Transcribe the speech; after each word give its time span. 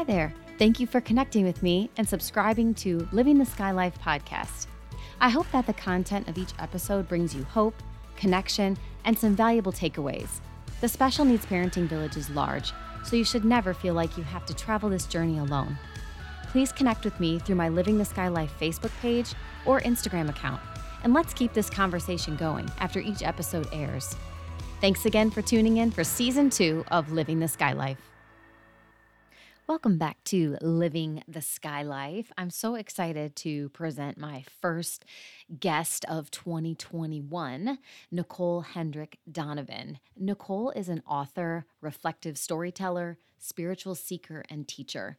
Hi 0.00 0.04
there. 0.04 0.32
Thank 0.58 0.80
you 0.80 0.86
for 0.86 1.02
connecting 1.02 1.44
with 1.44 1.62
me 1.62 1.90
and 1.98 2.08
subscribing 2.08 2.72
to 2.76 3.06
Living 3.12 3.36
the 3.36 3.44
Sky 3.44 3.70
Life 3.70 3.98
podcast. 3.98 4.66
I 5.20 5.28
hope 5.28 5.44
that 5.52 5.66
the 5.66 5.74
content 5.74 6.26
of 6.26 6.38
each 6.38 6.54
episode 6.58 7.06
brings 7.06 7.34
you 7.34 7.44
hope, 7.44 7.74
connection, 8.16 8.78
and 9.04 9.18
some 9.18 9.36
valuable 9.36 9.72
takeaways. 9.72 10.40
The 10.80 10.88
Special 10.88 11.26
Needs 11.26 11.44
Parenting 11.44 11.86
Village 11.86 12.16
is 12.16 12.30
large, 12.30 12.72
so 13.04 13.14
you 13.14 13.24
should 13.24 13.44
never 13.44 13.74
feel 13.74 13.92
like 13.92 14.16
you 14.16 14.22
have 14.22 14.46
to 14.46 14.54
travel 14.54 14.88
this 14.88 15.04
journey 15.04 15.36
alone. 15.36 15.76
Please 16.44 16.72
connect 16.72 17.04
with 17.04 17.20
me 17.20 17.38
through 17.38 17.56
my 17.56 17.68
Living 17.68 17.98
the 17.98 18.04
Sky 18.06 18.28
Life 18.28 18.54
Facebook 18.58 18.98
page 19.02 19.34
or 19.66 19.82
Instagram 19.82 20.30
account, 20.30 20.62
and 21.04 21.12
let's 21.12 21.34
keep 21.34 21.52
this 21.52 21.68
conversation 21.68 22.36
going 22.36 22.70
after 22.78 23.00
each 23.00 23.22
episode 23.22 23.68
airs. 23.70 24.16
Thanks 24.80 25.04
again 25.04 25.30
for 25.30 25.42
tuning 25.42 25.76
in 25.76 25.90
for 25.90 26.04
season 26.04 26.48
two 26.48 26.86
of 26.90 27.12
Living 27.12 27.38
the 27.38 27.48
Sky 27.48 27.74
Life. 27.74 28.09
Welcome 29.70 29.98
back 29.98 30.24
to 30.24 30.56
Living 30.60 31.22
the 31.28 31.40
Sky 31.40 31.82
Life. 31.82 32.32
I'm 32.36 32.50
so 32.50 32.74
excited 32.74 33.36
to 33.36 33.68
present 33.68 34.18
my 34.18 34.42
first 34.60 35.04
guest 35.60 36.04
of 36.08 36.28
2021, 36.32 37.78
Nicole 38.10 38.62
Hendrick 38.62 39.20
Donovan. 39.30 40.00
Nicole 40.16 40.70
is 40.72 40.88
an 40.88 41.04
author, 41.06 41.66
reflective 41.80 42.36
storyteller, 42.36 43.18
spiritual 43.38 43.94
seeker, 43.94 44.42
and 44.50 44.66
teacher. 44.66 45.18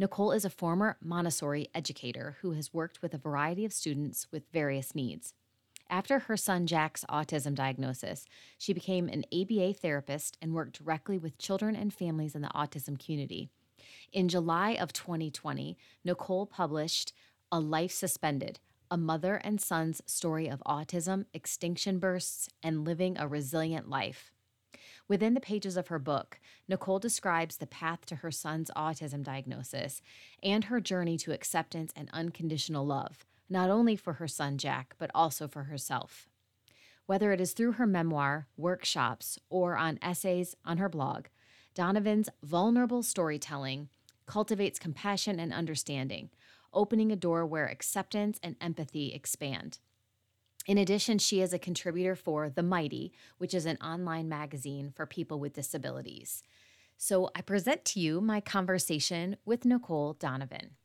Nicole 0.00 0.32
is 0.32 0.44
a 0.44 0.50
former 0.50 0.96
Montessori 1.00 1.68
educator 1.72 2.38
who 2.40 2.54
has 2.54 2.74
worked 2.74 3.02
with 3.02 3.14
a 3.14 3.18
variety 3.18 3.64
of 3.64 3.72
students 3.72 4.26
with 4.32 4.50
various 4.52 4.96
needs. 4.96 5.32
After 5.88 6.18
her 6.18 6.36
son 6.36 6.66
Jack's 6.66 7.04
autism 7.08 7.54
diagnosis, 7.54 8.24
she 8.58 8.72
became 8.72 9.08
an 9.08 9.24
ABA 9.32 9.74
therapist 9.74 10.38
and 10.42 10.54
worked 10.54 10.82
directly 10.82 11.18
with 11.18 11.38
children 11.38 11.76
and 11.76 11.94
families 11.94 12.34
in 12.34 12.42
the 12.42 12.48
autism 12.48 12.98
community. 12.98 13.50
In 14.12 14.28
July 14.28 14.72
of 14.72 14.92
2020, 14.92 15.78
Nicole 16.04 16.44
published 16.44 17.14
A 17.50 17.58
Life 17.58 17.92
Suspended 17.92 18.60
A 18.90 18.98
Mother 18.98 19.36
and 19.36 19.58
Son's 19.58 20.02
Story 20.04 20.48
of 20.48 20.62
Autism, 20.66 21.24
Extinction 21.32 21.98
Bursts, 21.98 22.50
and 22.62 22.84
Living 22.84 23.16
a 23.16 23.26
Resilient 23.26 23.88
Life. 23.88 24.30
Within 25.08 25.32
the 25.32 25.40
pages 25.40 25.78
of 25.78 25.88
her 25.88 25.98
book, 25.98 26.40
Nicole 26.68 26.98
describes 26.98 27.56
the 27.56 27.66
path 27.66 28.04
to 28.04 28.16
her 28.16 28.30
son's 28.30 28.70
autism 28.76 29.24
diagnosis 29.24 30.02
and 30.42 30.64
her 30.64 30.78
journey 30.78 31.16
to 31.16 31.32
acceptance 31.32 31.90
and 31.96 32.10
unconditional 32.12 32.84
love, 32.84 33.24
not 33.48 33.70
only 33.70 33.96
for 33.96 34.14
her 34.14 34.28
son 34.28 34.58
Jack, 34.58 34.94
but 34.98 35.10
also 35.14 35.48
for 35.48 35.64
herself. 35.64 36.28
Whether 37.06 37.32
it 37.32 37.40
is 37.40 37.54
through 37.54 37.72
her 37.72 37.86
memoir, 37.86 38.46
workshops, 38.58 39.38
or 39.48 39.74
on 39.78 39.98
essays 40.02 40.54
on 40.66 40.76
her 40.76 40.90
blog, 40.90 41.28
Donovan's 41.74 42.28
vulnerable 42.42 43.02
storytelling 43.02 43.88
cultivates 44.32 44.78
compassion 44.78 45.38
and 45.38 45.52
understanding, 45.52 46.30
opening 46.72 47.12
a 47.12 47.16
door 47.16 47.44
where 47.44 47.66
acceptance 47.66 48.40
and 48.42 48.56
empathy 48.62 49.12
expand. 49.12 49.78
In 50.66 50.78
addition, 50.78 51.18
she 51.18 51.42
is 51.42 51.52
a 51.52 51.58
contributor 51.58 52.16
for 52.16 52.48
The 52.48 52.62
Mighty, 52.62 53.12
which 53.36 53.52
is 53.52 53.66
an 53.66 53.76
online 53.76 54.30
magazine 54.30 54.90
for 54.96 55.04
people 55.04 55.38
with 55.38 55.52
disabilities. 55.52 56.42
So 56.96 57.28
I 57.34 57.42
present 57.42 57.84
to 57.84 58.00
you 58.00 58.22
my 58.22 58.40
conversation 58.40 59.36
with 59.44 59.66
Nicole 59.66 60.14
Donovan. 60.14 60.76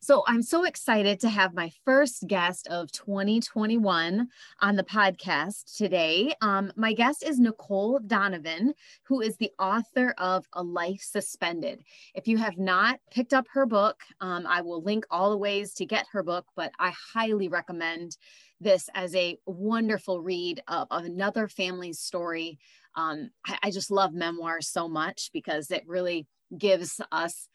So 0.00 0.24
I'm 0.26 0.42
so 0.42 0.64
excited 0.64 1.20
to 1.20 1.28
have 1.28 1.54
my 1.54 1.70
first 1.84 2.26
guest 2.26 2.66
of 2.68 2.90
2021 2.92 4.28
on 4.60 4.76
the 4.76 4.82
podcast 4.82 5.76
today. 5.76 6.34
Um, 6.40 6.72
my 6.76 6.92
guest 6.92 7.22
is 7.22 7.38
Nicole 7.38 7.98
Donovan, 8.06 8.74
who 9.04 9.20
is 9.20 9.36
the 9.36 9.52
author 9.58 10.14
of 10.18 10.46
A 10.54 10.62
Life 10.62 11.02
Suspended. 11.02 11.82
If 12.14 12.26
you 12.26 12.38
have 12.38 12.58
not 12.58 13.00
picked 13.10 13.34
up 13.34 13.46
her 13.52 13.66
book, 13.66 14.00
um, 14.20 14.46
I 14.46 14.62
will 14.62 14.82
link 14.82 15.04
all 15.10 15.30
the 15.30 15.36
ways 15.36 15.74
to 15.74 15.86
get 15.86 16.06
her 16.12 16.22
book, 16.22 16.46
but 16.56 16.72
I 16.78 16.92
highly 17.12 17.48
recommend 17.48 18.16
this 18.60 18.88
as 18.94 19.14
a 19.14 19.38
wonderful 19.46 20.20
read 20.20 20.62
of, 20.68 20.88
of 20.90 21.04
another 21.04 21.48
family's 21.48 21.98
story. 21.98 22.58
Um, 22.94 23.30
I, 23.46 23.58
I 23.64 23.70
just 23.70 23.90
love 23.90 24.12
memoirs 24.12 24.68
so 24.68 24.88
much 24.88 25.30
because 25.32 25.70
it 25.70 25.84
really 25.86 26.26
gives 26.56 27.00
us 27.12 27.48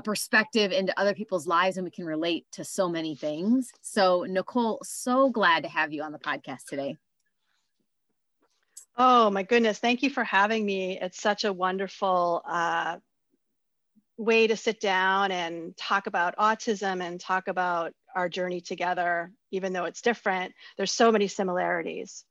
a 0.00 0.02
perspective 0.02 0.72
into 0.72 0.98
other 0.98 1.14
people's 1.14 1.46
lives 1.46 1.76
and 1.76 1.84
we 1.84 1.90
can 1.90 2.06
relate 2.06 2.46
to 2.52 2.64
so 2.64 2.88
many 2.88 3.14
things. 3.14 3.70
So, 3.82 4.24
Nicole, 4.26 4.80
so 4.82 5.28
glad 5.28 5.62
to 5.62 5.68
have 5.68 5.92
you 5.92 6.02
on 6.02 6.12
the 6.12 6.18
podcast 6.18 6.64
today. 6.66 6.96
Oh, 8.96 9.30
my 9.30 9.42
goodness. 9.42 9.78
Thank 9.78 10.02
you 10.02 10.10
for 10.10 10.24
having 10.24 10.64
me. 10.64 10.98
It's 10.98 11.20
such 11.20 11.44
a 11.44 11.52
wonderful 11.52 12.42
uh, 12.48 12.96
way 14.16 14.46
to 14.46 14.56
sit 14.56 14.80
down 14.80 15.32
and 15.32 15.76
talk 15.76 16.06
about 16.06 16.36
autism 16.36 17.02
and 17.02 17.20
talk 17.20 17.48
about 17.48 17.92
our 18.14 18.28
journey 18.28 18.60
together, 18.62 19.30
even 19.50 19.72
though 19.72 19.84
it's 19.84 20.00
different. 20.00 20.54
There's 20.76 20.92
so 20.92 21.12
many 21.12 21.28
similarities. 21.28 22.24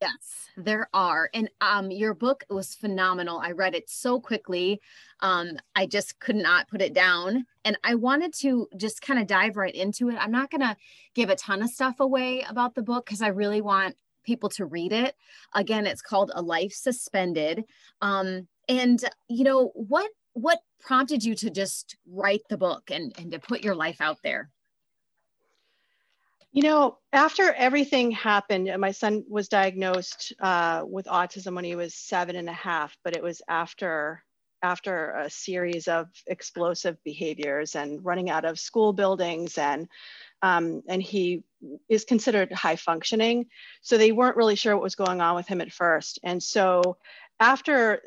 Yes, 0.00 0.48
there 0.56 0.88
are. 0.94 1.28
And 1.34 1.50
um, 1.60 1.90
your 1.90 2.14
book 2.14 2.44
was 2.48 2.74
phenomenal. 2.74 3.40
I 3.40 3.50
read 3.50 3.74
it 3.74 3.90
so 3.90 4.20
quickly. 4.20 4.80
Um, 5.20 5.58
I 5.74 5.86
just 5.86 6.20
could 6.20 6.36
not 6.36 6.68
put 6.68 6.80
it 6.80 6.94
down. 6.94 7.46
And 7.64 7.76
I 7.82 7.96
wanted 7.96 8.32
to 8.34 8.68
just 8.76 9.02
kind 9.02 9.18
of 9.18 9.26
dive 9.26 9.56
right 9.56 9.74
into 9.74 10.08
it. 10.08 10.16
I'm 10.16 10.30
not 10.30 10.50
going 10.50 10.60
to 10.60 10.76
give 11.14 11.30
a 11.30 11.36
ton 11.36 11.62
of 11.62 11.70
stuff 11.70 11.98
away 11.98 12.44
about 12.48 12.76
the 12.76 12.82
book 12.82 13.06
because 13.06 13.22
I 13.22 13.28
really 13.28 13.60
want 13.60 13.96
people 14.24 14.48
to 14.50 14.66
read 14.66 14.92
it. 14.92 15.16
Again, 15.54 15.84
it's 15.84 16.02
called 16.02 16.30
A 16.34 16.42
Life 16.42 16.72
Suspended. 16.72 17.64
Um, 18.00 18.46
and, 18.68 19.02
you 19.28 19.42
know, 19.42 19.72
what 19.74 20.10
what 20.34 20.60
prompted 20.78 21.24
you 21.24 21.34
to 21.34 21.50
just 21.50 21.96
write 22.06 22.42
the 22.48 22.56
book 22.56 22.90
and, 22.92 23.12
and 23.18 23.32
to 23.32 23.40
put 23.40 23.64
your 23.64 23.74
life 23.74 24.00
out 24.00 24.18
there? 24.22 24.50
You 26.52 26.62
know, 26.62 26.98
after 27.12 27.52
everything 27.52 28.10
happened, 28.10 28.70
my 28.78 28.90
son 28.90 29.24
was 29.28 29.48
diagnosed 29.48 30.32
uh, 30.40 30.82
with 30.86 31.06
autism 31.06 31.54
when 31.54 31.64
he 31.64 31.76
was 31.76 31.94
seven 31.94 32.36
and 32.36 32.48
a 32.48 32.54
half, 32.54 32.96
but 33.04 33.14
it 33.14 33.22
was 33.22 33.42
after 33.48 34.22
after 34.62 35.12
a 35.12 35.30
series 35.30 35.86
of 35.86 36.08
explosive 36.26 36.96
behaviors 37.04 37.76
and 37.76 38.04
running 38.04 38.28
out 38.28 38.44
of 38.44 38.58
school 38.58 38.92
buildings 38.92 39.56
and 39.56 39.88
um, 40.42 40.82
and 40.88 41.02
he 41.02 41.44
is 41.88 42.04
considered 42.04 42.52
high 42.52 42.76
functioning. 42.76 43.46
So 43.82 43.98
they 43.98 44.12
weren't 44.12 44.36
really 44.36 44.56
sure 44.56 44.74
what 44.74 44.82
was 44.82 44.94
going 44.94 45.20
on 45.20 45.34
with 45.36 45.46
him 45.46 45.60
at 45.60 45.72
first. 45.72 46.18
And 46.22 46.42
so 46.42 46.96
after 47.40 48.00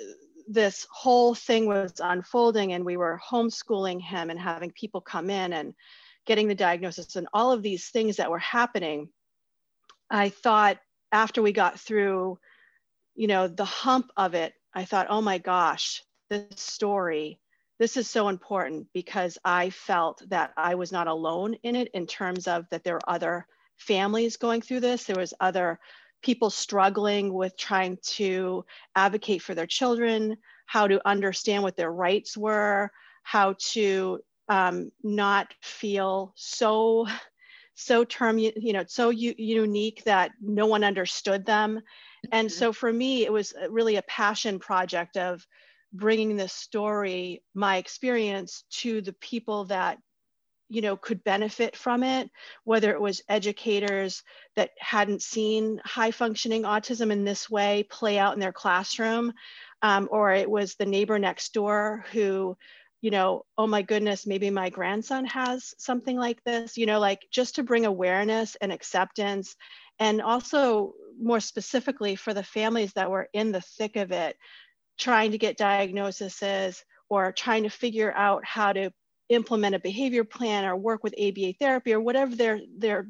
this 0.48 0.88
whole 0.92 1.36
thing 1.36 1.68
was 1.68 1.94
unfolding 2.00 2.74
and 2.74 2.86
we 2.86 2.98
were 2.98 3.22
homeschooling 3.26 4.02
him 4.02 4.30
and 4.30 4.40
having 4.40 4.72
people 4.72 5.02
come 5.02 5.30
in 5.30 5.54
and 5.54 5.74
getting 6.26 6.48
the 6.48 6.56
diagnosis 6.56 7.16
and 7.16 7.28
all 7.34 7.52
of 7.52 7.64
these 7.64 7.90
things 7.90 8.18
that 8.18 8.32
were 8.32 8.40
happening, 8.40 9.10
I 10.10 10.30
thought 10.30 10.78
after 11.12 11.42
we 11.42 11.52
got 11.52 11.80
through, 11.80 12.40
you 13.16 13.28
know, 13.28 13.48
the 13.48 13.66
hump 13.66 14.12
of 14.18 14.34
it, 14.34 14.54
I 14.74 14.86
thought, 14.86 15.08
oh 15.10 15.22
my 15.22 15.38
gosh, 15.38 16.04
this 16.30 16.46
story, 16.56 17.40
this 17.80 17.98
is 17.98 18.10
so 18.10 18.30
important 18.30 18.88
because 18.94 19.38
I 19.44 19.70
felt 19.70 20.22
that 20.30 20.54
I 20.56 20.76
was 20.76 20.92
not 20.92 21.08
alone 21.08 21.56
in 21.64 21.76
it 21.76 21.90
in 21.94 22.08
terms 22.08 22.48
of 22.48 22.66
that 22.70 22.84
there 22.84 22.96
were 22.96 23.10
other 23.10 23.48
families 23.78 24.38
going 24.38 24.62
through 24.62 24.82
this. 24.82 25.04
There 25.04 25.16
was 25.16 25.34
other 25.40 25.80
people 26.22 26.50
struggling 26.50 27.34
with 27.34 27.58
trying 27.58 27.98
to 28.04 28.64
advocate 28.96 29.42
for 29.42 29.56
their 29.56 29.66
children, 29.66 30.38
how 30.68 30.88
to 30.88 31.06
understand 31.08 31.64
what 31.64 31.76
their 31.76 31.92
rights 31.92 32.38
were, 32.38 32.92
how 33.24 33.56
to 33.60 34.20
um, 34.52 34.92
not 35.02 35.54
feel 35.62 36.34
so 36.36 37.08
so 37.74 38.04
term 38.04 38.38
you 38.38 38.74
know 38.74 38.84
so 38.86 39.10
u- 39.10 39.34
unique 39.38 40.04
that 40.04 40.32
no 40.42 40.66
one 40.66 40.84
understood 40.84 41.46
them 41.46 41.80
and 42.34 42.50
mm-hmm. 42.50 42.60
so 42.60 42.74
for 42.74 42.92
me 42.92 43.24
it 43.24 43.32
was 43.32 43.54
really 43.70 43.96
a 43.96 44.02
passion 44.04 44.60
project 44.60 45.16
of 45.16 45.48
bringing 45.94 46.36
this 46.36 46.52
story 46.52 47.42
my 47.56 47.78
experience 47.78 48.66
to 48.70 49.00
the 49.02 49.14
people 49.14 49.64
that 49.64 49.98
you 50.68 50.82
know 50.82 50.98
could 50.98 51.24
benefit 51.24 51.78
from 51.78 52.04
it 52.04 52.30
whether 52.66 52.92
it 52.92 53.00
was 53.00 53.24
educators 53.30 54.22
that 54.58 54.72
hadn't 54.80 55.22
seen 55.22 55.80
high 55.86 56.12
functioning 56.12 56.64
autism 56.64 57.10
in 57.10 57.24
this 57.24 57.50
way 57.50 57.84
play 57.90 58.20
out 58.20 58.34
in 58.34 58.40
their 58.42 58.52
classroom 58.52 59.32
um, 59.82 60.10
or 60.12 60.34
it 60.34 60.50
was 60.50 60.76
the 60.76 60.86
neighbor 60.86 61.18
next 61.18 61.54
door 61.54 62.04
who 62.12 62.56
you 63.02 63.10
know, 63.10 63.44
oh 63.58 63.68
my 63.68 63.82
goodness, 63.82 64.28
maybe 64.28 64.50
my 64.50 64.70
grandson 64.70 65.26
has 65.26 65.74
something 65.78 66.18
like 66.18 66.44
this, 66.44 66.78
you 66.78 66.86
know, 66.86 67.00
like 67.00 67.28
just 67.32 67.56
to 67.56 67.64
bring 67.64 67.86
awareness 67.86 68.56
and 68.62 68.72
acceptance. 68.72 69.56
And 70.00 70.22
also, 70.22 70.94
more 71.20 71.40
specifically, 71.40 72.16
for 72.16 72.34
the 72.34 72.44
families 72.44 72.94
that 72.94 73.12
were 73.12 73.28
in 73.34 73.52
the 73.52 73.62
thick 73.62 73.96
of 73.96 74.12
it, 74.12 74.38
trying 74.98 75.32
to 75.32 75.38
get 75.38 75.58
diagnoses 75.58 76.84
or 77.10 77.32
trying 77.32 77.64
to 77.64 77.70
figure 77.70 78.14
out 78.14 78.46
how 78.46 78.72
to 78.72 78.92
implement 79.30 79.76
a 79.76 79.80
behavior 79.80 80.24
plan 80.24 80.66
or 80.66 80.76
work 80.76 81.04
with 81.04 81.16
ABA 81.20 81.54
therapy 81.60 81.94
or 81.94 82.00
whatever 82.00 82.36
their, 82.36 82.62
their 82.78 83.08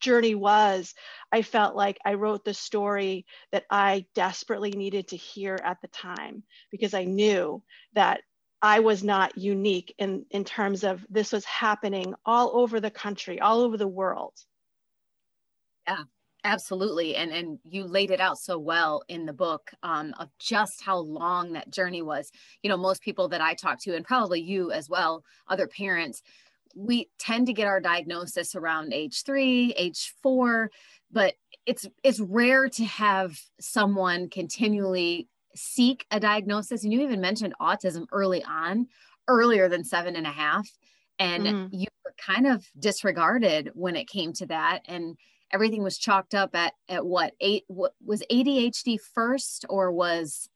journey 0.00 0.34
was, 0.34 0.94
I 1.32 1.42
felt 1.42 1.74
like 1.74 1.98
I 2.04 2.14
wrote 2.14 2.44
the 2.44 2.54
story 2.54 3.26
that 3.52 3.64
I 3.70 4.06
desperately 4.14 4.70
needed 4.70 5.08
to 5.08 5.16
hear 5.16 5.58
at 5.62 5.78
the 5.82 5.88
time 5.88 6.42
because 6.70 6.94
I 6.94 7.04
knew 7.04 7.62
that 7.94 8.20
I 8.62 8.80
was 8.80 9.04
not 9.04 9.36
unique 9.36 9.94
in, 9.98 10.24
in 10.30 10.44
terms 10.44 10.82
of 10.82 11.04
this 11.10 11.32
was 11.32 11.44
happening 11.44 12.14
all 12.24 12.56
over 12.56 12.80
the 12.80 12.90
country, 12.90 13.40
all 13.40 13.60
over 13.60 13.76
the 13.76 13.86
world. 13.86 14.32
Yeah, 15.86 16.04
absolutely. 16.42 17.16
And 17.16 17.32
and 17.32 17.58
you 17.64 17.84
laid 17.84 18.10
it 18.10 18.20
out 18.20 18.38
so 18.38 18.58
well 18.58 19.02
in 19.08 19.26
the 19.26 19.32
book 19.32 19.70
um, 19.82 20.14
of 20.18 20.30
just 20.38 20.82
how 20.82 20.98
long 20.98 21.52
that 21.52 21.70
journey 21.70 22.02
was. 22.02 22.32
You 22.62 22.70
know, 22.70 22.76
most 22.76 23.02
people 23.02 23.28
that 23.28 23.40
I 23.40 23.54
talk 23.54 23.80
to, 23.82 23.94
and 23.94 24.04
probably 24.04 24.40
you 24.40 24.72
as 24.72 24.88
well, 24.88 25.22
other 25.48 25.68
parents, 25.68 26.22
we 26.74 27.08
tend 27.18 27.46
to 27.46 27.52
get 27.52 27.66
our 27.66 27.80
diagnosis 27.80 28.54
around 28.54 28.92
age 28.92 29.22
three, 29.22 29.74
age 29.76 30.14
four, 30.22 30.70
but 31.10 31.34
it's 31.66 31.86
it's 32.02 32.20
rare 32.20 32.68
to 32.70 32.84
have 32.84 33.38
someone 33.60 34.28
continually 34.28 35.28
seek 35.56 36.06
a 36.10 36.20
diagnosis. 36.20 36.84
And 36.84 36.92
you 36.92 37.00
even 37.02 37.20
mentioned 37.20 37.54
autism 37.60 38.06
early 38.12 38.44
on, 38.44 38.88
earlier 39.28 39.68
than 39.68 39.84
seven 39.84 40.16
and 40.16 40.26
a 40.26 40.30
half. 40.30 40.68
And 41.18 41.46
mm-hmm. 41.46 41.66
you 41.74 41.86
were 42.04 42.14
kind 42.18 42.46
of 42.46 42.66
disregarded 42.78 43.70
when 43.74 43.96
it 43.96 44.08
came 44.08 44.32
to 44.34 44.46
that. 44.46 44.80
And 44.86 45.16
everything 45.52 45.82
was 45.82 45.98
chalked 45.98 46.34
up 46.34 46.54
at, 46.54 46.74
at 46.88 47.06
what 47.06 47.32
eight, 47.40 47.64
what 47.68 47.94
was 48.04 48.22
ADHD 48.30 48.98
first 49.14 49.64
or 49.68 49.90
was, 49.92 50.48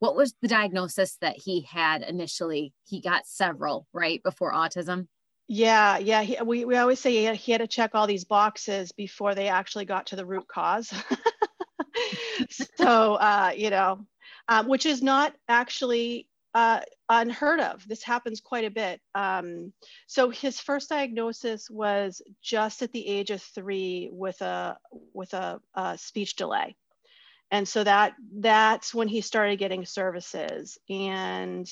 what 0.00 0.16
was 0.16 0.34
the 0.42 0.48
diagnosis 0.48 1.16
that 1.20 1.36
he 1.36 1.62
had 1.62 2.02
initially? 2.02 2.72
He 2.84 3.00
got 3.00 3.26
several, 3.26 3.86
right? 3.92 4.22
Before 4.22 4.52
autism. 4.52 5.08
Yeah, 5.48 5.96
yeah. 5.98 6.22
He, 6.22 6.36
we, 6.44 6.64
we 6.66 6.76
always 6.76 7.00
say 7.00 7.10
he 7.10 7.24
had, 7.24 7.36
he 7.36 7.52
had 7.52 7.62
to 7.62 7.66
check 7.66 7.92
all 7.94 8.06
these 8.06 8.24
boxes 8.24 8.92
before 8.92 9.34
they 9.34 9.48
actually 9.48 9.86
got 9.86 10.06
to 10.06 10.16
the 10.16 10.26
root 10.26 10.46
cause. 10.46 10.92
so, 12.76 13.14
uh, 13.14 13.52
you 13.56 13.70
know, 13.70 14.00
um, 14.48 14.68
which 14.68 14.86
is 14.86 15.02
not 15.02 15.34
actually 15.48 16.26
uh, 16.54 16.80
unheard 17.08 17.60
of. 17.60 17.86
This 17.86 18.02
happens 18.02 18.40
quite 18.40 18.64
a 18.64 18.70
bit. 18.70 19.00
Um, 19.14 19.72
so 20.06 20.30
his 20.30 20.58
first 20.60 20.88
diagnosis 20.88 21.68
was 21.70 22.22
just 22.42 22.82
at 22.82 22.92
the 22.92 23.06
age 23.06 23.30
of 23.30 23.42
three 23.42 24.08
with 24.12 24.40
a 24.40 24.76
with 25.12 25.34
a, 25.34 25.60
a 25.74 25.98
speech 25.98 26.36
delay, 26.36 26.74
and 27.50 27.68
so 27.68 27.84
that 27.84 28.14
that's 28.38 28.94
when 28.94 29.08
he 29.08 29.20
started 29.20 29.58
getting 29.58 29.84
services. 29.84 30.78
And 30.88 31.70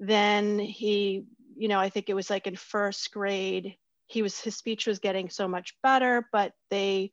then 0.00 0.58
he, 0.58 1.24
you 1.56 1.68
know, 1.68 1.78
I 1.78 1.90
think 1.90 2.08
it 2.08 2.14
was 2.14 2.30
like 2.30 2.46
in 2.46 2.56
first 2.56 3.12
grade, 3.12 3.76
he 4.06 4.22
was 4.22 4.40
his 4.40 4.56
speech 4.56 4.86
was 4.86 4.98
getting 4.98 5.28
so 5.30 5.46
much 5.46 5.74
better, 5.82 6.28
but 6.32 6.52
they 6.70 7.12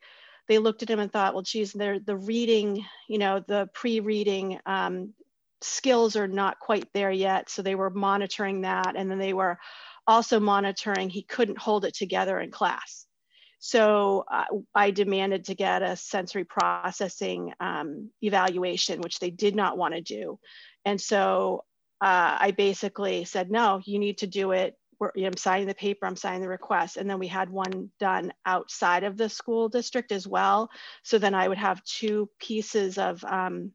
they 0.51 0.57
looked 0.57 0.83
at 0.83 0.89
him 0.89 0.99
and 0.99 1.09
thought, 1.09 1.33
well, 1.33 1.43
geez, 1.43 1.71
they're 1.71 1.97
the 1.97 2.17
reading, 2.17 2.85
you 3.07 3.17
know, 3.17 3.39
the 3.47 3.69
pre-reading 3.73 4.59
um, 4.65 5.13
skills 5.61 6.17
are 6.17 6.27
not 6.27 6.59
quite 6.59 6.89
there 6.93 7.09
yet. 7.09 7.49
So 7.49 7.61
they 7.61 7.75
were 7.75 7.89
monitoring 7.89 8.59
that. 8.63 8.97
And 8.97 9.09
then 9.09 9.17
they 9.17 9.31
were 9.31 9.57
also 10.05 10.41
monitoring 10.41 11.09
he 11.09 11.23
couldn't 11.23 11.57
hold 11.57 11.85
it 11.85 11.93
together 11.93 12.37
in 12.37 12.51
class. 12.51 13.05
So 13.59 14.25
uh, 14.29 14.43
I 14.75 14.91
demanded 14.91 15.45
to 15.45 15.55
get 15.55 15.83
a 15.83 15.95
sensory 15.95 16.43
processing 16.43 17.53
um, 17.61 18.09
evaluation, 18.21 18.99
which 18.99 19.19
they 19.19 19.29
did 19.29 19.55
not 19.55 19.77
want 19.77 19.93
to 19.93 20.01
do. 20.01 20.37
And 20.83 20.99
so 20.99 21.63
uh, 22.01 22.35
I 22.41 22.51
basically 22.51 23.23
said, 23.23 23.49
no, 23.49 23.79
you 23.85 23.99
need 23.99 24.17
to 24.17 24.27
do 24.27 24.51
it 24.51 24.75
you 25.15 25.23
know, 25.23 25.27
I'm 25.27 25.37
signing 25.37 25.67
the 25.67 25.73
paper, 25.73 26.05
I'm 26.05 26.15
signing 26.15 26.41
the 26.41 26.47
request. 26.47 26.97
And 26.97 27.09
then 27.09 27.19
we 27.19 27.27
had 27.27 27.49
one 27.49 27.89
done 27.99 28.33
outside 28.45 29.03
of 29.03 29.17
the 29.17 29.29
school 29.29 29.69
district 29.69 30.11
as 30.11 30.27
well. 30.27 30.69
So 31.03 31.17
then 31.17 31.33
I 31.33 31.47
would 31.47 31.57
have 31.57 31.83
two 31.83 32.29
pieces 32.39 32.97
of, 32.97 33.23
um, 33.23 33.71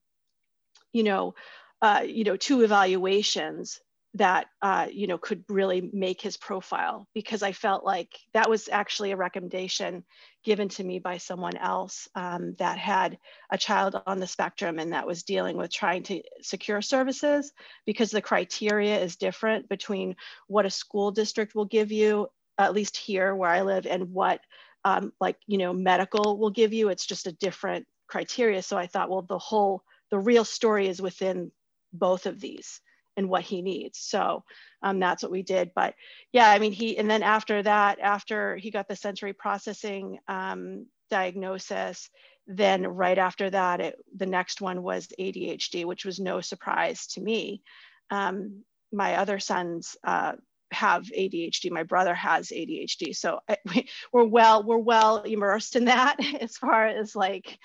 you 0.92 1.02
know, 1.02 1.34
uh, 1.82 2.02
you 2.06 2.24
know, 2.24 2.36
two 2.36 2.62
evaluations 2.62 3.80
that 4.16 4.46
uh, 4.62 4.86
you 4.90 5.06
know 5.06 5.18
could 5.18 5.44
really 5.48 5.90
make 5.92 6.20
his 6.20 6.36
profile 6.36 7.06
because 7.14 7.42
I 7.42 7.52
felt 7.52 7.84
like 7.84 8.18
that 8.32 8.48
was 8.48 8.68
actually 8.68 9.12
a 9.12 9.16
recommendation 9.16 10.04
given 10.44 10.68
to 10.70 10.84
me 10.84 10.98
by 10.98 11.18
someone 11.18 11.56
else 11.56 12.08
um, 12.14 12.54
that 12.58 12.78
had 12.78 13.18
a 13.50 13.58
child 13.58 14.00
on 14.06 14.18
the 14.18 14.26
spectrum 14.26 14.78
and 14.78 14.92
that 14.92 15.06
was 15.06 15.22
dealing 15.22 15.56
with 15.56 15.72
trying 15.72 16.02
to 16.04 16.22
secure 16.40 16.80
services 16.80 17.52
because 17.84 18.10
the 18.10 18.22
criteria 18.22 18.98
is 18.98 19.16
different 19.16 19.68
between 19.68 20.16
what 20.46 20.66
a 20.66 20.70
school 20.70 21.10
district 21.10 21.54
will 21.54 21.64
give 21.64 21.92
you 21.92 22.26
at 22.58 22.72
least 22.72 22.96
here 22.96 23.34
where 23.34 23.50
I 23.50 23.62
live 23.62 23.86
and 23.86 24.12
what 24.12 24.40
um, 24.84 25.12
like 25.20 25.36
you 25.46 25.58
know 25.58 25.72
medical 25.72 26.38
will 26.38 26.50
give 26.50 26.72
you. 26.72 26.88
It's 26.88 27.06
just 27.06 27.26
a 27.26 27.32
different 27.32 27.86
criteria. 28.08 28.62
So 28.62 28.78
I 28.78 28.86
thought 28.86 29.10
well 29.10 29.22
the 29.22 29.38
whole 29.38 29.82
the 30.10 30.18
real 30.18 30.44
story 30.44 30.88
is 30.88 31.02
within 31.02 31.50
both 31.92 32.26
of 32.26 32.40
these 32.40 32.80
and 33.16 33.28
what 33.28 33.42
he 33.42 33.62
needs. 33.62 33.98
So 33.98 34.44
um, 34.82 34.98
that's 34.98 35.22
what 35.22 35.32
we 35.32 35.42
did. 35.42 35.70
But 35.74 35.94
yeah, 36.32 36.50
I 36.50 36.58
mean, 36.58 36.72
he, 36.72 36.98
and 36.98 37.10
then 37.10 37.22
after 37.22 37.62
that, 37.62 37.98
after 38.00 38.56
he 38.56 38.70
got 38.70 38.88
the 38.88 38.96
sensory 38.96 39.32
processing 39.32 40.18
um, 40.28 40.86
diagnosis, 41.10 42.10
then 42.46 42.86
right 42.86 43.18
after 43.18 43.50
that, 43.50 43.80
it, 43.80 43.96
the 44.16 44.26
next 44.26 44.60
one 44.60 44.82
was 44.82 45.08
ADHD, 45.18 45.84
which 45.84 46.04
was 46.04 46.20
no 46.20 46.40
surprise 46.40 47.06
to 47.08 47.20
me. 47.20 47.62
Um, 48.10 48.62
my 48.92 49.16
other 49.16 49.40
sons 49.40 49.96
uh, 50.04 50.32
have 50.72 51.04
ADHD. 51.04 51.70
My 51.70 51.82
brother 51.82 52.14
has 52.14 52.48
ADHD. 52.48 53.16
So 53.16 53.40
I, 53.48 53.56
we, 53.74 53.88
we're 54.12 54.24
well, 54.24 54.62
we're 54.62 54.78
well 54.78 55.22
immersed 55.22 55.76
in 55.76 55.86
that 55.86 56.16
as 56.40 56.56
far 56.56 56.86
as 56.86 57.16
like 57.16 57.58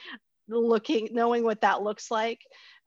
looking, 0.48 1.10
knowing 1.12 1.44
what 1.44 1.62
that 1.62 1.84
looks 1.84 2.10
like. 2.10 2.40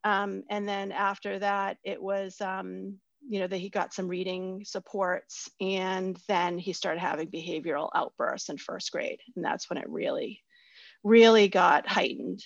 Um, 0.04 0.44
and 0.50 0.68
then 0.68 0.92
after 0.92 1.38
that, 1.38 1.78
it 1.82 2.00
was, 2.00 2.40
um, 2.40 2.98
you 3.26 3.40
know, 3.40 3.46
that 3.46 3.56
he 3.56 3.70
got 3.70 3.94
some 3.94 4.06
reading 4.06 4.62
supports 4.66 5.48
and 5.60 6.18
then 6.28 6.58
he 6.58 6.74
started 6.74 7.00
having 7.00 7.28
behavioral 7.28 7.88
outbursts 7.94 8.50
in 8.50 8.58
first 8.58 8.92
grade. 8.92 9.20
And 9.34 9.44
that's 9.44 9.70
when 9.70 9.78
it 9.78 9.88
really, 9.88 10.42
really 11.02 11.48
got 11.48 11.88
heightened. 11.88 12.44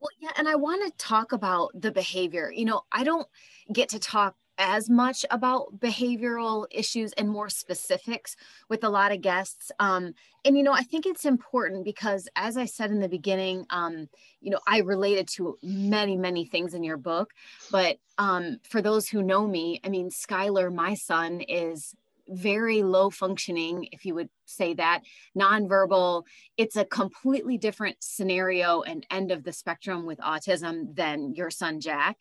Well, 0.00 0.10
yeah, 0.20 0.30
and 0.36 0.48
I 0.48 0.54
want 0.54 0.86
to 0.86 1.04
talk 1.04 1.32
about 1.32 1.72
the 1.74 1.90
behavior. 1.90 2.50
You 2.54 2.64
know, 2.64 2.82
I 2.92 3.04
don't 3.04 3.26
get 3.72 3.90
to 3.90 3.98
talk 3.98 4.34
as 4.60 4.90
much 4.90 5.24
about 5.30 5.80
behavioral 5.80 6.66
issues 6.70 7.12
and 7.14 7.28
more 7.28 7.48
specifics 7.48 8.36
with 8.68 8.84
a 8.84 8.88
lot 8.90 9.10
of 9.10 9.22
guests. 9.22 9.72
Um, 9.80 10.12
and, 10.44 10.56
you 10.56 10.62
know, 10.62 10.72
I 10.72 10.82
think 10.82 11.06
it's 11.06 11.24
important 11.24 11.84
because, 11.84 12.28
as 12.36 12.56
I 12.58 12.66
said 12.66 12.90
in 12.90 13.00
the 13.00 13.08
beginning, 13.08 13.64
um, 13.70 14.08
you 14.40 14.50
know, 14.50 14.60
I 14.68 14.80
related 14.80 15.28
to 15.28 15.58
many, 15.62 16.16
many 16.16 16.44
things 16.44 16.74
in 16.74 16.84
your 16.84 16.98
book. 16.98 17.32
But 17.72 17.96
um, 18.18 18.58
for 18.62 18.82
those 18.82 19.08
who 19.08 19.22
know 19.22 19.46
me, 19.46 19.80
I 19.82 19.88
mean, 19.88 20.10
Skylar, 20.10 20.72
my 20.72 20.94
son, 20.94 21.40
is 21.40 21.94
very 22.28 22.82
low 22.82 23.10
functioning, 23.10 23.88
if 23.90 24.06
you 24.06 24.14
would 24.14 24.28
say 24.44 24.74
that, 24.74 25.02
nonverbal. 25.36 26.22
It's 26.56 26.76
a 26.76 26.84
completely 26.84 27.58
different 27.58 27.96
scenario 28.00 28.82
and 28.82 29.04
end 29.10 29.32
of 29.32 29.42
the 29.42 29.52
spectrum 29.52 30.06
with 30.06 30.18
autism 30.18 30.94
than 30.94 31.34
your 31.34 31.50
son, 31.50 31.80
Jack. 31.80 32.20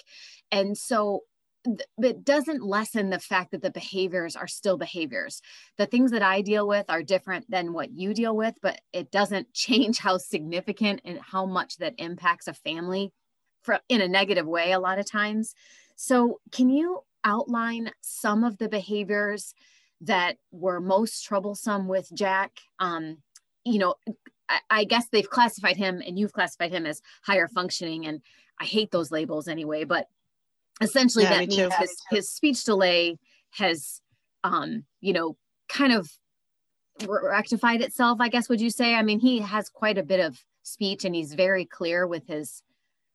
And 0.51 0.75
so 0.75 1.23
it 1.65 2.23
doesn't 2.23 2.63
lessen 2.63 3.09
the 3.09 3.19
fact 3.19 3.51
that 3.51 3.61
the 3.61 3.71
behaviors 3.71 4.35
are 4.35 4.47
still 4.47 4.77
behaviors. 4.77 5.41
The 5.77 5.85
things 5.85 6.11
that 6.11 6.21
I 6.21 6.41
deal 6.41 6.67
with 6.67 6.85
are 6.89 7.03
different 7.03 7.49
than 7.49 7.73
what 7.73 7.91
you 7.91 8.13
deal 8.13 8.35
with, 8.35 8.55
but 8.61 8.79
it 8.93 9.11
doesn't 9.11 9.53
change 9.53 9.99
how 9.99 10.17
significant 10.17 11.01
and 11.03 11.19
how 11.19 11.45
much 11.45 11.77
that 11.77 11.95
impacts 11.97 12.47
a 12.47 12.53
family 12.53 13.11
for, 13.61 13.79
in 13.89 14.01
a 14.01 14.07
negative 14.07 14.47
way 14.47 14.71
a 14.71 14.79
lot 14.79 14.99
of 14.99 15.09
times. 15.09 15.53
So, 15.95 16.39
can 16.51 16.69
you 16.69 17.01
outline 17.25 17.91
some 17.99 18.45
of 18.45 18.57
the 18.57 18.69
behaviors 18.69 19.53
that 20.01 20.37
were 20.51 20.79
most 20.79 21.25
troublesome 21.25 21.89
with 21.89 22.09
Jack? 22.13 22.51
Um, 22.79 23.17
you 23.65 23.79
know, 23.79 23.95
I, 24.47 24.59
I 24.69 24.83
guess 24.85 25.09
they've 25.09 25.29
classified 25.29 25.75
him 25.75 26.01
and 26.05 26.17
you've 26.17 26.31
classified 26.31 26.71
him 26.71 26.85
as 26.85 27.01
higher 27.23 27.49
functioning, 27.49 28.05
and 28.07 28.21
I 28.61 28.65
hate 28.65 28.91
those 28.91 29.11
labels 29.11 29.49
anyway, 29.49 29.83
but 29.83 30.07
essentially 30.81 31.23
yeah, 31.23 31.31
that 31.31 31.47
me 31.47 31.57
means 31.57 31.73
his, 31.75 31.95
his 32.09 32.29
speech 32.29 32.63
delay 32.63 33.17
has 33.51 34.01
um 34.43 34.85
you 35.01 35.13
know 35.13 35.35
kind 35.67 35.93
of 35.93 36.09
rectified 37.07 37.81
itself 37.81 38.19
i 38.21 38.27
guess 38.27 38.49
would 38.49 38.61
you 38.61 38.69
say? 38.69 38.95
I 38.95 39.03
mean 39.03 39.19
he 39.19 39.39
has 39.39 39.69
quite 39.69 39.97
a 39.97 40.03
bit 40.03 40.19
of 40.19 40.37
speech 40.63 41.05
and 41.05 41.15
he's 41.15 41.33
very 41.33 41.65
clear 41.65 42.05
with 42.05 42.27
his 42.27 42.61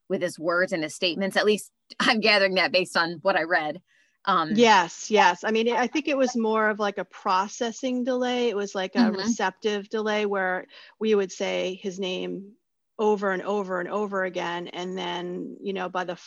with 0.09 0.23
his 0.23 0.39
words 0.39 0.73
and 0.73 0.83
his 0.83 0.95
statements. 0.95 1.37
At 1.37 1.47
least 1.47 1.71
i'm 2.01 2.21
gathering 2.21 2.55
that 2.55 2.73
based 2.73 2.97
on 2.97 3.19
what 3.23 3.37
i 3.37 3.43
read. 3.43 3.81
Um 4.25 4.53
yes 4.55 5.11
yes. 5.11 5.45
I 5.45 5.51
mean 5.51 5.73
i 5.73 5.87
think 5.87 6.09
it 6.09 6.17
was 6.17 6.37
more 6.37 6.69
of 6.69 6.79
like 6.79 6.99
a 6.99 7.05
processing 7.05 8.05
delay. 8.05 8.49
It 8.49 8.57
was 8.57 8.75
like 8.75 8.95
a 8.95 8.99
mm-hmm. 8.99 9.17
receptive 9.17 9.89
delay 9.89 10.27
where 10.27 10.67
we 10.99 11.15
would 11.15 11.33
say 11.33 11.79
his 11.83 11.99
name 11.99 12.53
over 12.99 13.33
and 13.33 13.43
over 13.43 13.81
and 13.81 13.89
over 13.89 14.25
again. 14.25 14.69
And 14.69 14.97
then 14.97 15.57
you 15.61 15.73
know 15.73 15.89
by 15.89 16.05
the 16.05 16.19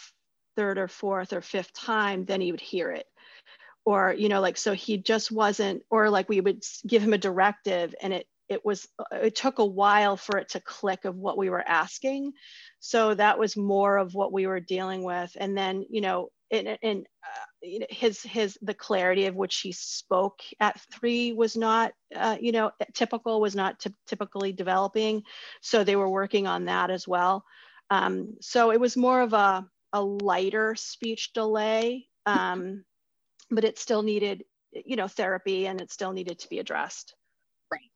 third 0.58 0.78
or 0.78 0.88
fourth 0.88 1.32
or 1.32 1.42
fifth 1.42 1.72
time, 1.72 2.26
then 2.26 2.42
he 2.42 2.52
would 2.52 2.60
hear 2.60 2.92
it. 2.92 3.06
Or, 3.86 4.14
you 4.14 4.28
know, 4.28 4.42
like, 4.42 4.58
so 4.58 4.74
he 4.74 4.98
just 4.98 5.32
wasn't, 5.32 5.84
or 5.90 6.10
like 6.10 6.28
we 6.28 6.42
would 6.42 6.62
give 6.86 7.02
him 7.02 7.14
a 7.14 7.18
directive 7.18 7.96
and 8.02 8.12
it, 8.12 8.28
it 8.50 8.66
was, 8.66 8.88
it 9.12 9.36
took 9.36 9.60
a 9.60 9.66
while 9.66 10.18
for 10.18 10.38
it 10.40 10.50
to 10.50 10.60
click 10.60 11.06
of 11.06 11.16
what 11.16 11.38
we 11.38 11.50
were 11.50 11.66
asking. 11.66 12.34
So 12.80 13.14
that 13.14 13.40
was 13.40 13.56
more 13.56 13.98
of 13.98 14.14
what 14.14 14.34
we 14.34 14.48
were 14.48 14.60
dealing 14.60 15.04
with. 15.04 15.32
And 15.40 15.58
then, 15.58 15.86
you 15.90 16.02
know, 16.02 16.30
and, 16.52 16.78
and 16.82 17.06
uh, 17.24 17.86
his 17.90 18.22
his 18.22 18.58
the 18.62 18.74
clarity 18.74 19.26
of 19.26 19.36
which 19.36 19.58
he 19.58 19.74
spoke 19.74 20.40
at 20.62 20.80
three 20.94 21.34
was 21.34 21.58
not 21.58 21.92
uh, 22.16 22.38
you 22.40 22.54
know 22.54 22.72
typical 22.94 23.42
was 23.42 23.54
not 23.54 23.86
typically 24.08 24.54
developing 24.54 25.24
so 25.60 25.84
they 25.84 25.98
were 25.98 26.10
working 26.10 26.48
on 26.48 26.64
that 26.64 26.90
as 26.90 27.06
well 27.06 27.44
um, 27.90 28.36
so 28.42 28.72
it 28.72 28.80
was 28.80 28.98
more 28.98 29.22
of 29.22 29.34
a, 29.34 29.66
a 29.94 30.01
lighter 30.01 30.75
speech 30.75 31.34
delay 31.34 32.06
um, 32.25 32.84
but 33.50 33.63
it 33.63 33.79
still 33.79 34.03
needed 34.03 34.44
you 34.86 34.96
know 34.96 35.08
therapy 35.08 35.67
and 35.67 35.82
it 35.82 35.91
still 35.91 36.12
needed 36.12 36.38
to 36.39 36.50
be 36.50 36.60
addressed 36.60 37.15
right 37.72 37.89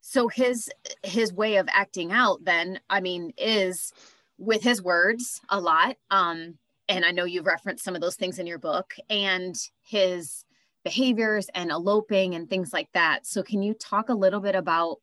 so 0.00 0.28
his 0.28 0.70
his 1.02 1.32
way 1.32 1.56
of 1.56 1.68
acting 1.70 2.10
out 2.12 2.44
then 2.44 2.80
i 2.88 3.00
mean 3.00 3.32
is 3.36 3.92
with 4.38 4.62
his 4.62 4.82
words 4.82 5.40
a 5.50 5.60
lot 5.60 5.96
um 6.10 6.58
and 6.88 7.04
I 7.04 7.10
know 7.10 7.24
you've 7.24 7.46
referenced 7.46 7.84
some 7.84 7.94
of 7.94 8.00
those 8.00 8.16
things 8.16 8.38
in 8.38 8.46
your 8.46 8.58
book 8.58 8.94
and 9.10 9.54
his 9.82 10.44
behaviors 10.84 11.48
and 11.54 11.70
eloping 11.70 12.34
and 12.34 12.48
things 12.48 12.72
like 12.72 12.88
that. 12.94 13.26
So 13.26 13.42
can 13.42 13.62
you 13.62 13.74
talk 13.74 14.08
a 14.08 14.14
little 14.14 14.40
bit 14.40 14.54
about 14.54 14.98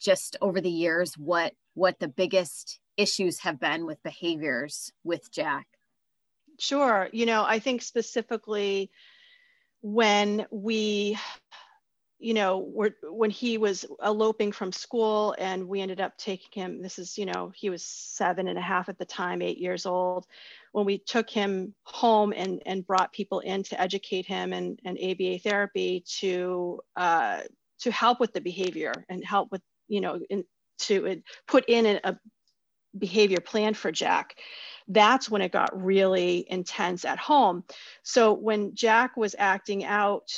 just 0.00 0.36
over 0.40 0.60
the 0.60 0.70
years 0.70 1.14
what 1.16 1.54
what 1.74 1.98
the 2.00 2.08
biggest 2.08 2.79
issues 2.96 3.40
have 3.40 3.60
been 3.60 3.86
with 3.86 4.02
behaviors 4.02 4.92
with 5.04 5.30
Jack? 5.32 5.66
Sure. 6.58 7.08
You 7.12 7.26
know, 7.26 7.44
I 7.44 7.58
think 7.58 7.82
specifically 7.82 8.90
when 9.80 10.46
we 10.50 11.18
you 12.20 12.34
know, 12.34 12.58
were, 12.58 12.94
when 13.02 13.30
he 13.30 13.56
was 13.56 13.86
eloping 14.04 14.52
from 14.52 14.72
school 14.72 15.34
and 15.38 15.66
we 15.66 15.80
ended 15.80 16.02
up 16.02 16.18
taking 16.18 16.62
him, 16.62 16.82
this 16.82 16.98
is, 16.98 17.16
you 17.16 17.24
know, 17.24 17.50
he 17.56 17.70
was 17.70 17.82
seven 17.82 18.46
and 18.46 18.58
a 18.58 18.62
half 18.62 18.90
at 18.90 18.98
the 18.98 19.06
time, 19.06 19.40
eight 19.40 19.56
years 19.56 19.86
old. 19.86 20.26
When 20.72 20.84
we 20.84 20.98
took 20.98 21.30
him 21.30 21.74
home 21.84 22.34
and, 22.36 22.62
and 22.66 22.86
brought 22.86 23.12
people 23.12 23.40
in 23.40 23.62
to 23.64 23.80
educate 23.80 24.26
him 24.26 24.52
and, 24.52 24.78
and 24.84 24.98
ABA 25.02 25.38
therapy 25.38 26.04
to, 26.18 26.80
uh, 26.94 27.40
to 27.80 27.90
help 27.90 28.20
with 28.20 28.34
the 28.34 28.42
behavior 28.42 28.92
and 29.08 29.24
help 29.24 29.50
with, 29.50 29.62
you 29.88 30.02
know, 30.02 30.20
in, 30.28 30.44
to 30.80 31.22
put 31.48 31.64
in 31.68 32.00
a 32.04 32.18
behavior 32.96 33.40
plan 33.40 33.74
for 33.74 33.92
Jack, 33.92 34.38
that's 34.88 35.30
when 35.30 35.42
it 35.42 35.52
got 35.52 35.82
really 35.82 36.44
intense 36.48 37.04
at 37.04 37.18
home. 37.18 37.64
So 38.02 38.32
when 38.32 38.74
Jack 38.74 39.16
was 39.16 39.36
acting 39.38 39.84
out 39.84 40.30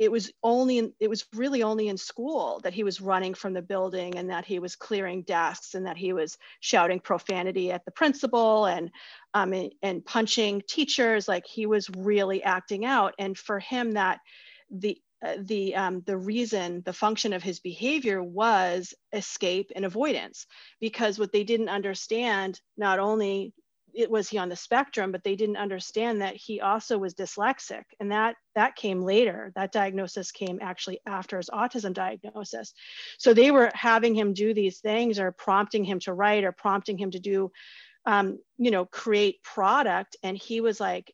it 0.00 0.10
was 0.10 0.32
only 0.42 0.78
in, 0.78 0.94
it 0.98 1.10
was 1.10 1.26
really 1.34 1.62
only 1.62 1.88
in 1.88 1.98
school 1.98 2.58
that 2.64 2.72
he 2.72 2.82
was 2.82 3.02
running 3.02 3.34
from 3.34 3.52
the 3.52 3.60
building 3.60 4.16
and 4.16 4.30
that 4.30 4.46
he 4.46 4.58
was 4.58 4.74
clearing 4.74 5.20
desks 5.22 5.74
and 5.74 5.86
that 5.86 5.98
he 5.98 6.14
was 6.14 6.38
shouting 6.60 6.98
profanity 6.98 7.70
at 7.70 7.84
the 7.84 7.90
principal 7.90 8.64
and 8.64 8.90
um, 9.34 9.52
and, 9.52 9.72
and 9.82 10.04
punching 10.06 10.62
teachers 10.66 11.28
like 11.28 11.46
he 11.46 11.66
was 11.66 11.90
really 11.98 12.42
acting 12.42 12.86
out 12.86 13.14
and 13.18 13.36
for 13.36 13.58
him 13.60 13.92
that 13.92 14.20
the 14.70 14.98
uh, 15.24 15.36
the 15.44 15.74
um, 15.74 16.02
the 16.06 16.16
reason 16.16 16.82
the 16.84 16.92
function 16.92 17.32
of 17.32 17.42
his 17.42 17.60
behavior 17.60 18.22
was 18.22 18.94
escape 19.12 19.70
and 19.76 19.84
avoidance. 19.84 20.46
Because 20.80 21.18
what 21.18 21.32
they 21.32 21.44
didn't 21.44 21.68
understand 21.68 22.60
not 22.76 22.98
only 22.98 23.52
it 23.92 24.10
was 24.10 24.28
he 24.28 24.38
on 24.38 24.48
the 24.48 24.56
spectrum 24.56 25.10
but 25.10 25.24
they 25.24 25.34
didn't 25.34 25.56
understand 25.56 26.22
that 26.22 26.36
he 26.36 26.60
also 26.60 26.96
was 26.96 27.14
dyslexic. 27.14 27.82
And 27.98 28.10
that 28.12 28.36
that 28.54 28.76
came 28.76 29.02
later. 29.02 29.52
That 29.56 29.72
diagnosis 29.72 30.32
came 30.32 30.58
actually 30.62 31.00
after 31.06 31.36
his 31.36 31.50
autism 31.50 31.92
diagnosis. 31.92 32.72
So 33.18 33.34
they 33.34 33.50
were 33.50 33.70
having 33.74 34.14
him 34.14 34.32
do 34.32 34.54
these 34.54 34.78
things 34.78 35.18
or 35.18 35.32
prompting 35.32 35.84
him 35.84 36.00
to 36.00 36.14
write 36.14 36.44
or 36.44 36.52
prompting 36.52 36.96
him 36.96 37.10
to 37.10 37.20
do 37.20 37.52
um, 38.06 38.38
you 38.56 38.70
know 38.70 38.86
create 38.86 39.42
product. 39.42 40.16
And 40.22 40.34
he 40.34 40.62
was 40.62 40.80
like 40.80 41.12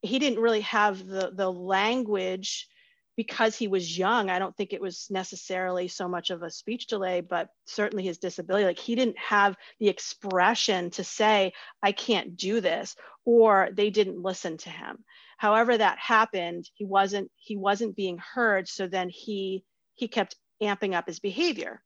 he 0.00 0.18
didn't 0.18 0.40
really 0.40 0.62
have 0.62 1.06
the 1.06 1.32
the 1.34 1.52
language 1.52 2.68
because 3.16 3.56
he 3.56 3.66
was 3.66 3.98
young, 3.98 4.28
I 4.28 4.38
don't 4.38 4.56
think 4.56 4.72
it 4.72 4.80
was 4.80 5.06
necessarily 5.10 5.88
so 5.88 6.06
much 6.06 6.30
of 6.30 6.42
a 6.42 6.50
speech 6.50 6.86
delay, 6.86 7.22
but 7.22 7.48
certainly 7.64 8.04
his 8.04 8.18
disability. 8.18 8.66
Like 8.66 8.78
he 8.78 8.94
didn't 8.94 9.18
have 9.18 9.56
the 9.80 9.88
expression 9.88 10.90
to 10.90 11.04
say, 11.04 11.52
I 11.82 11.92
can't 11.92 12.36
do 12.36 12.60
this, 12.60 12.94
or 13.24 13.70
they 13.72 13.90
didn't 13.90 14.22
listen 14.22 14.58
to 14.58 14.70
him. 14.70 14.98
However, 15.38 15.76
that 15.76 15.98
happened, 15.98 16.68
he 16.74 16.84
wasn't, 16.84 17.30
he 17.36 17.56
wasn't 17.56 17.96
being 17.96 18.18
heard. 18.18 18.68
So 18.68 18.86
then 18.86 19.08
he 19.08 19.64
he 19.94 20.08
kept 20.08 20.36
amping 20.62 20.94
up 20.94 21.06
his 21.06 21.18
behavior. 21.18 21.82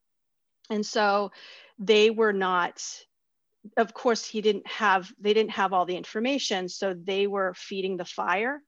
And 0.69 0.85
so 0.85 1.31
they 1.79 2.09
were 2.09 2.33
not, 2.33 2.83
of 3.77 3.93
course, 3.93 4.25
he 4.25 4.41
didn't 4.41 4.67
have, 4.67 5.11
they 5.19 5.33
didn't 5.33 5.51
have 5.51 5.73
all 5.73 5.85
the 5.85 5.95
information. 5.95 6.69
So 6.69 6.93
they 6.93 7.25
were 7.27 7.53
feeding 7.55 7.97
the 7.97 8.05
fire 8.05 8.61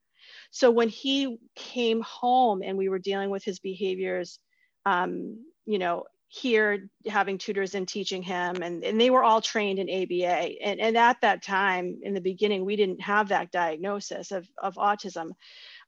so 0.53 0.69
when 0.69 0.87
he 0.87 1.39
came 1.55 2.01
home 2.01 2.61
and 2.61 2.77
we 2.77 2.87
were 2.87 2.99
dealing 2.99 3.31
with 3.31 3.43
his 3.43 3.57
behaviors, 3.57 4.37
um, 4.85 5.43
you 5.65 5.79
know, 5.79 6.03
here 6.27 6.89
having 7.07 7.39
tutors 7.39 7.73
and 7.73 7.87
teaching 7.87 8.21
him 8.21 8.61
and, 8.61 8.83
and 8.83 9.01
they 9.01 9.09
were 9.09 9.23
all 9.23 9.41
trained 9.41 9.79
in 9.79 9.89
ABA. 9.89 10.61
And, 10.63 10.79
and 10.79 10.95
at 10.95 11.19
that 11.21 11.41
time, 11.41 11.97
in 12.03 12.13
the 12.13 12.21
beginning, 12.21 12.65
we 12.65 12.75
didn't 12.75 13.01
have 13.01 13.29
that 13.29 13.51
diagnosis 13.51 14.31
of, 14.31 14.47
of 14.59 14.75
autism, 14.75 15.31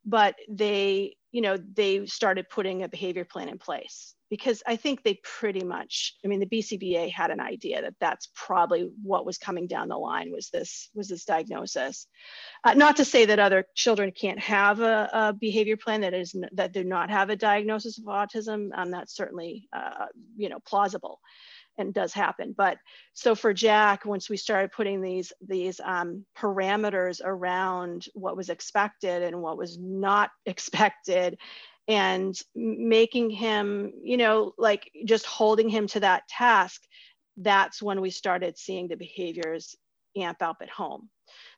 but 0.05 0.35
they, 0.49 1.15
you 1.31 1.41
know, 1.41 1.57
they 1.57 2.05
started 2.05 2.49
putting 2.49 2.83
a 2.83 2.89
behavior 2.89 3.25
plan 3.25 3.49
in 3.49 3.57
place 3.57 4.15
because 4.29 4.63
I 4.65 4.75
think 4.75 5.03
they 5.03 5.19
pretty 5.23 5.63
much, 5.63 6.15
I 6.23 6.27
mean, 6.27 6.39
the 6.39 6.45
BCBA 6.47 7.11
had 7.11 7.29
an 7.31 7.39
idea 7.39 7.81
that 7.81 7.93
that's 7.99 8.29
probably 8.33 8.89
what 9.03 9.25
was 9.25 9.37
coming 9.37 9.67
down 9.67 9.87
the 9.87 9.97
line 9.97 10.31
was 10.31 10.49
this 10.49 10.89
was 10.95 11.07
this 11.07 11.25
diagnosis. 11.25 12.07
Uh, 12.63 12.73
not 12.73 12.97
to 12.97 13.05
say 13.05 13.25
that 13.25 13.39
other 13.39 13.65
children 13.75 14.11
can't 14.11 14.39
have 14.39 14.79
a, 14.79 15.09
a, 15.13 15.33
behavior 15.33 15.77
plan 15.77 16.01
that 16.01 16.13
is 16.13 16.35
that 16.53 16.73
do 16.73 16.83
not 16.83 17.09
have 17.09 17.29
a 17.29 17.35
diagnosis 17.35 17.99
of 17.99 18.05
autism. 18.05 18.69
Um, 18.73 18.89
that's 18.89 19.15
certainly 19.15 19.67
uh, 19.73 20.07
you 20.35 20.49
know 20.49 20.59
plausible 20.65 21.19
and 21.77 21.93
does 21.93 22.13
happen. 22.13 22.53
But 22.55 22.77
so 23.13 23.35
for 23.35 23.53
Jack, 23.53 24.05
once 24.05 24.29
we 24.29 24.37
started 24.37 24.71
putting 24.71 25.01
these 25.01 25.33
these 25.45 25.79
um, 25.83 26.25
parameters 26.37 27.21
around 27.23 28.07
what 28.13 28.37
was 28.37 28.49
expected 28.49 29.23
and 29.23 29.41
what 29.41 29.57
was 29.57 29.77
not 29.77 30.31
expected, 30.45 31.37
and 31.87 32.39
making 32.55 33.29
him, 33.29 33.93
you 34.03 34.17
know, 34.17 34.53
like 34.57 34.91
just 35.05 35.25
holding 35.25 35.69
him 35.69 35.87
to 35.87 35.99
that 35.99 36.27
task, 36.27 36.81
that's 37.37 37.81
when 37.81 38.01
we 38.01 38.09
started 38.09 38.57
seeing 38.57 38.87
the 38.87 38.95
behaviors 38.95 39.75
amp 40.17 40.41
up 40.41 40.57
at 40.61 40.69
home. 40.69 41.09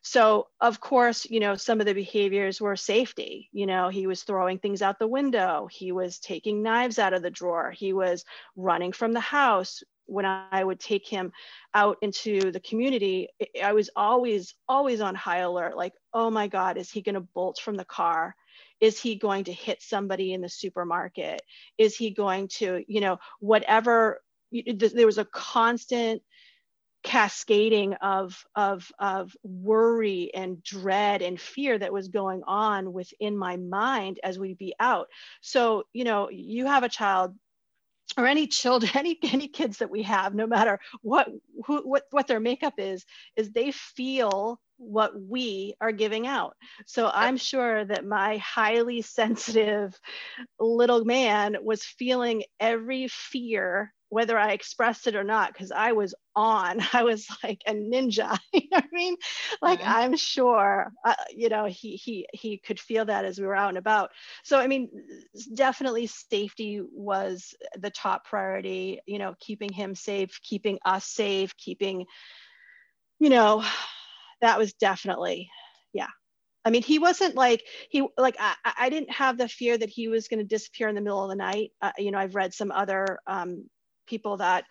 So, 0.02 0.48
of 0.60 0.80
course, 0.80 1.26
you 1.28 1.40
know, 1.40 1.54
some 1.54 1.80
of 1.80 1.86
the 1.86 1.94
behaviors 1.94 2.60
were 2.60 2.76
safety. 2.76 3.48
You 3.52 3.66
know, 3.66 3.88
he 3.88 4.06
was 4.06 4.22
throwing 4.22 4.58
things 4.58 4.82
out 4.82 4.98
the 4.98 5.06
window, 5.06 5.68
he 5.70 5.92
was 5.92 6.18
taking 6.18 6.62
knives 6.62 6.98
out 6.98 7.14
of 7.14 7.22
the 7.22 7.30
drawer, 7.30 7.70
he 7.70 7.92
was 7.92 8.24
running 8.56 8.92
from 8.92 9.12
the 9.12 9.20
house. 9.20 9.82
When 10.08 10.24
I 10.24 10.64
would 10.64 10.80
take 10.80 11.06
him 11.06 11.32
out 11.74 11.98
into 12.02 12.50
the 12.50 12.60
community, 12.60 13.28
I 13.62 13.72
was 13.72 13.90
always, 13.94 14.54
always 14.68 15.00
on 15.00 15.14
high 15.14 15.38
alert 15.38 15.76
like, 15.76 15.92
oh 16.12 16.30
my 16.30 16.48
God, 16.48 16.76
is 16.76 16.90
he 16.90 17.02
going 17.02 17.14
to 17.14 17.20
bolt 17.20 17.60
from 17.62 17.76
the 17.76 17.84
car? 17.84 18.34
is 18.80 19.00
he 19.00 19.16
going 19.16 19.42
to 19.42 19.52
hit 19.52 19.82
somebody 19.82 20.32
in 20.32 20.40
the 20.40 20.48
supermarket 20.48 21.42
is 21.78 21.96
he 21.96 22.10
going 22.10 22.46
to 22.46 22.84
you 22.86 23.00
know 23.00 23.18
whatever 23.40 24.20
there 24.50 25.06
was 25.06 25.18
a 25.18 25.24
constant 25.24 26.22
cascading 27.02 27.94
of, 27.94 28.44
of, 28.54 28.90
of 28.98 29.36
worry 29.42 30.30
and 30.34 30.62
dread 30.62 31.22
and 31.22 31.40
fear 31.40 31.78
that 31.78 31.92
was 31.92 32.08
going 32.08 32.42
on 32.46 32.92
within 32.92 33.36
my 33.36 33.56
mind 33.56 34.18
as 34.24 34.38
we'd 34.38 34.58
be 34.58 34.74
out. 34.80 35.08
So, 35.40 35.84
you 35.92 36.04
know, 36.04 36.28
you 36.30 36.66
have 36.66 36.82
a 36.82 36.88
child 36.88 37.34
or 38.16 38.26
any 38.26 38.46
children, 38.46 38.90
any, 38.94 39.18
any 39.22 39.48
kids 39.48 39.78
that 39.78 39.90
we 39.90 40.02
have, 40.02 40.34
no 40.34 40.46
matter 40.46 40.78
what, 41.02 41.28
who, 41.66 41.82
what, 41.82 42.04
what 42.10 42.26
their 42.26 42.40
makeup 42.40 42.74
is, 42.78 43.04
is 43.36 43.50
they 43.50 43.70
feel 43.70 44.60
what 44.78 45.20
we 45.20 45.74
are 45.80 45.92
giving 45.92 46.26
out. 46.26 46.54
So 46.86 47.10
I'm 47.12 47.36
sure 47.36 47.84
that 47.84 48.06
my 48.06 48.36
highly 48.38 49.02
sensitive 49.02 49.98
little 50.58 51.04
man 51.04 51.56
was 51.62 51.84
feeling 51.84 52.44
every 52.60 53.08
fear, 53.08 53.92
whether 54.10 54.38
I 54.38 54.52
expressed 54.52 55.06
it 55.06 55.14
or 55.14 55.24
not, 55.24 55.52
because 55.52 55.70
I 55.70 55.92
was 55.92 56.14
on. 56.34 56.80
I 56.92 57.02
was 57.02 57.26
like 57.42 57.60
a 57.66 57.72
ninja. 57.72 58.38
you 58.52 58.62
know 58.70 58.78
what 58.78 58.84
I 58.84 58.96
mean? 58.96 59.16
Like 59.60 59.80
mm-hmm. 59.80 59.90
I'm 59.90 60.16
sure, 60.16 60.92
uh, 61.04 61.14
you 61.34 61.48
know, 61.48 61.66
he 61.66 61.96
he 61.96 62.26
he 62.32 62.58
could 62.58 62.80
feel 62.80 63.04
that 63.06 63.24
as 63.24 63.38
we 63.38 63.46
were 63.46 63.56
out 63.56 63.70
and 63.70 63.78
about. 63.78 64.10
So 64.44 64.58
I 64.58 64.66
mean, 64.66 64.88
definitely 65.54 66.06
safety 66.06 66.80
was 66.92 67.54
the 67.78 67.90
top 67.90 68.24
priority. 68.24 69.00
You 69.06 69.18
know, 69.18 69.34
keeping 69.40 69.72
him 69.72 69.94
safe, 69.94 70.40
keeping 70.42 70.78
us 70.84 71.06
safe, 71.06 71.56
keeping, 71.56 72.06
you 73.18 73.30
know 73.30 73.64
that 74.40 74.58
was 74.58 74.72
definitely, 74.74 75.50
yeah. 75.92 76.06
I 76.64 76.70
mean, 76.70 76.82
he 76.82 76.98
wasn't 76.98 77.34
like 77.34 77.64
he 77.88 78.06
like 78.18 78.36
I, 78.38 78.54
I 78.78 78.90
didn't 78.90 79.10
have 79.12 79.38
the 79.38 79.48
fear 79.48 79.78
that 79.78 79.88
he 79.88 80.08
was 80.08 80.28
going 80.28 80.40
to 80.40 80.44
disappear 80.44 80.88
in 80.88 80.94
the 80.94 81.00
middle 81.00 81.22
of 81.22 81.30
the 81.30 81.36
night. 81.36 81.70
Uh, 81.80 81.92
you 81.96 82.10
know, 82.10 82.18
I've 82.18 82.34
read 82.34 82.52
some 82.52 82.70
other 82.70 83.20
um, 83.26 83.64
people 84.08 84.38
that 84.38 84.64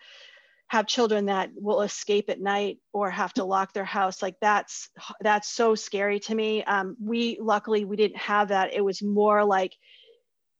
have 0.68 0.86
children 0.86 1.26
that 1.26 1.50
will 1.54 1.80
escape 1.80 2.28
at 2.28 2.40
night 2.40 2.78
or 2.92 3.10
have 3.10 3.32
to 3.32 3.44
lock 3.44 3.72
their 3.72 3.84
house 3.84 4.20
like 4.20 4.36
that's 4.40 4.90
that's 5.22 5.48
so 5.48 5.74
scary 5.74 6.20
to 6.20 6.34
me. 6.34 6.62
Um, 6.64 6.96
we 7.02 7.38
luckily 7.40 7.84
we 7.84 7.96
didn't 7.96 8.18
have 8.18 8.48
that. 8.48 8.74
It 8.74 8.84
was 8.84 9.02
more 9.02 9.44
like 9.44 9.74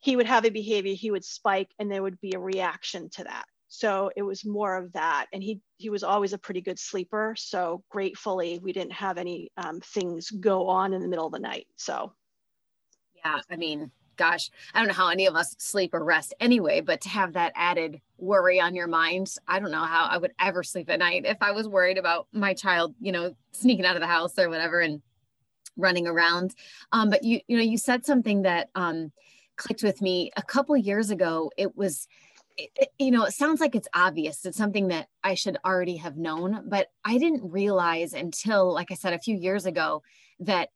he 0.01 0.17
would 0.17 0.27
have 0.27 0.47
a 0.47 0.51
behavior 0.51 0.95
he 0.95 1.11
would 1.11 1.25
spike 1.25 1.71
and 1.79 1.91
there 1.91 2.03
would 2.03 2.21
be 2.21 2.33
a 2.35 2.39
reaction 2.39 3.11
to 3.11 3.25
that. 3.25 3.45
So 3.71 4.11
it 4.17 4.23
was 4.23 4.47
more 4.47 4.79
of 4.79 4.93
that. 4.95 5.27
And 5.35 5.43
he 5.43 5.61
he 5.77 5.91
was 5.91 6.03
always 6.03 6.33
a 6.33 6.39
pretty 6.39 6.63
good 6.63 6.79
sleeper. 6.79 7.35
So 7.37 7.83
gratefully 7.91 8.61
we 8.63 8.73
didn't 8.73 8.93
have 8.93 9.19
any 9.19 9.51
um, 9.59 9.81
things 9.81 10.31
go 10.31 10.69
on 10.69 10.95
in 10.95 11.03
the 11.03 11.09
middle 11.09 11.27
of 11.27 11.33
the 11.33 11.39
night. 11.39 11.67
So 11.77 12.13
yeah 13.25 13.41
i 13.51 13.57
mean 13.57 13.91
gosh 14.19 14.51
i 14.75 14.79
don't 14.79 14.89
know 14.89 14.95
how 14.95 15.09
any 15.09 15.27
of 15.27 15.35
us 15.35 15.55
sleep 15.59 15.95
or 15.95 16.05
rest 16.05 16.35
anyway 16.41 16.81
but 16.81 17.01
to 17.01 17.09
have 17.09 17.33
that 17.33 17.53
added 17.55 18.01
worry 18.19 18.61
on 18.61 18.75
your 18.75 18.87
mind 18.87 19.35
i 19.47 19.59
don't 19.59 19.71
know 19.71 19.85
how 19.85 20.07
i 20.07 20.19
would 20.19 20.33
ever 20.41 20.63
sleep 20.63 20.91
at 20.91 20.99
night 20.99 21.25
if 21.25 21.39
i 21.41 21.51
was 21.51 21.67
worried 21.67 21.99
about 21.99 22.27
my 22.33 22.53
child 22.53 22.95
you 23.01 23.13
know 23.13 23.35
sneaking 23.53 23.87
out 23.87 23.97
of 23.97 24.01
the 24.01 24.07
house 24.07 24.39
or 24.39 24.49
whatever 24.51 24.81
and 24.81 25.01
running 25.77 26.07
around 26.07 26.55
um, 26.93 27.09
but 27.09 27.23
you 27.25 27.41
you 27.47 27.57
know 27.57 27.63
you 27.63 27.79
said 27.79 28.05
something 28.05 28.43
that 28.43 28.69
um, 28.75 29.13
clicked 29.57 29.83
with 29.83 30.03
me 30.03 30.31
a 30.37 30.43
couple 30.43 30.77
years 30.77 31.11
ago 31.11 31.51
it 31.57 31.77
was 31.77 32.09
it, 32.59 32.89
you 32.99 33.11
know, 33.13 33.25
it 33.25 33.33
sounds 33.33 33.61
like 33.61 33.77
it's 33.77 33.89
obvious. 33.95 34.45
It's 34.45 34.59
something 34.59 34.89
that 34.89 35.09
I 35.23 35.35
should 35.35 35.57
already 35.65 35.97
have 35.99 36.17
known, 36.17 36.65
but 36.67 36.89
I 37.05 37.19
didn't 37.19 37.51
realize 37.51 38.13
until, 38.13 38.73
like 38.75 38.91
I 38.91 38.95
said, 38.95 39.13
a 39.13 39.19
few 39.19 39.37
years 39.37 39.65
ago, 39.65 40.03
that 40.41 40.71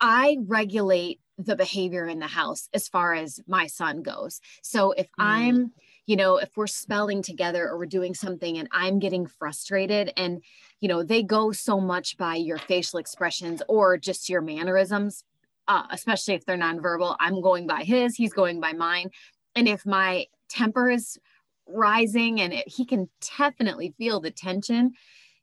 I 0.00 0.38
regulate 0.46 1.20
the 1.38 1.56
behavior 1.56 2.06
in 2.06 2.18
the 2.18 2.26
house 2.26 2.68
as 2.72 2.88
far 2.88 3.14
as 3.14 3.40
my 3.46 3.66
son 3.66 4.02
goes. 4.02 4.40
So 4.62 4.92
if 4.92 5.06
mm. 5.06 5.24
I'm, 5.24 5.72
you 6.06 6.16
know, 6.16 6.36
if 6.36 6.56
we're 6.56 6.66
spelling 6.66 7.22
together 7.22 7.68
or 7.68 7.78
we're 7.78 7.86
doing 7.86 8.14
something 8.14 8.58
and 8.58 8.68
I'm 8.72 8.98
getting 8.98 9.26
frustrated 9.26 10.12
and, 10.16 10.42
you 10.80 10.88
know, 10.88 11.02
they 11.02 11.22
go 11.22 11.52
so 11.52 11.80
much 11.80 12.16
by 12.16 12.36
your 12.36 12.58
facial 12.58 12.98
expressions 12.98 13.62
or 13.68 13.96
just 13.98 14.28
your 14.28 14.40
mannerisms, 14.40 15.24
uh, 15.68 15.84
especially 15.90 16.34
if 16.34 16.46
they're 16.46 16.56
nonverbal, 16.56 17.16
I'm 17.20 17.40
going 17.40 17.66
by 17.66 17.82
his, 17.82 18.14
he's 18.14 18.32
going 18.32 18.60
by 18.60 18.72
mine. 18.72 19.10
And 19.54 19.68
if 19.68 19.84
my 19.84 20.26
temper 20.48 20.90
is 20.90 21.18
rising 21.66 22.40
and 22.40 22.52
it, 22.52 22.68
he 22.68 22.84
can 22.84 23.08
definitely 23.36 23.94
feel 23.98 24.20
the 24.20 24.30
tension 24.30 24.92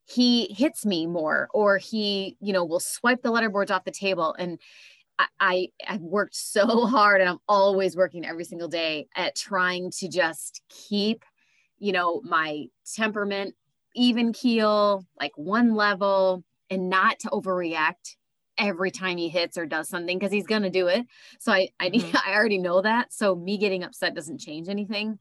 he 0.06 0.54
hits 0.54 0.86
me 0.86 1.08
more 1.08 1.50
or 1.54 1.78
he 1.78 2.36
you 2.42 2.52
know 2.52 2.66
will 2.66 2.80
swipe 2.80 3.22
the 3.22 3.32
letterboards 3.32 3.72
off 3.72 3.86
the 3.86 3.92
table 3.92 4.36
and 4.38 4.60
I, 5.20 5.28
I 5.40 5.68
i've 5.88 6.02
worked 6.02 6.36
so 6.36 6.86
hard 6.86 7.22
and 7.22 7.30
i'm 7.30 7.40
always 7.48 7.96
working 7.96 8.26
every 8.26 8.46
single 8.46 8.68
day 8.68 9.08
at 9.16 9.36
trying 9.36 9.92
to 10.00 10.08
just 10.08 10.62
keep 10.70 11.24
you 11.78 11.92
know 11.92 12.22
my 12.24 12.66
temperament 12.96 13.56
even 13.96 14.34
keel 14.34 15.06
like 15.20 15.32
one 15.36 15.76
level 15.76 16.44
and 16.70 16.90
not 16.90 17.20
to 17.20 17.30
overreact 17.30 18.16
every 18.58 18.92
time 18.92 19.18
he 19.18 19.30
hits 19.30 19.58
or 19.58 19.66
does 19.66 19.90
something 19.90 20.18
because 20.18 20.32
he's 20.32 20.48
going 20.48 20.62
to 20.62 20.70
do 20.70 20.88
it. 20.88 21.06
So 21.40 21.52
I 21.52 21.70
I, 21.80 21.90
mm-hmm. 21.90 22.18
I 22.26 22.34
already 22.34 22.58
know 22.58 22.82
that. 22.82 23.14
So 23.14 23.36
me 23.36 23.58
getting 23.58 23.84
upset 23.84 24.16
doesn't 24.16 24.40
change 24.40 24.70
anything. 24.70 25.20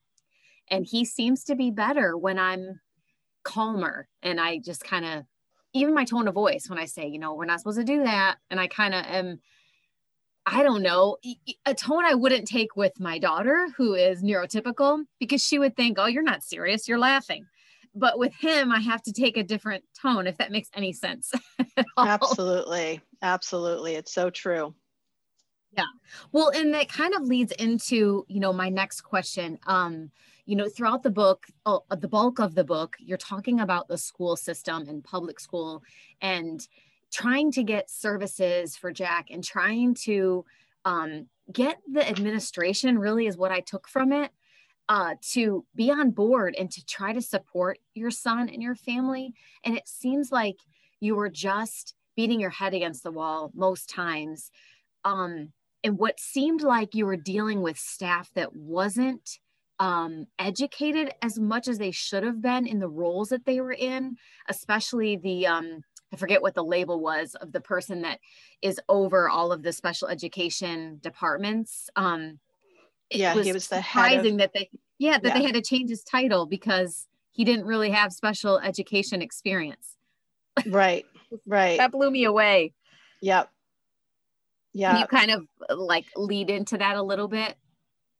And 0.68 0.86
he 0.86 1.04
seems 1.04 1.44
to 1.44 1.54
be 1.54 1.70
better 1.70 2.16
when 2.16 2.38
I'm 2.38 2.80
calmer 3.42 4.08
and 4.22 4.40
I 4.40 4.58
just 4.58 4.84
kind 4.84 5.04
of 5.04 5.24
even 5.74 5.94
my 5.94 6.04
tone 6.04 6.28
of 6.28 6.34
voice 6.34 6.68
when 6.68 6.78
I 6.78 6.84
say, 6.84 7.08
you 7.08 7.18
know, 7.18 7.34
we're 7.34 7.46
not 7.46 7.58
supposed 7.58 7.78
to 7.78 7.84
do 7.84 8.04
that 8.04 8.36
and 8.50 8.60
I 8.60 8.68
kind 8.68 8.94
of 8.94 9.04
am 9.06 9.40
I 10.44 10.62
don't 10.62 10.82
know, 10.82 11.18
a 11.66 11.74
tone 11.74 12.04
I 12.04 12.14
wouldn't 12.14 12.48
take 12.48 12.74
with 12.76 12.98
my 12.98 13.18
daughter 13.18 13.68
who 13.76 13.94
is 13.94 14.22
neurotypical 14.22 15.04
because 15.20 15.44
she 15.44 15.58
would 15.58 15.76
think, 15.76 15.98
"Oh, 16.00 16.06
you're 16.06 16.22
not 16.22 16.42
serious, 16.42 16.88
you're 16.88 16.98
laughing." 16.98 17.46
but 17.94 18.18
with 18.18 18.32
him 18.32 18.72
i 18.72 18.80
have 18.80 19.02
to 19.02 19.12
take 19.12 19.36
a 19.36 19.42
different 19.42 19.84
tone 20.00 20.26
if 20.26 20.38
that 20.38 20.50
makes 20.50 20.70
any 20.74 20.94
sense 20.94 21.30
absolutely. 21.98 23.02
Absolutely. 23.22 23.94
It's 23.94 24.12
so 24.12 24.30
true. 24.30 24.74
Yeah. 25.76 25.84
Well 26.32 26.50
and 26.50 26.74
that 26.74 26.88
kind 26.88 27.14
of 27.14 27.22
leads 27.22 27.52
into 27.52 28.26
you 28.28 28.40
know 28.40 28.52
my 28.52 28.68
next 28.68 29.02
question. 29.02 29.58
Um 29.66 30.10
you 30.44 30.56
know 30.56 30.68
throughout 30.68 31.02
the 31.02 31.10
book 31.10 31.46
oh, 31.64 31.82
the 31.90 32.08
bulk 32.08 32.40
of 32.40 32.54
the 32.54 32.64
book 32.64 32.96
you're 32.98 33.16
talking 33.16 33.60
about 33.60 33.88
the 33.88 33.96
school 33.96 34.36
system 34.36 34.88
and 34.88 35.04
public 35.04 35.38
school 35.38 35.82
and 36.20 36.66
trying 37.12 37.52
to 37.52 37.62
get 37.62 37.90
services 37.90 38.76
for 38.76 38.92
jack 38.92 39.28
and 39.30 39.44
trying 39.44 39.94
to 39.94 40.44
um, 40.84 41.26
get 41.52 41.78
the 41.90 42.08
administration 42.08 42.98
really 42.98 43.26
is 43.26 43.36
what 43.36 43.52
i 43.52 43.60
took 43.60 43.88
from 43.88 44.12
it 44.12 44.30
uh, 44.88 45.14
to 45.22 45.64
be 45.74 45.90
on 45.90 46.10
board 46.10 46.54
and 46.58 46.70
to 46.70 46.84
try 46.84 47.12
to 47.12 47.22
support 47.22 47.78
your 47.94 48.10
son 48.10 48.48
and 48.48 48.62
your 48.62 48.74
family. 48.74 49.32
And 49.64 49.76
it 49.76 49.88
seems 49.88 50.32
like 50.32 50.56
you 51.00 51.14
were 51.14 51.30
just 51.30 51.94
beating 52.16 52.40
your 52.40 52.50
head 52.50 52.74
against 52.74 53.02
the 53.02 53.10
wall 53.10 53.50
most 53.54 53.88
times. 53.88 54.50
Um, 55.04 55.52
and 55.82 55.98
what 55.98 56.20
seemed 56.20 56.62
like 56.62 56.94
you 56.94 57.06
were 57.06 57.16
dealing 57.16 57.62
with 57.62 57.78
staff 57.78 58.30
that 58.34 58.54
wasn't 58.54 59.38
um, 59.78 60.26
educated 60.38 61.12
as 61.22 61.38
much 61.38 61.66
as 61.68 61.78
they 61.78 61.90
should 61.90 62.22
have 62.22 62.40
been 62.40 62.66
in 62.66 62.78
the 62.78 62.88
roles 62.88 63.30
that 63.30 63.46
they 63.46 63.60
were 63.60 63.72
in, 63.72 64.16
especially 64.48 65.16
the, 65.16 65.46
um, 65.46 65.82
I 66.12 66.16
forget 66.16 66.42
what 66.42 66.54
the 66.54 66.64
label 66.64 67.00
was 67.00 67.34
of 67.36 67.52
the 67.52 67.60
person 67.60 68.02
that 68.02 68.20
is 68.60 68.80
over 68.88 69.28
all 69.28 69.50
of 69.50 69.62
the 69.62 69.72
special 69.72 70.08
education 70.08 70.98
departments. 71.02 71.88
Um, 71.96 72.38
yeah, 73.10 73.34
was 73.34 73.46
he 73.46 73.52
was 73.52 73.68
the 73.68 73.76
surprising 73.76 74.34
of, 74.34 74.38
that 74.38 74.52
they 74.54 74.70
yeah 74.98 75.18
that 75.18 75.24
yeah. 75.24 75.38
they 75.38 75.44
had 75.44 75.54
to 75.54 75.62
change 75.62 75.90
his 75.90 76.02
title 76.02 76.46
because 76.46 77.08
he 77.32 77.44
didn't 77.44 77.66
really 77.66 77.90
have 77.90 78.12
special 78.12 78.58
education 78.58 79.22
experience. 79.22 79.96
Right, 80.66 81.06
right. 81.46 81.78
that 81.78 81.92
blew 81.92 82.10
me 82.10 82.24
away. 82.24 82.74
Yep. 83.22 83.48
Yeah. 84.74 84.90
Can 84.92 85.00
you 85.00 85.06
kind 85.06 85.30
of 85.30 85.78
like 85.78 86.04
lead 86.14 86.50
into 86.50 86.76
that 86.76 86.96
a 86.96 87.02
little 87.02 87.26
bit? 87.26 87.56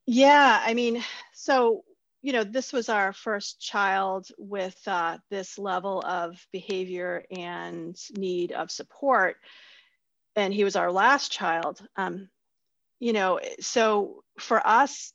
Yeah, 0.06 0.62
I 0.64 0.72
mean, 0.72 1.04
so 1.34 1.84
you 2.22 2.32
know, 2.32 2.44
this 2.44 2.72
was 2.72 2.88
our 2.88 3.12
first 3.12 3.60
child 3.60 4.28
with 4.38 4.76
uh, 4.86 5.18
this 5.30 5.58
level 5.58 6.02
of 6.06 6.44
behavior 6.52 7.24
and 7.30 7.96
need 8.16 8.52
of 8.52 8.70
support, 8.70 9.36
and 10.36 10.54
he 10.54 10.64
was 10.64 10.76
our 10.76 10.92
last 10.92 11.32
child. 11.32 11.80
Um, 11.96 12.28
you 13.00 13.12
know, 13.12 13.40
so 13.60 14.22
for 14.38 14.64
us, 14.64 15.12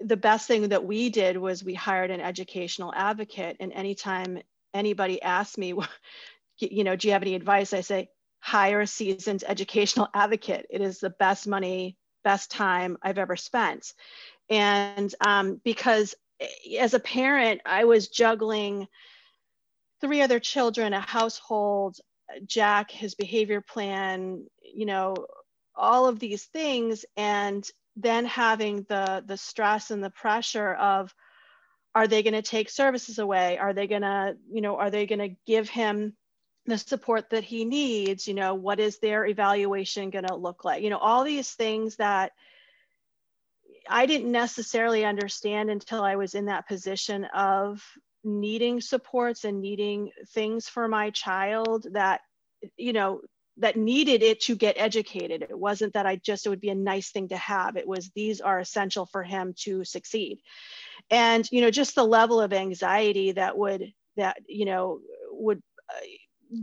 the 0.00 0.16
best 0.16 0.46
thing 0.46 0.68
that 0.68 0.84
we 0.84 1.08
did 1.08 1.36
was 1.36 1.64
we 1.64 1.74
hired 1.74 2.10
an 2.10 2.20
educational 2.20 2.92
advocate. 2.94 3.56
And 3.60 3.72
anytime 3.72 4.40
anybody 4.74 5.22
asks 5.22 5.56
me, 5.56 5.74
you 6.58 6.84
know, 6.84 6.96
do 6.96 7.08
you 7.08 7.12
have 7.12 7.22
any 7.22 7.34
advice? 7.34 7.72
I 7.72 7.80
say, 7.80 8.08
hire 8.40 8.82
a 8.82 8.86
seasoned 8.86 9.44
educational 9.46 10.08
advocate. 10.12 10.66
It 10.68 10.82
is 10.82 11.00
the 11.00 11.10
best 11.10 11.46
money, 11.46 11.96
best 12.22 12.50
time 12.50 12.98
I've 13.02 13.18
ever 13.18 13.36
spent. 13.36 13.94
And 14.50 15.14
um, 15.26 15.60
because 15.64 16.14
Eh, 16.40 16.78
as 16.78 16.94
a 16.94 17.00
parent, 17.00 17.60
I 17.64 17.84
was 17.84 18.08
juggling 18.08 18.88
three 20.00 20.22
other 20.22 20.40
children, 20.40 20.92
a 20.92 21.00
household, 21.00 21.96
Jack, 22.46 22.90
his 22.90 23.14
behavior 23.14 23.60
plan, 23.60 24.46
you 24.62 24.86
know, 24.86 25.14
all 25.74 26.06
of 26.06 26.18
these 26.18 26.44
things 26.44 27.04
and 27.16 27.68
then 27.96 28.24
having 28.24 28.84
the 28.88 29.22
the 29.26 29.36
stress 29.36 29.90
and 29.90 30.02
the 30.02 30.10
pressure 30.10 30.74
of 30.74 31.14
are 31.94 32.08
they 32.08 32.24
going 32.24 32.34
to 32.34 32.42
take 32.42 32.68
services 32.68 33.18
away? 33.18 33.56
Are 33.58 33.72
they 33.72 33.86
going 33.86 34.02
to 34.02 34.36
you 34.50 34.60
know 34.60 34.76
are 34.76 34.90
they 34.90 35.06
going 35.06 35.20
to 35.20 35.36
give 35.46 35.68
him 35.68 36.16
the 36.66 36.78
support 36.78 37.30
that 37.30 37.44
he 37.44 37.64
needs? 37.64 38.26
You 38.26 38.34
know 38.34 38.54
what 38.54 38.80
is 38.80 38.98
their 38.98 39.26
evaluation 39.26 40.10
going 40.10 40.26
to 40.26 40.34
look 40.34 40.64
like? 40.64 40.82
You 40.82 40.90
know 40.90 40.98
all 40.98 41.24
these 41.24 41.50
things 41.52 41.96
that 41.96 42.32
i 43.88 44.06
didn't 44.06 44.32
necessarily 44.32 45.04
understand 45.04 45.70
until 45.70 46.02
i 46.02 46.16
was 46.16 46.34
in 46.34 46.46
that 46.46 46.66
position 46.68 47.24
of 47.34 47.82
needing 48.22 48.80
supports 48.80 49.44
and 49.44 49.60
needing 49.60 50.10
things 50.32 50.68
for 50.68 50.88
my 50.88 51.10
child 51.10 51.86
that 51.92 52.20
you 52.76 52.92
know 52.92 53.20
that 53.58 53.76
needed 53.76 54.22
it 54.22 54.40
to 54.40 54.56
get 54.56 54.76
educated. 54.78 55.42
It 55.42 55.58
wasn't 55.58 55.92
that 55.94 56.06
I 56.06 56.16
just, 56.16 56.46
it 56.46 56.48
would 56.48 56.60
be 56.60 56.70
a 56.70 56.74
nice 56.74 57.10
thing 57.10 57.28
to 57.28 57.36
have. 57.36 57.76
It 57.76 57.86
was, 57.86 58.10
these 58.14 58.40
are 58.40 58.58
essential 58.58 59.06
for 59.06 59.22
him 59.22 59.54
to 59.60 59.84
succeed. 59.84 60.40
And, 61.10 61.48
you 61.52 61.60
know, 61.60 61.70
just 61.70 61.94
the 61.94 62.04
level 62.04 62.40
of 62.40 62.52
anxiety 62.52 63.32
that 63.32 63.56
would, 63.56 63.92
that, 64.16 64.38
you 64.48 64.64
know, 64.64 65.00
would, 65.30 65.62
uh, 65.88 66.56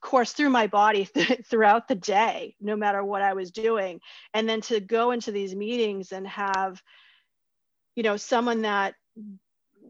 course 0.00 0.32
through 0.32 0.50
my 0.50 0.66
body 0.66 1.04
th- 1.14 1.46
throughout 1.46 1.88
the 1.88 1.94
day, 1.94 2.54
no 2.60 2.76
matter 2.76 3.04
what 3.04 3.22
I 3.22 3.34
was 3.34 3.50
doing. 3.50 4.00
And 4.34 4.48
then 4.48 4.60
to 4.62 4.80
go 4.80 5.10
into 5.10 5.32
these 5.32 5.54
meetings 5.54 6.12
and 6.12 6.26
have, 6.26 6.82
you 7.94 8.02
know, 8.02 8.16
someone 8.16 8.62
that 8.62 8.94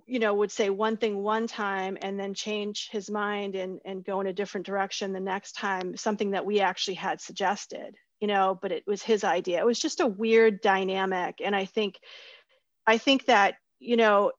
you 0.06 0.18
know 0.18 0.34
would 0.34 0.52
say 0.52 0.70
one 0.70 0.96
thing 0.96 1.16
one 1.16 1.46
time 1.46 1.96
and 2.02 2.18
then 2.18 2.34
change 2.34 2.88
his 2.90 3.10
mind 3.10 3.54
and 3.54 3.80
and 3.84 4.04
go 4.04 4.20
in 4.20 4.26
a 4.26 4.32
different 4.32 4.66
direction 4.66 5.12
the 5.12 5.20
next 5.20 5.52
time 5.52 5.96
something 5.96 6.30
that 6.30 6.46
we 6.46 6.60
actually 6.60 6.94
had 6.94 7.20
suggested 7.20 7.96
you 8.20 8.28
know 8.28 8.58
but 8.60 8.72
it 8.72 8.84
was 8.86 9.02
his 9.02 9.24
idea 9.24 9.58
it 9.58 9.66
was 9.66 9.78
just 9.78 10.00
a 10.00 10.06
weird 10.06 10.60
dynamic 10.60 11.40
and 11.42 11.56
i 11.56 11.64
think 11.64 11.98
i 12.86 12.98
think 12.98 13.24
that 13.26 13.54
you 13.78 13.96
know 13.96 14.30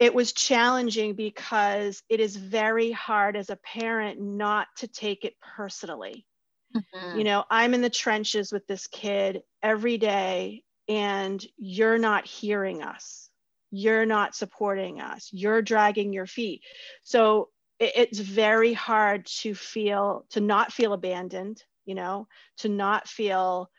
it 0.00 0.14
was 0.14 0.32
challenging 0.32 1.14
because 1.14 2.02
it 2.08 2.20
is 2.20 2.34
very 2.34 2.90
hard 2.90 3.36
as 3.36 3.50
a 3.50 3.56
parent 3.56 4.18
not 4.18 4.66
to 4.78 4.88
take 4.88 5.26
it 5.26 5.34
personally. 5.40 6.26
Mm-hmm. 6.74 7.18
You 7.18 7.24
know, 7.24 7.44
I'm 7.50 7.74
in 7.74 7.82
the 7.82 7.90
trenches 7.90 8.50
with 8.50 8.66
this 8.66 8.86
kid 8.86 9.42
every 9.62 9.98
day, 9.98 10.64
and 10.88 11.44
you're 11.58 11.98
not 11.98 12.26
hearing 12.26 12.82
us. 12.82 13.28
You're 13.70 14.06
not 14.06 14.34
supporting 14.34 15.00
us. 15.00 15.28
You're 15.32 15.60
dragging 15.62 16.14
your 16.14 16.26
feet. 16.26 16.62
So 17.02 17.50
it, 17.78 17.92
it's 17.94 18.18
very 18.18 18.72
hard 18.72 19.26
to 19.26 19.54
feel, 19.54 20.24
to 20.30 20.40
not 20.40 20.72
feel 20.72 20.94
abandoned, 20.94 21.62
you 21.84 21.94
know, 21.94 22.26
to 22.58 22.70
not 22.70 23.06
feel 23.06 23.70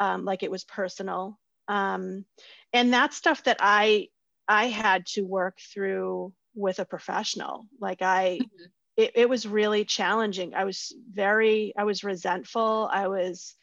um, 0.00 0.24
like 0.24 0.42
it 0.42 0.50
was 0.50 0.64
personal. 0.64 1.38
Um, 1.68 2.24
and 2.72 2.92
that's 2.92 3.16
stuff 3.16 3.44
that 3.44 3.58
I 3.60 4.08
I 4.48 4.68
had 4.68 5.06
to 5.06 5.22
work 5.22 5.58
through 5.72 6.32
with 6.54 6.78
a 6.78 6.84
professional. 6.84 7.66
Like 7.80 8.02
I, 8.02 8.38
mm-hmm. 8.42 8.64
it, 8.96 9.12
it 9.14 9.28
was 9.28 9.46
really 9.46 9.84
challenging. 9.84 10.54
I 10.54 10.64
was 10.64 10.94
very, 11.12 11.74
I 11.76 11.84
was 11.84 12.02
resentful. 12.02 12.88
I 12.90 13.08
was 13.08 13.54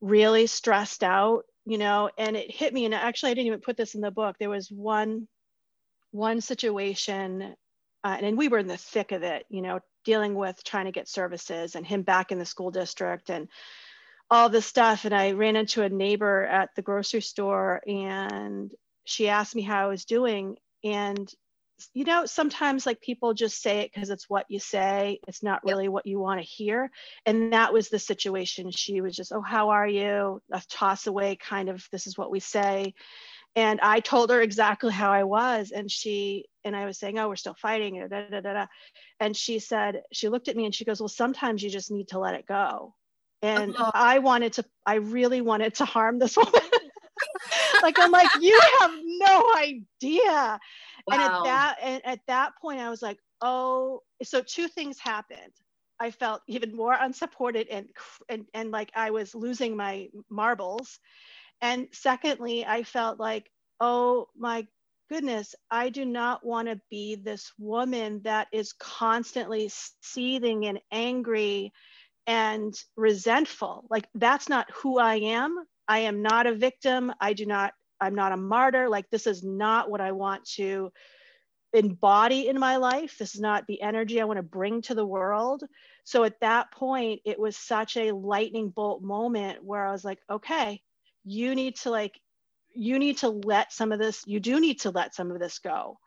really 0.00 0.46
stressed 0.46 1.02
out, 1.02 1.44
you 1.64 1.78
know, 1.78 2.10
and 2.18 2.36
it 2.36 2.50
hit 2.50 2.74
me. 2.74 2.84
And 2.84 2.94
actually, 2.94 3.30
I 3.30 3.34
didn't 3.34 3.48
even 3.48 3.60
put 3.60 3.76
this 3.76 3.94
in 3.94 4.02
the 4.02 4.10
book. 4.10 4.36
There 4.38 4.50
was 4.50 4.70
one, 4.70 5.26
one 6.10 6.40
situation, 6.40 7.56
uh, 8.04 8.16
and 8.20 8.38
we 8.38 8.48
were 8.48 8.58
in 8.58 8.68
the 8.68 8.76
thick 8.76 9.12
of 9.12 9.22
it, 9.22 9.46
you 9.48 9.62
know, 9.62 9.80
dealing 10.04 10.34
with 10.34 10.62
trying 10.62 10.84
to 10.84 10.92
get 10.92 11.08
services 11.08 11.74
and 11.74 11.84
him 11.86 12.02
back 12.02 12.30
in 12.30 12.38
the 12.38 12.44
school 12.44 12.70
district 12.70 13.30
and 13.30 13.48
all 14.30 14.48
this 14.48 14.66
stuff. 14.66 15.04
And 15.04 15.14
I 15.14 15.32
ran 15.32 15.56
into 15.56 15.82
a 15.82 15.88
neighbor 15.88 16.44
at 16.44 16.70
the 16.76 16.82
grocery 16.82 17.22
store 17.22 17.82
and 17.86 18.72
she 19.06 19.28
asked 19.28 19.54
me 19.54 19.62
how 19.62 19.84
I 19.84 19.86
was 19.86 20.04
doing. 20.04 20.56
And, 20.84 21.32
you 21.94 22.04
know, 22.04 22.26
sometimes 22.26 22.84
like 22.84 23.00
people 23.00 23.34
just 23.34 23.62
say 23.62 23.78
it 23.78 23.92
because 23.94 24.10
it's 24.10 24.28
what 24.28 24.46
you 24.48 24.58
say, 24.58 25.20
it's 25.28 25.44
not 25.44 25.64
really 25.64 25.84
yep. 25.84 25.92
what 25.92 26.06
you 26.06 26.18
want 26.18 26.40
to 26.40 26.46
hear. 26.46 26.90
And 27.24 27.52
that 27.52 27.72
was 27.72 27.88
the 27.88 28.00
situation. 28.00 28.70
She 28.72 29.00
was 29.00 29.14
just, 29.14 29.32
oh, 29.32 29.40
how 29.40 29.70
are 29.70 29.86
you? 29.86 30.42
A 30.52 30.60
toss 30.68 31.06
away 31.06 31.36
kind 31.36 31.68
of, 31.68 31.86
this 31.92 32.08
is 32.08 32.18
what 32.18 32.32
we 32.32 32.40
say. 32.40 32.94
And 33.54 33.80
I 33.80 34.00
told 34.00 34.30
her 34.30 34.42
exactly 34.42 34.92
how 34.92 35.12
I 35.12 35.22
was. 35.22 35.70
And 35.70 35.90
she, 35.90 36.46
and 36.64 36.74
I 36.74 36.84
was 36.84 36.98
saying, 36.98 37.16
oh, 37.18 37.28
we're 37.28 37.36
still 37.36 37.56
fighting. 37.62 38.04
Da, 38.10 38.28
da, 38.28 38.40
da. 38.40 38.66
And 39.20 39.36
she 39.36 39.60
said, 39.60 40.02
she 40.12 40.28
looked 40.28 40.48
at 40.48 40.56
me 40.56 40.64
and 40.64 40.74
she 40.74 40.84
goes, 40.84 41.00
well, 41.00 41.08
sometimes 41.08 41.62
you 41.62 41.70
just 41.70 41.92
need 41.92 42.08
to 42.08 42.18
let 42.18 42.34
it 42.34 42.44
go. 42.44 42.92
And 43.40 43.76
uh-huh. 43.76 43.92
I 43.94 44.18
wanted 44.18 44.54
to, 44.54 44.64
I 44.84 44.96
really 44.96 45.42
wanted 45.42 45.76
to 45.76 45.84
harm 45.84 46.18
this 46.18 46.36
woman 46.36 46.60
like 47.82 47.98
I'm 47.98 48.10
like, 48.10 48.28
you 48.40 48.58
have 48.80 48.92
no 49.04 49.54
idea. 49.56 50.58
Wow. 51.06 51.12
And 51.12 51.22
at 51.22 51.44
that 51.44 51.76
and 51.82 52.06
at 52.06 52.20
that 52.28 52.52
point, 52.60 52.80
I 52.80 52.90
was 52.90 53.02
like, 53.02 53.18
oh, 53.40 54.02
so 54.22 54.42
two 54.42 54.68
things 54.68 54.98
happened. 54.98 55.52
I 55.98 56.10
felt 56.10 56.42
even 56.46 56.76
more 56.76 56.96
unsupported 56.98 57.68
and 57.68 57.88
and 58.28 58.46
and 58.54 58.70
like 58.70 58.90
I 58.94 59.10
was 59.10 59.34
losing 59.34 59.76
my 59.76 60.08
marbles. 60.30 60.98
And 61.60 61.88
secondly, 61.92 62.66
I 62.66 62.82
felt 62.82 63.18
like, 63.18 63.50
oh 63.80 64.28
my 64.36 64.66
goodness, 65.08 65.54
I 65.70 65.88
do 65.90 66.04
not 66.04 66.44
want 66.44 66.68
to 66.68 66.80
be 66.90 67.16
this 67.16 67.52
woman 67.58 68.20
that 68.24 68.48
is 68.52 68.72
constantly 68.74 69.70
seething 70.02 70.66
and 70.66 70.80
angry 70.92 71.72
and 72.26 72.74
resentful. 72.96 73.86
Like 73.88 74.08
that's 74.14 74.48
not 74.48 74.70
who 74.72 74.98
I 74.98 75.16
am. 75.16 75.56
I 75.88 76.00
am 76.00 76.22
not 76.22 76.46
a 76.46 76.54
victim. 76.54 77.12
I 77.20 77.32
do 77.32 77.46
not, 77.46 77.72
I'm 78.00 78.14
not 78.14 78.32
a 78.32 78.36
martyr. 78.36 78.88
Like, 78.88 79.08
this 79.10 79.26
is 79.26 79.42
not 79.42 79.90
what 79.90 80.00
I 80.00 80.12
want 80.12 80.44
to 80.56 80.90
embody 81.72 82.48
in 82.48 82.58
my 82.58 82.76
life. 82.76 83.16
This 83.18 83.34
is 83.34 83.40
not 83.40 83.66
the 83.66 83.82
energy 83.82 84.20
I 84.20 84.24
want 84.24 84.38
to 84.38 84.42
bring 84.42 84.82
to 84.82 84.94
the 84.94 85.06
world. 85.06 85.62
So 86.04 86.24
at 86.24 86.40
that 86.40 86.70
point, 86.72 87.20
it 87.24 87.38
was 87.38 87.56
such 87.56 87.96
a 87.96 88.12
lightning 88.12 88.70
bolt 88.70 89.02
moment 89.02 89.62
where 89.62 89.86
I 89.86 89.92
was 89.92 90.04
like, 90.04 90.18
okay, 90.30 90.80
you 91.24 91.54
need 91.54 91.76
to 91.76 91.90
like, 91.90 92.18
you 92.74 92.98
need 92.98 93.18
to 93.18 93.28
let 93.28 93.72
some 93.72 93.92
of 93.92 93.98
this, 93.98 94.22
you 94.26 94.40
do 94.40 94.60
need 94.60 94.80
to 94.80 94.90
let 94.90 95.14
some 95.14 95.30
of 95.30 95.38
this 95.38 95.58
go. 95.58 95.98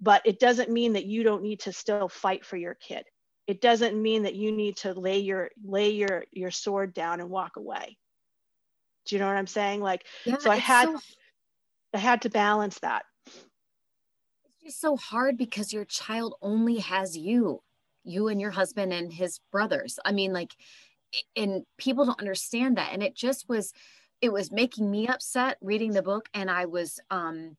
But 0.00 0.22
it 0.24 0.38
doesn't 0.38 0.70
mean 0.70 0.92
that 0.92 1.06
you 1.06 1.22
don't 1.24 1.42
need 1.42 1.60
to 1.60 1.72
still 1.72 2.08
fight 2.08 2.44
for 2.44 2.56
your 2.56 2.74
kid. 2.74 3.04
It 3.46 3.60
doesn't 3.60 4.00
mean 4.00 4.24
that 4.24 4.34
you 4.34 4.52
need 4.52 4.76
to 4.78 4.92
lay 4.92 5.18
your 5.18 5.50
lay 5.64 5.90
your 5.90 6.24
your 6.30 6.50
sword 6.50 6.92
down 6.92 7.20
and 7.20 7.30
walk 7.30 7.56
away 7.56 7.96
do 9.08 9.16
you 9.16 9.20
know 9.20 9.26
what 9.26 9.36
I'm 9.36 9.46
saying? 9.46 9.80
Like, 9.80 10.06
yeah, 10.24 10.36
so 10.38 10.50
I 10.50 10.56
had, 10.56 10.86
so, 10.86 10.98
I 11.94 11.98
had 11.98 12.22
to 12.22 12.30
balance 12.30 12.78
that. 12.80 13.04
It's 13.26 14.62
just 14.62 14.80
so 14.80 14.96
hard 14.96 15.36
because 15.36 15.72
your 15.72 15.86
child 15.86 16.34
only 16.42 16.78
has 16.78 17.16
you, 17.16 17.62
you 18.04 18.28
and 18.28 18.40
your 18.40 18.50
husband 18.50 18.92
and 18.92 19.12
his 19.12 19.40
brothers. 19.50 19.98
I 20.04 20.12
mean, 20.12 20.32
like, 20.32 20.54
and 21.34 21.64
people 21.78 22.04
don't 22.04 22.20
understand 22.20 22.76
that. 22.76 22.92
And 22.92 23.02
it 23.02 23.16
just 23.16 23.48
was, 23.48 23.72
it 24.20 24.32
was 24.32 24.52
making 24.52 24.90
me 24.90 25.08
upset 25.08 25.56
reading 25.62 25.92
the 25.92 26.02
book. 26.02 26.28
And 26.34 26.50
I 26.50 26.66
was, 26.66 27.00
um, 27.10 27.56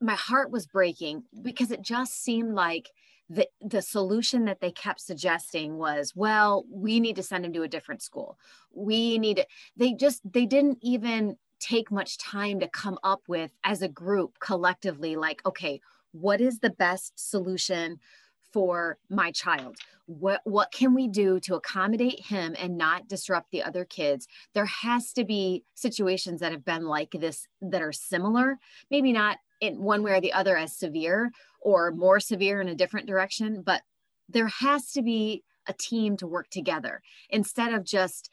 my 0.00 0.14
heart 0.14 0.50
was 0.50 0.66
breaking 0.66 1.24
because 1.42 1.70
it 1.70 1.80
just 1.80 2.22
seemed 2.22 2.54
like 2.54 2.90
the 3.28 3.48
the 3.60 3.82
solution 3.82 4.44
that 4.44 4.60
they 4.60 4.70
kept 4.70 5.00
suggesting 5.00 5.78
was 5.78 6.12
well 6.14 6.64
we 6.70 7.00
need 7.00 7.16
to 7.16 7.22
send 7.22 7.44
him 7.44 7.52
to 7.52 7.62
a 7.62 7.68
different 7.68 8.02
school. 8.02 8.38
We 8.72 9.18
need 9.18 9.38
to, 9.38 9.46
they 9.76 9.92
just 9.94 10.20
they 10.30 10.46
didn't 10.46 10.78
even 10.82 11.36
take 11.60 11.90
much 11.90 12.18
time 12.18 12.60
to 12.60 12.68
come 12.68 12.98
up 13.02 13.22
with 13.28 13.50
as 13.64 13.80
a 13.80 13.88
group 13.88 14.38
collectively 14.40 15.16
like 15.16 15.44
okay 15.46 15.80
what 16.12 16.40
is 16.40 16.60
the 16.60 16.70
best 16.70 17.12
solution 17.16 17.98
for 18.52 18.98
my 19.10 19.32
child? 19.32 19.76
What 20.06 20.40
what 20.44 20.70
can 20.70 20.94
we 20.94 21.08
do 21.08 21.40
to 21.40 21.56
accommodate 21.56 22.20
him 22.20 22.54
and 22.56 22.78
not 22.78 23.08
disrupt 23.08 23.50
the 23.50 23.64
other 23.64 23.84
kids? 23.84 24.28
There 24.52 24.66
has 24.66 25.12
to 25.14 25.24
be 25.24 25.64
situations 25.74 26.40
that 26.40 26.52
have 26.52 26.64
been 26.64 26.84
like 26.84 27.10
this 27.10 27.48
that 27.60 27.82
are 27.82 27.92
similar 27.92 28.58
maybe 28.90 29.12
not 29.12 29.38
in 29.60 29.82
one 29.82 30.02
way 30.02 30.12
or 30.12 30.20
the 30.20 30.32
other 30.32 30.56
as 30.56 30.76
severe 30.76 31.32
or 31.64 31.90
more 31.90 32.20
severe 32.20 32.60
in 32.60 32.68
a 32.68 32.74
different 32.74 33.08
direction, 33.08 33.62
but 33.62 33.82
there 34.28 34.46
has 34.46 34.92
to 34.92 35.02
be 35.02 35.42
a 35.66 35.72
team 35.72 36.16
to 36.18 36.26
work 36.26 36.48
together 36.50 37.02
instead 37.30 37.72
of 37.72 37.84
just 37.84 38.30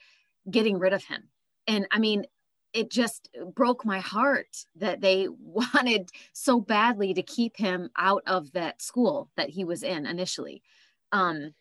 getting 0.49 0.77
rid 0.77 0.93
of 0.93 1.03
him. 1.05 1.29
And 1.67 1.87
I 1.91 1.99
mean, 1.99 2.25
it 2.73 2.91
just 2.91 3.29
broke 3.55 3.85
my 3.85 3.99
heart 3.99 4.65
that 4.75 5.01
they 5.01 5.27
wanted 5.39 6.09
so 6.33 6.59
badly 6.59 7.13
to 7.13 7.23
keep 7.23 7.57
him 7.57 7.89
out 7.97 8.23
of 8.27 8.51
that 8.51 8.81
school 8.81 9.29
that 9.37 9.49
he 9.49 9.63
was 9.63 9.83
in 9.83 10.05
initially. 10.05 10.61
Um, 11.11 11.53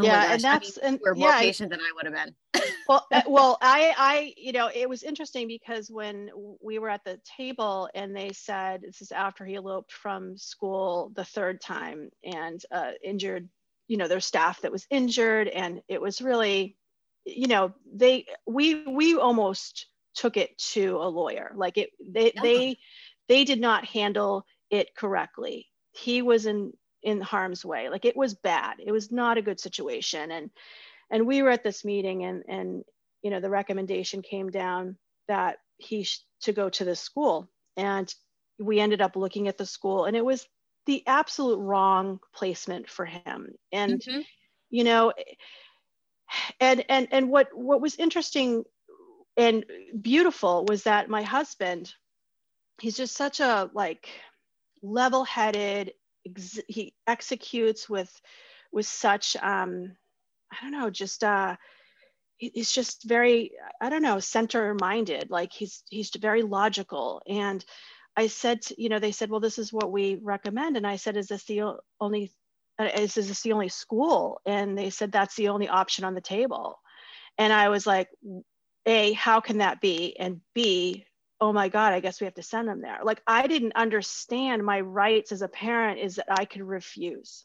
oh 0.00 0.04
yeah, 0.04 0.32
and 0.32 0.42
that's 0.42 0.78
I 0.82 0.90
mean, 0.90 1.00
and 1.04 1.16
more 1.18 1.28
yeah, 1.28 1.40
patient 1.40 1.70
than 1.70 1.80
I 1.80 1.90
would 1.94 2.06
have 2.06 2.14
been. 2.14 2.62
well, 2.88 3.06
uh, 3.12 3.22
well, 3.26 3.58
I, 3.60 3.94
I, 3.96 4.34
you 4.36 4.52
know, 4.52 4.70
it 4.74 4.88
was 4.88 5.02
interesting 5.02 5.46
because 5.46 5.90
when 5.90 6.30
we 6.62 6.78
were 6.78 6.88
at 6.88 7.04
the 7.04 7.20
table 7.36 7.88
and 7.94 8.14
they 8.14 8.32
said 8.32 8.82
this 8.82 9.02
is 9.02 9.12
after 9.12 9.44
he 9.44 9.54
eloped 9.54 9.92
from 9.92 10.36
school 10.36 11.12
the 11.14 11.24
third 11.24 11.60
time 11.60 12.10
and 12.24 12.62
uh, 12.70 12.92
injured, 13.02 13.48
you 13.88 13.96
know, 13.96 14.08
their 14.08 14.20
staff 14.20 14.60
that 14.62 14.72
was 14.72 14.86
injured, 14.90 15.48
and 15.48 15.80
it 15.88 16.00
was 16.00 16.20
really, 16.20 16.76
you 17.24 17.46
know, 17.46 17.72
they 17.92 18.26
we 18.46 18.84
we 18.86 19.16
almost 19.16 19.86
took 20.14 20.36
it 20.36 20.56
to 20.58 20.96
a 20.96 21.08
lawyer, 21.08 21.52
like 21.54 21.78
it 21.78 21.90
they 22.04 22.32
yeah. 22.34 22.42
they 22.42 22.78
they 23.28 23.44
did 23.44 23.60
not 23.60 23.84
handle 23.84 24.44
it 24.70 24.94
correctly. 24.94 25.66
He 25.92 26.22
was 26.22 26.46
in 26.46 26.72
in 27.02 27.20
harm's 27.20 27.64
way, 27.64 27.88
like 27.88 28.04
it 28.04 28.16
was 28.16 28.34
bad. 28.34 28.76
It 28.78 28.92
was 28.92 29.10
not 29.10 29.38
a 29.38 29.42
good 29.42 29.60
situation, 29.60 30.30
and 30.30 30.50
and 31.10 31.26
we 31.26 31.42
were 31.42 31.50
at 31.50 31.64
this 31.64 31.84
meeting 31.84 32.24
and 32.24 32.44
and 32.48 32.84
you 33.22 33.30
know 33.30 33.40
the 33.40 33.50
recommendation 33.50 34.22
came 34.22 34.50
down 34.50 34.96
that 35.28 35.58
he 35.78 36.04
sh- 36.04 36.24
to 36.42 36.52
go 36.52 36.68
to 36.68 36.84
the 36.84 36.96
school 36.96 37.48
and 37.76 38.14
we 38.58 38.80
ended 38.80 39.00
up 39.00 39.16
looking 39.16 39.48
at 39.48 39.58
the 39.58 39.66
school 39.66 40.04
and 40.04 40.16
it 40.16 40.24
was 40.24 40.46
the 40.86 41.06
absolute 41.06 41.58
wrong 41.58 42.20
placement 42.34 42.88
for 42.88 43.04
him 43.04 43.52
and 43.72 44.00
mm-hmm. 44.00 44.20
you 44.70 44.84
know 44.84 45.12
and 46.60 46.84
and 46.88 47.08
and 47.10 47.28
what 47.28 47.48
what 47.52 47.80
was 47.80 47.96
interesting 47.96 48.64
and 49.36 49.64
beautiful 50.00 50.64
was 50.66 50.84
that 50.84 51.08
my 51.08 51.22
husband 51.22 51.92
he's 52.80 52.96
just 52.96 53.16
such 53.16 53.40
a 53.40 53.70
like 53.74 54.08
level-headed 54.82 55.92
ex- 56.26 56.60
he 56.68 56.94
executes 57.06 57.88
with 57.88 58.10
with 58.72 58.86
such 58.86 59.36
um 59.36 59.96
I 60.52 60.56
don't 60.62 60.72
know, 60.72 60.90
just 60.90 61.22
uh, 61.22 61.56
he's 62.36 62.72
just 62.72 63.04
very, 63.04 63.52
I 63.80 63.88
don't 63.88 64.02
know, 64.02 64.18
center 64.18 64.74
minded. 64.80 65.30
Like 65.30 65.52
he's 65.52 65.84
he's 65.90 66.10
very 66.20 66.42
logical. 66.42 67.22
And 67.28 67.64
I 68.16 68.26
said, 68.26 68.62
to, 68.62 68.82
you 68.82 68.88
know, 68.88 68.98
they 68.98 69.12
said, 69.12 69.30
well, 69.30 69.40
this 69.40 69.58
is 69.58 69.72
what 69.72 69.92
we 69.92 70.16
recommend. 70.20 70.76
And 70.76 70.86
I 70.86 70.96
said, 70.96 71.16
is 71.16 71.28
this 71.28 71.44
the 71.44 71.76
only, 72.00 72.32
uh, 72.78 72.88
is 72.96 73.14
this 73.14 73.42
the 73.42 73.52
only 73.52 73.68
school? 73.68 74.40
And 74.44 74.76
they 74.76 74.90
said 74.90 75.12
that's 75.12 75.36
the 75.36 75.48
only 75.48 75.68
option 75.68 76.04
on 76.04 76.14
the 76.14 76.20
table. 76.20 76.80
And 77.38 77.52
I 77.52 77.68
was 77.68 77.86
like, 77.86 78.08
a, 78.86 79.12
how 79.12 79.40
can 79.40 79.58
that 79.58 79.80
be? 79.80 80.16
And 80.18 80.40
B, 80.54 81.04
oh 81.40 81.52
my 81.52 81.68
god 81.68 81.92
i 81.92 82.00
guess 82.00 82.20
we 82.20 82.26
have 82.26 82.34
to 82.34 82.42
send 82.42 82.68
them 82.68 82.80
there. 82.80 82.98
Like 83.02 83.22
i 83.26 83.46
didn't 83.46 83.72
understand 83.74 84.64
my 84.64 84.80
rights 84.80 85.32
as 85.32 85.42
a 85.42 85.48
parent 85.48 86.00
is 86.00 86.16
that 86.16 86.26
i 86.30 86.44
could 86.44 86.62
refuse. 86.62 87.44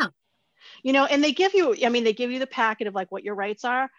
Yeah. 0.00 0.08
You 0.82 0.92
know 0.92 1.04
and 1.04 1.22
they 1.22 1.32
give 1.32 1.54
you 1.54 1.76
i 1.84 1.88
mean 1.88 2.04
they 2.04 2.12
give 2.12 2.30
you 2.30 2.38
the 2.38 2.46
packet 2.46 2.86
of 2.86 2.94
like 2.94 3.12
what 3.12 3.24
your 3.24 3.34
rights 3.34 3.64
are. 3.64 3.90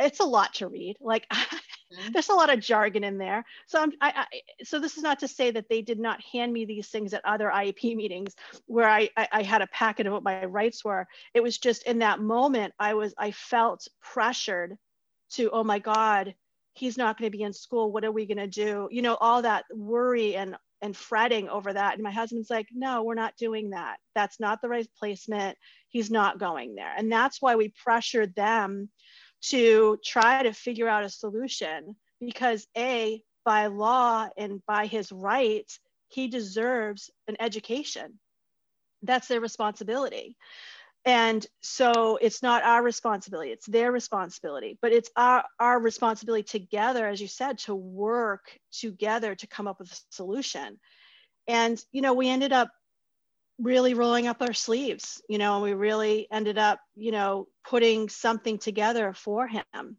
It's 0.00 0.20
a 0.20 0.24
lot 0.24 0.54
to 0.54 0.68
read. 0.68 0.96
Like 1.00 1.28
mm-hmm. 1.32 2.12
there's 2.12 2.28
a 2.28 2.34
lot 2.34 2.52
of 2.52 2.60
jargon 2.60 3.02
in 3.02 3.18
there. 3.18 3.44
So 3.66 3.82
i'm 3.82 3.92
I, 4.00 4.12
I, 4.16 4.64
so 4.64 4.78
this 4.78 4.96
is 4.96 5.02
not 5.02 5.18
to 5.20 5.28
say 5.28 5.50
that 5.50 5.68
they 5.68 5.82
did 5.82 5.98
not 5.98 6.22
hand 6.32 6.52
me 6.52 6.64
these 6.64 6.88
things 6.88 7.14
at 7.14 7.24
other 7.24 7.50
iep 7.52 7.96
meetings 7.96 8.36
where 8.66 8.88
I, 8.88 9.08
I 9.16 9.28
i 9.32 9.42
had 9.42 9.62
a 9.62 9.66
packet 9.68 10.06
of 10.06 10.12
what 10.12 10.22
my 10.22 10.44
rights 10.44 10.84
were. 10.84 11.06
It 11.34 11.42
was 11.42 11.58
just 11.58 11.82
in 11.84 11.98
that 11.98 12.20
moment 12.20 12.74
i 12.78 12.94
was 12.94 13.14
i 13.18 13.32
felt 13.32 13.88
pressured 14.00 14.76
to 15.30 15.50
oh 15.50 15.64
my 15.64 15.78
god 15.78 16.34
he's 16.78 16.98
not 16.98 17.18
going 17.18 17.30
to 17.30 17.36
be 17.36 17.42
in 17.42 17.52
school 17.52 17.92
what 17.92 18.04
are 18.04 18.12
we 18.12 18.26
going 18.26 18.38
to 18.38 18.46
do? 18.46 18.88
You 18.90 19.02
know 19.02 19.16
all 19.20 19.42
that 19.42 19.64
worry 19.72 20.36
and 20.36 20.56
and 20.80 20.96
fretting 20.96 21.48
over 21.48 21.72
that. 21.72 21.94
And 21.94 22.02
my 22.02 22.10
husband's 22.10 22.50
like 22.50 22.68
no 22.72 23.02
we're 23.02 23.14
not 23.14 23.36
doing 23.36 23.70
that. 23.70 23.98
That's 24.14 24.40
not 24.40 24.60
the 24.62 24.68
right 24.68 24.88
placement. 24.98 25.56
He's 25.88 26.10
not 26.10 26.38
going 26.38 26.74
there. 26.74 26.92
And 26.96 27.10
that's 27.10 27.42
why 27.42 27.56
we 27.56 27.72
pressured 27.84 28.34
them 28.34 28.88
to 29.40 29.98
try 30.04 30.42
to 30.42 30.52
figure 30.52 30.88
out 30.88 31.04
a 31.04 31.10
solution 31.10 31.96
because 32.20 32.66
a 32.76 33.22
by 33.44 33.66
law 33.66 34.28
and 34.36 34.60
by 34.66 34.86
his 34.86 35.12
rights 35.12 35.80
he 36.08 36.28
deserves 36.28 37.10
an 37.28 37.36
education. 37.40 38.18
That's 39.02 39.28
their 39.28 39.40
responsibility 39.40 40.36
and 41.08 41.46
so 41.62 42.18
it's 42.20 42.42
not 42.42 42.62
our 42.64 42.82
responsibility 42.82 43.50
it's 43.50 43.64
their 43.64 43.90
responsibility 43.90 44.78
but 44.82 44.92
it's 44.92 45.10
our, 45.16 45.42
our 45.58 45.80
responsibility 45.80 46.42
together 46.42 47.08
as 47.08 47.18
you 47.18 47.26
said 47.26 47.56
to 47.56 47.74
work 47.74 48.50
together 48.72 49.34
to 49.34 49.46
come 49.46 49.66
up 49.66 49.78
with 49.78 49.90
a 49.90 49.96
solution. 50.10 50.78
And 51.46 51.82
you 51.92 52.02
know 52.02 52.12
we 52.12 52.28
ended 52.28 52.52
up 52.52 52.70
really 53.58 53.94
rolling 53.94 54.26
up 54.28 54.42
our 54.42 54.52
sleeves 54.52 55.20
you 55.28 55.38
know 55.38 55.54
and 55.54 55.64
we 55.64 55.72
really 55.72 56.28
ended 56.30 56.58
up 56.58 56.78
you 56.94 57.10
know 57.10 57.48
putting 57.66 58.10
something 58.10 58.58
together 58.58 59.14
for 59.14 59.48
him. 59.48 59.96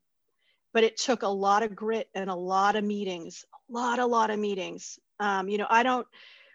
But 0.73 0.83
it 0.83 0.97
took 0.97 1.23
a 1.23 1.27
lot 1.27 1.63
of 1.63 1.75
grit 1.75 2.07
and 2.13 2.29
a 2.29 2.35
lot 2.35 2.75
of 2.75 2.83
meetings 2.83 3.45
a 3.53 3.73
lot 3.73 3.97
a 3.97 4.05
lot 4.05 4.29
of 4.29 4.37
meetings. 4.37 4.99
Um, 5.19 5.49
you 5.49 5.57
know 5.57 5.67
i 5.69 5.83
don't 5.83 6.07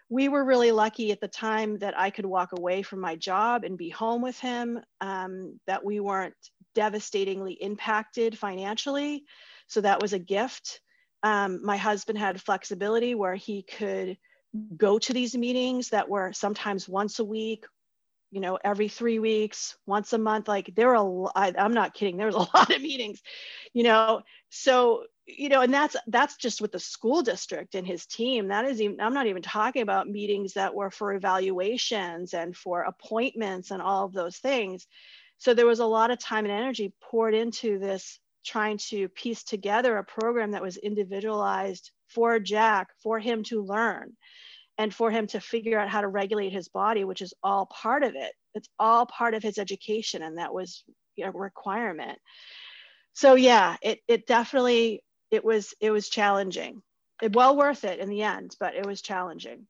we 0.09 0.29
were 0.29 0.43
really 0.43 0.71
lucky 0.71 1.11
at 1.11 1.19
the 1.19 1.27
time 1.27 1.79
that 1.79 1.97
I 1.97 2.09
could 2.09 2.25
walk 2.25 2.51
away 2.51 2.81
from 2.83 2.99
my 2.99 3.15
job 3.15 3.63
and 3.63 3.77
be 3.77 3.89
home 3.89 4.21
with 4.21 4.39
him, 4.39 4.79
um, 5.01 5.59
that 5.67 5.83
we 5.83 5.99
weren't 5.99 6.35
devastatingly 6.75 7.53
impacted 7.53 8.37
financially. 8.37 9.23
So 9.67 9.81
that 9.81 10.01
was 10.01 10.13
a 10.13 10.19
gift. 10.19 10.81
Um, 11.23 11.65
my 11.65 11.77
husband 11.77 12.19
had 12.19 12.41
flexibility 12.41 13.15
where 13.15 13.35
he 13.35 13.63
could 13.63 14.17
go 14.77 14.99
to 14.99 15.13
these 15.13 15.35
meetings 15.35 15.89
that 15.89 16.07
were 16.07 16.31
sometimes 16.33 16.87
once 16.87 17.19
a 17.19 17.25
week, 17.25 17.65
you 18.31 18.41
know, 18.41 18.59
every 18.63 18.87
three 18.87 19.17
weeks, 19.17 19.75
once 19.87 20.13
a 20.13 20.17
month. 20.17 20.47
Like 20.47 20.71
there 20.75 20.87
were 20.87 20.95
a, 20.95 21.37
I, 21.37 21.53
I'm 21.57 21.73
not 21.73 21.95
kidding, 21.95 22.17
there 22.17 22.27
was 22.27 22.35
a 22.35 22.39
lot 22.57 22.73
of 22.73 22.81
meetings, 22.81 23.21
you 23.73 23.83
know. 23.83 24.21
So 24.49 25.05
you 25.27 25.49
know 25.49 25.61
and 25.61 25.73
that's 25.73 25.95
that's 26.07 26.37
just 26.37 26.61
with 26.61 26.71
the 26.71 26.79
school 26.79 27.21
district 27.23 27.75
and 27.75 27.85
his 27.87 28.05
team. 28.05 28.49
That 28.49 28.65
is 28.65 28.81
even 28.81 29.01
i'm 29.01 29.13
not 29.13 29.27
even 29.27 29.41
talking 29.41 29.81
about 29.81 30.07
meetings 30.07 30.53
that 30.53 30.73
were 30.73 30.91
for 30.91 31.13
evaluations 31.13 32.33
and 32.33 32.55
for 32.55 32.81
appointments 32.83 33.71
and 33.71 33.81
all 33.81 34.05
of 34.05 34.13
those 34.13 34.37
things. 34.37 34.87
So 35.37 35.53
there 35.53 35.65
was 35.65 35.79
a 35.79 35.85
lot 35.85 36.11
of 36.11 36.19
time 36.19 36.45
and 36.45 36.53
energy 36.53 36.93
poured 37.01 37.33
into 37.33 37.79
this 37.79 38.19
trying 38.45 38.77
to 38.77 39.09
piece 39.09 39.43
together 39.43 39.97
a 39.97 40.03
program 40.03 40.51
that 40.51 40.61
was 40.61 40.77
individualized 40.77 41.91
for 42.07 42.39
jack 42.39 42.89
for 43.01 43.19
him 43.19 43.43
to 43.43 43.63
learn 43.63 44.13
and 44.77 44.93
for 44.93 45.09
him 45.09 45.25
to 45.25 45.39
figure 45.39 45.79
out 45.79 45.89
how 45.89 46.01
to 46.01 46.07
regulate 46.07 46.51
his 46.51 46.67
body 46.67 47.03
which 47.03 47.21
is 47.23 47.33
all 47.41 47.65
part 47.65 48.03
of 48.03 48.13
it. 48.15 48.33
It's 48.53 48.69
all 48.77 49.07
part 49.07 49.33
of 49.33 49.41
his 49.41 49.57
education 49.57 50.21
and 50.21 50.37
that 50.37 50.53
was 50.53 50.83
a 51.19 51.31
requirement. 51.31 52.19
So 53.13 53.33
yeah 53.33 53.77
it, 53.81 54.01
it 54.07 54.27
definitely 54.27 55.01
it 55.31 55.43
was 55.43 55.73
it 55.79 55.91
was 55.91 56.09
challenging. 56.09 56.81
It, 57.21 57.33
well 57.33 57.55
worth 57.55 57.85
it 57.85 57.99
in 57.99 58.09
the 58.09 58.23
end 58.23 58.55
but 58.59 58.75
it 58.75 58.85
was 58.85 59.01
challenging. 59.01 59.67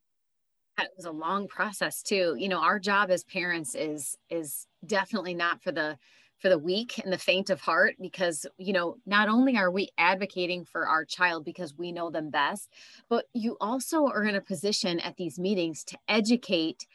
It 0.78 0.90
was 0.98 1.06
a 1.06 1.12
long 1.12 1.48
process 1.48 2.02
too. 2.02 2.36
You 2.38 2.50
know 2.50 2.60
our 2.60 2.80
job 2.80 3.10
as 3.12 3.24
parents 3.24 3.76
is 3.76 4.18
is 4.30 4.68
definitely 4.86 5.34
not 5.34 5.62
for 5.62 5.72
the 5.72 5.98
for 6.40 6.50
the 6.50 6.58
weak 6.60 7.00
and 7.04 7.12
the 7.12 7.18
faint 7.18 7.50
of 7.50 7.62
heart 7.62 7.96
because 8.00 8.46
you 8.58 8.74
know 8.74 8.98
not 9.06 9.30
only 9.30 9.58
are 9.58 9.72
we 9.72 9.90
advocating 9.98 10.66
for 10.66 10.88
our 10.88 11.06
child 11.06 11.46
because 11.46 11.76
we 11.76 11.92
know 11.92 12.10
them 12.10 12.30
best 12.30 12.70
but 13.10 13.26
you 13.34 13.58
also 13.62 14.06
are 14.06 14.24
in 14.24 14.36
a 14.36 14.42
position 14.42 15.00
at 15.00 15.16
these 15.18 15.40
meetings 15.40 15.84
to 15.84 15.98
educate 16.08 16.86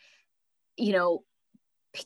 you 0.77 0.93
know 0.93 1.25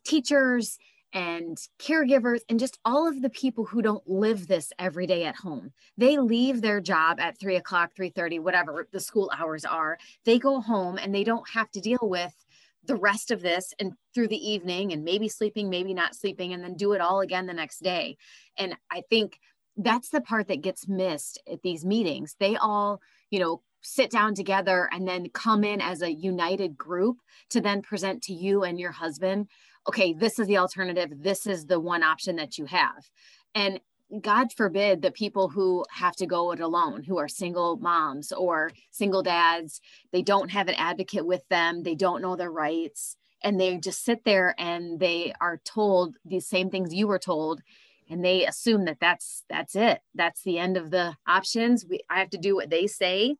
teachers 0.04 0.78
and 1.14 1.56
caregivers 1.78 2.40
and 2.48 2.58
just 2.58 2.78
all 2.84 3.08
of 3.08 3.22
the 3.22 3.30
people 3.30 3.64
who 3.64 3.80
don't 3.80 4.06
live 4.06 4.48
this 4.48 4.72
every 4.78 5.06
day 5.06 5.24
at 5.24 5.36
home. 5.36 5.72
They 5.96 6.18
leave 6.18 6.60
their 6.60 6.80
job 6.80 7.20
at 7.20 7.38
3 7.38 7.56
o'clock 7.56 7.92
3.30 7.98 8.40
whatever 8.40 8.88
the 8.92 9.00
school 9.00 9.30
hours 9.38 9.64
are. 9.64 9.96
They 10.24 10.40
go 10.40 10.60
home 10.60 10.98
and 10.98 11.14
they 11.14 11.24
don't 11.24 11.48
have 11.50 11.70
to 11.70 11.80
deal 11.80 12.00
with 12.02 12.34
the 12.86 12.96
rest 12.96 13.30
of 13.30 13.40
this 13.40 13.72
and 13.78 13.92
through 14.12 14.28
the 14.28 14.50
evening 14.50 14.92
and 14.92 15.04
maybe 15.04 15.28
sleeping 15.28 15.70
maybe 15.70 15.94
not 15.94 16.14
sleeping 16.14 16.52
and 16.52 16.62
then 16.62 16.74
do 16.74 16.92
it 16.92 17.00
all 17.00 17.20
again 17.20 17.46
the 17.46 17.54
next 17.54 17.82
day. 17.82 18.16
And 18.58 18.76
i 18.90 19.02
think 19.08 19.38
that's 19.76 20.10
the 20.10 20.20
part 20.20 20.48
that 20.48 20.62
gets 20.62 20.86
missed 20.86 21.40
at 21.50 21.62
these 21.62 21.84
meetings. 21.84 22.36
They 22.38 22.56
all 22.56 23.00
you 23.30 23.38
know 23.38 23.62
sit 23.82 24.10
down 24.10 24.34
together 24.34 24.88
and 24.92 25.06
then 25.06 25.28
come 25.30 25.62
in 25.62 25.80
as 25.80 26.00
a 26.02 26.12
united 26.12 26.76
group 26.76 27.18
to 27.50 27.60
then 27.60 27.82
present 27.82 28.22
to 28.22 28.32
you 28.32 28.64
and 28.64 28.80
your 28.80 28.92
husband 28.92 29.46
okay, 29.88 30.12
this 30.12 30.38
is 30.38 30.46
the 30.46 30.58
alternative. 30.58 31.10
This 31.16 31.46
is 31.46 31.66
the 31.66 31.80
one 31.80 32.02
option 32.02 32.36
that 32.36 32.58
you 32.58 32.66
have. 32.66 33.10
And 33.54 33.80
God 34.20 34.52
forbid 34.52 35.02
the 35.02 35.10
people 35.10 35.48
who 35.48 35.84
have 35.90 36.14
to 36.16 36.26
go 36.26 36.52
it 36.52 36.60
alone, 36.60 37.02
who 37.04 37.18
are 37.18 37.28
single 37.28 37.76
moms 37.76 38.32
or 38.32 38.70
single 38.90 39.22
dads, 39.22 39.80
they 40.12 40.22
don't 40.22 40.50
have 40.50 40.68
an 40.68 40.74
advocate 40.76 41.26
with 41.26 41.46
them, 41.48 41.82
they 41.82 41.94
don't 41.94 42.22
know 42.22 42.36
their 42.36 42.50
rights, 42.50 43.16
and 43.42 43.60
they 43.60 43.76
just 43.76 44.04
sit 44.04 44.24
there 44.24 44.54
and 44.58 45.00
they 45.00 45.32
are 45.40 45.60
told 45.64 46.16
these 46.24 46.46
same 46.46 46.70
things 46.70 46.94
you 46.94 47.06
were 47.06 47.18
told 47.18 47.62
and 48.10 48.24
they 48.24 48.46
assume 48.46 48.84
that 48.84 49.00
that's 49.00 49.44
that's 49.48 49.76
it 49.76 50.00
that's 50.14 50.42
the 50.42 50.58
end 50.58 50.76
of 50.76 50.90
the 50.90 51.14
options 51.26 51.84
we 51.88 52.00
i 52.10 52.18
have 52.18 52.30
to 52.30 52.38
do 52.38 52.54
what 52.54 52.70
they 52.70 52.86
say 52.86 53.36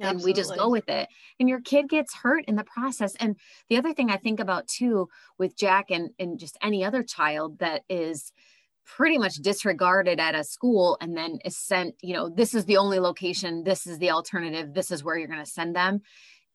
and 0.00 0.08
Absolutely. 0.10 0.30
we 0.30 0.34
just 0.34 0.56
go 0.56 0.68
with 0.68 0.88
it. 0.88 1.08
And 1.40 1.48
your 1.48 1.60
kid 1.60 1.88
gets 1.88 2.14
hurt 2.14 2.44
in 2.46 2.56
the 2.56 2.64
process. 2.64 3.14
And 3.16 3.36
the 3.68 3.76
other 3.76 3.92
thing 3.92 4.10
i 4.10 4.16
think 4.16 4.40
about 4.40 4.68
too 4.68 5.08
with 5.38 5.56
jack 5.56 5.90
and, 5.90 6.10
and 6.18 6.38
just 6.38 6.56
any 6.62 6.84
other 6.84 7.02
child 7.02 7.58
that 7.58 7.82
is 7.88 8.32
pretty 8.86 9.18
much 9.18 9.36
disregarded 9.36 10.18
at 10.18 10.34
a 10.34 10.42
school 10.42 10.96
and 11.00 11.16
then 11.16 11.38
is 11.44 11.56
sent 11.56 11.94
you 12.02 12.14
know 12.14 12.28
this 12.28 12.54
is 12.54 12.64
the 12.64 12.78
only 12.78 12.98
location 12.98 13.62
this 13.64 13.86
is 13.86 13.98
the 13.98 14.10
alternative 14.10 14.72
this 14.72 14.90
is 14.90 15.04
where 15.04 15.18
you're 15.18 15.28
going 15.28 15.44
to 15.44 15.50
send 15.50 15.74
them. 15.76 16.00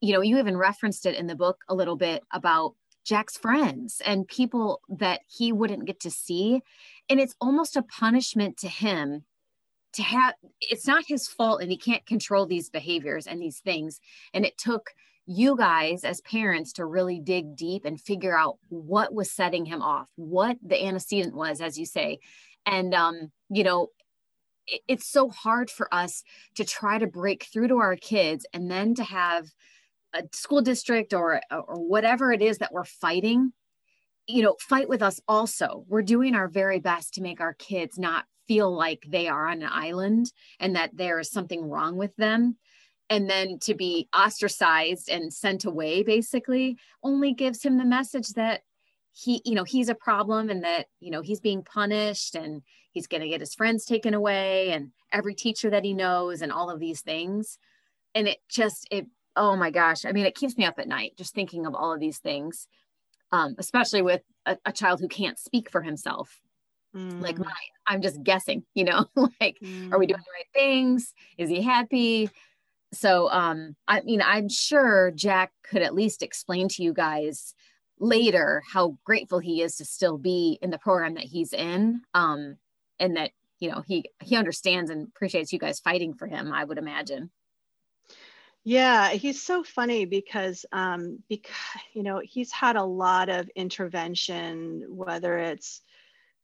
You 0.02 0.14
know 0.14 0.22
you 0.22 0.38
even 0.38 0.58
referenced 0.58 1.06
it 1.06 1.16
in 1.16 1.28
the 1.28 1.36
book 1.36 1.58
a 1.70 1.76
little 1.76 1.96
bit 1.96 2.24
about 2.32 2.76
jack's 3.06 3.38
friends 3.38 4.02
and 4.06 4.28
people 4.28 4.82
that 4.90 5.22
he 5.28 5.52
wouldn't 5.52 5.86
get 5.86 6.00
to 6.02 6.10
see. 6.10 6.62
And 7.10 7.20
it's 7.20 7.36
almost 7.42 7.76
a 7.76 7.84
punishment 7.84 8.58
to 8.58 8.70
him 8.70 9.26
to 9.94 10.04
have 10.04 10.34
it's 10.60 10.88
not 10.88 11.06
his 11.08 11.28
fault 11.28 11.62
and 11.62 11.72
he 11.72 11.78
can't 11.78 12.06
control 12.06 12.46
these 12.46 12.70
behaviors 12.70 13.28
and 13.28 13.42
these 13.42 13.60
things. 13.60 14.00
And 14.34 14.46
it 14.46 14.58
took 14.58 14.92
you 15.26 15.56
guys 15.56 16.04
as 16.04 16.20
parents 16.22 16.74
to 16.74 16.86
really 16.86 17.20
dig 17.20 17.56
deep 17.56 17.86
and 17.86 18.00
figure 18.00 18.38
out 18.38 18.58
what 18.68 19.14
was 19.14 19.32
setting 19.32 19.66
him 19.66 19.82
off 19.82 20.08
what 20.16 20.58
the 20.62 20.84
antecedent 20.84 21.36
was 21.36 21.62
as 21.62 21.78
you 21.78 21.86
say. 21.86 22.20
And 22.66 22.94
um 22.94 23.32
you 23.50 23.64
know 23.64 23.88
it, 24.68 24.82
it's 24.88 25.08
so 25.08 25.30
hard 25.30 25.70
for 25.70 25.94
us 25.94 26.24
to 26.56 26.66
try 26.66 26.98
to 26.98 27.08
break 27.08 27.46
through 27.46 27.70
to 27.70 27.78
our 27.78 27.96
kids 27.96 28.46
and 28.54 28.70
then 28.70 28.96
to 28.96 29.04
have 29.04 29.48
a 30.14 30.24
school 30.34 30.62
district 30.62 31.14
or 31.14 31.42
or 31.52 31.80
whatever 31.80 32.32
it 32.32 32.42
is 32.42 32.58
that 32.60 32.74
we're 32.74 32.84
fighting 32.84 33.54
you 34.28 34.42
know 34.42 34.56
fight 34.60 34.90
with 34.90 35.02
us 35.02 35.20
also. 35.28 35.86
We're 35.88 36.02
doing 36.02 36.36
our 36.36 36.48
very 36.48 36.80
best 36.80 37.14
to 37.16 37.22
make 37.22 37.42
our 37.42 37.54
kids 37.54 37.98
not 37.98 38.26
feel 38.48 38.76
like 38.76 39.06
they 39.08 39.28
are 39.28 39.48
on 39.48 39.62
an 39.62 39.70
island 39.72 40.32
and 40.60 40.76
that 40.76 40.96
there 40.96 41.20
is 41.20 41.30
something 41.30 41.70
wrong 41.70 41.98
with 41.98 42.16
them. 42.16 42.58
And 43.10 43.30
then 43.30 43.60
to 43.62 43.74
be 43.74 44.08
ostracized 44.16 45.10
and 45.10 45.34
sent 45.34 45.66
away 45.66 46.04
basically 46.04 46.78
only 47.04 47.34
gives 47.34 47.64
him 47.64 47.78
the 47.78 47.86
message 47.86 48.30
that 48.30 48.62
he 49.16 49.42
you 49.46 49.54
know 49.54 49.64
he's 49.64 49.90
a 49.90 49.96
problem 49.96 50.50
and 50.50 50.64
that 50.64 50.88
you 51.00 51.12
know 51.12 51.22
he's 51.22 51.40
being 51.40 51.64
punished 51.64 52.34
and 52.34 52.64
he's 52.94 53.06
going 53.06 53.22
to 53.22 53.30
get 53.30 53.42
his 53.42 53.54
friends 53.54 53.86
taken 53.86 54.16
away 54.16 54.72
and 54.72 54.90
every 55.12 55.36
teacher 55.36 55.70
that 55.70 55.84
he 55.84 55.94
knows 55.94 56.42
and 56.42 56.52
all 56.52 56.72
of 56.72 56.80
these 56.80 57.02
things. 57.02 57.60
And 58.16 58.28
it 58.28 58.40
just 58.50 58.88
it 58.90 59.06
oh 59.36 59.56
my 59.56 59.70
gosh. 59.70 60.06
I 60.06 60.12
mean 60.12 60.26
it 60.26 60.36
keeps 60.36 60.58
me 60.58 60.66
up 60.66 60.80
at 60.80 60.88
night 60.88 61.14
just 61.18 61.36
thinking 61.36 61.66
of 61.66 61.76
all 61.76 61.94
of 61.94 62.00
these 62.00 62.20
things 62.20 62.68
um, 63.34 63.56
especially 63.58 64.04
with 64.04 64.22
a, 64.46 64.58
a 64.64 64.72
child 64.72 65.00
who 65.00 65.08
can't 65.08 65.40
speak 65.40 65.70
for 65.70 65.82
himself 65.82 66.40
mm. 66.96 67.22
like 67.22 67.38
my, 67.38 67.52
i'm 67.88 68.02
just 68.02 68.22
guessing 68.24 68.64
you 68.74 68.84
know 68.84 69.06
like 69.40 69.58
mm. 69.62 69.92
are 69.92 70.00
we 70.00 70.08
doing 70.08 70.20
mm. 70.20 70.26
the 70.26 70.32
right 70.32 70.48
things 70.54 71.14
is 71.38 71.50
he 71.50 71.62
happy 71.62 72.30
so 72.94 73.30
um 73.32 73.76
i 73.88 74.02
mean 74.02 74.22
i'm 74.22 74.50
sure 74.50 75.12
jack 75.12 75.52
could 75.64 75.82
at 75.82 75.96
least 75.96 76.22
explain 76.22 76.68
to 76.68 76.84
you 76.84 76.94
guys 76.94 77.54
later 78.00 78.64
how 78.72 78.98
grateful 79.04 79.40
he 79.40 79.62
is 79.62 79.78
to 79.78 79.86
still 79.86 80.18
be 80.18 80.58
in 80.62 80.70
the 80.70 80.78
program 80.78 81.14
that 81.16 81.24
he's 81.24 81.54
in 81.54 82.02
um 82.14 82.58
and 83.00 83.18
that 83.18 83.32
you 83.60 83.70
know 83.70 83.84
he 83.88 84.04
he 84.22 84.36
understands 84.36 84.90
and 84.90 85.08
appreciates 85.08 85.54
you 85.54 85.60
guys 85.60 85.80
fighting 85.80 86.14
for 86.14 86.28
him 86.28 86.52
i 86.52 86.64
would 86.64 86.78
imagine 86.78 87.32
yeah 88.64 89.10
he's 89.10 89.42
so 89.42 89.64
funny 89.64 90.06
because 90.06 90.66
um 90.72 91.20
because 91.30 91.56
you 91.94 92.04
know 92.04 92.22
he's 92.24 92.52
had 92.52 92.76
a 92.76 92.84
lot 92.84 93.30
of 93.30 93.50
intervention 93.56 94.86
whether 94.90 95.38
it's 95.38 95.82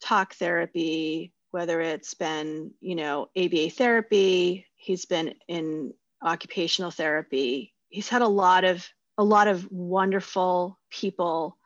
talk 0.01 0.33
therapy 0.35 1.33
whether 1.51 1.81
it's 1.81 2.13
been 2.13 2.71
you 2.79 2.95
know 2.95 3.27
aba 3.35 3.69
therapy 3.69 4.65
he's 4.75 5.05
been 5.05 5.33
in 5.47 5.93
occupational 6.23 6.91
therapy. 6.91 7.73
He's 7.89 8.09
had 8.09 8.21
a 8.21 8.27
lot 8.27 8.63
of 8.63 8.87
a 9.17 9.23
lot 9.23 9.47
of 9.47 9.69
wonderful 9.69 10.79
people 10.89 11.57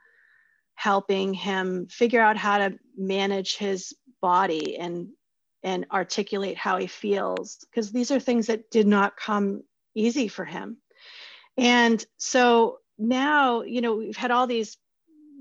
helping 0.76 1.34
him 1.34 1.88
figure 1.88 2.22
out 2.22 2.36
how 2.36 2.58
to 2.58 2.80
manage 2.98 3.58
his 3.58 3.94
body 4.22 4.78
and 4.78 5.10
and 5.62 5.86
articulate 5.92 6.58
how 6.58 6.78
he 6.78 6.88
feels 6.88 7.66
because 7.70 7.92
these 7.92 8.12
are 8.12 8.20
things 8.20 8.48
that 8.48 8.70
did 8.70 8.88
not 8.88 9.16
come 9.16 9.64
easy 9.96 10.28
for 10.28 10.44
him. 10.44 10.78
And 11.58 12.04
so 12.18 12.80
now 12.98 13.62
you 13.62 13.82
know 13.82 13.96
we've 13.96 14.18
had 14.18 14.32
all 14.32 14.48
these 14.48 14.78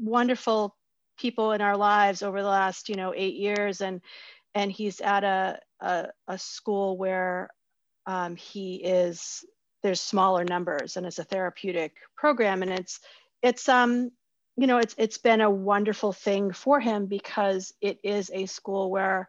wonderful 0.00 0.76
people 1.18 1.52
in 1.52 1.60
our 1.60 1.76
lives 1.76 2.22
over 2.22 2.42
the 2.42 2.48
last 2.48 2.88
you 2.88 2.96
know 2.96 3.12
eight 3.16 3.34
years. 3.34 3.80
And 3.80 4.00
and 4.54 4.70
he's 4.70 5.00
at 5.00 5.24
a 5.24 5.58
a, 5.80 6.08
a 6.28 6.38
school 6.38 6.96
where 6.96 7.50
um, 8.06 8.36
he 8.36 8.76
is 8.76 9.44
there's 9.82 10.00
smaller 10.00 10.44
numbers 10.44 10.96
and 10.96 11.06
it's 11.06 11.18
a 11.18 11.24
therapeutic 11.24 11.92
program. 12.16 12.62
And 12.62 12.70
it's 12.70 13.00
it's 13.42 13.68
um 13.68 14.10
you 14.56 14.66
know 14.66 14.78
it's 14.78 14.94
it's 14.98 15.18
been 15.18 15.40
a 15.40 15.50
wonderful 15.50 16.12
thing 16.12 16.52
for 16.52 16.80
him 16.80 17.06
because 17.06 17.72
it 17.80 17.98
is 18.02 18.30
a 18.32 18.46
school 18.46 18.90
where 18.90 19.28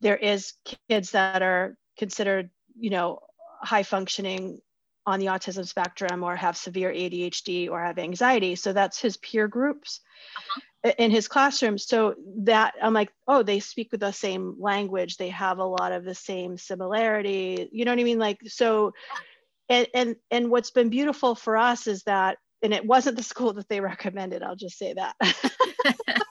there 0.00 0.16
is 0.16 0.54
kids 0.88 1.12
that 1.12 1.42
are 1.42 1.76
considered 1.98 2.50
you 2.78 2.90
know 2.90 3.20
high 3.60 3.82
functioning 3.82 4.60
on 5.06 5.18
the 5.18 5.26
autism 5.26 5.66
spectrum 5.66 6.22
or 6.22 6.36
have 6.36 6.56
severe 6.56 6.92
ADHD 6.92 7.68
or 7.70 7.82
have 7.82 7.98
anxiety. 7.98 8.54
So 8.54 8.72
that's 8.72 9.00
his 9.00 9.16
peer 9.16 9.48
groups 9.48 10.00
uh-huh. 10.36 10.92
in 10.98 11.10
his 11.10 11.28
classroom 11.28 11.78
so 11.78 12.14
that 12.38 12.74
I'm 12.80 12.94
like 12.94 13.12
oh 13.26 13.42
they 13.42 13.60
speak 13.60 13.90
with 13.92 14.00
the 14.00 14.12
same 14.12 14.56
language. 14.58 15.16
They 15.16 15.30
have 15.30 15.58
a 15.58 15.64
lot 15.64 15.92
of 15.92 16.04
the 16.04 16.14
same 16.14 16.56
similarity. 16.56 17.68
You 17.72 17.84
know 17.84 17.92
what 17.92 18.00
I 18.00 18.04
mean? 18.04 18.18
Like 18.18 18.38
so 18.46 18.92
and 19.68 19.86
and 19.94 20.16
and 20.30 20.50
what's 20.50 20.70
been 20.70 20.90
beautiful 20.90 21.34
for 21.34 21.56
us 21.56 21.86
is 21.86 22.02
that 22.04 22.38
and 22.62 22.72
it 22.72 22.84
wasn't 22.84 23.16
the 23.16 23.22
school 23.32 23.52
that 23.54 23.68
they 23.68 23.80
recommended 23.80 24.42
i'll 24.42 24.56
just 24.56 24.78
say 24.78 24.94
that 24.94 25.16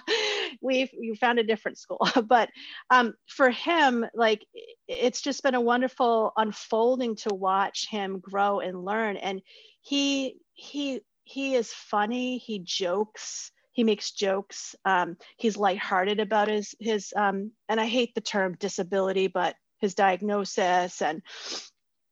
we 0.60 0.90
we 0.98 1.14
found 1.16 1.38
a 1.38 1.44
different 1.44 1.78
school 1.78 2.06
but 2.26 2.48
um, 2.90 3.14
for 3.26 3.50
him 3.50 4.04
like 4.14 4.44
it's 4.88 5.20
just 5.20 5.42
been 5.42 5.54
a 5.54 5.60
wonderful 5.60 6.32
unfolding 6.36 7.16
to 7.16 7.34
watch 7.34 7.88
him 7.90 8.18
grow 8.20 8.60
and 8.60 8.84
learn. 8.84 9.16
And 9.16 9.42
he 9.80 10.36
he 10.54 11.00
he 11.24 11.54
is 11.54 11.72
funny. 11.72 12.38
He 12.38 12.58
jokes. 12.58 13.50
He 13.72 13.82
makes 13.82 14.12
jokes. 14.12 14.74
Um, 14.84 15.16
he's 15.36 15.56
lighthearted 15.56 16.20
about 16.20 16.48
his 16.48 16.74
his 16.78 17.12
um, 17.16 17.50
and 17.68 17.80
i 17.80 17.86
hate 17.86 18.14
the 18.14 18.20
term 18.20 18.56
disability 18.58 19.26
but 19.26 19.56
his 19.80 19.94
diagnosis 19.94 21.02
and 21.02 21.22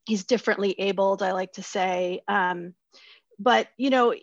he's 0.07 0.25
differently 0.25 0.75
abled, 0.79 1.23
I 1.23 1.33
like 1.33 1.53
to 1.53 1.63
say. 1.63 2.23
Um, 2.29 2.75
but, 3.39 3.69
you 3.77 3.91
know, 3.91 4.15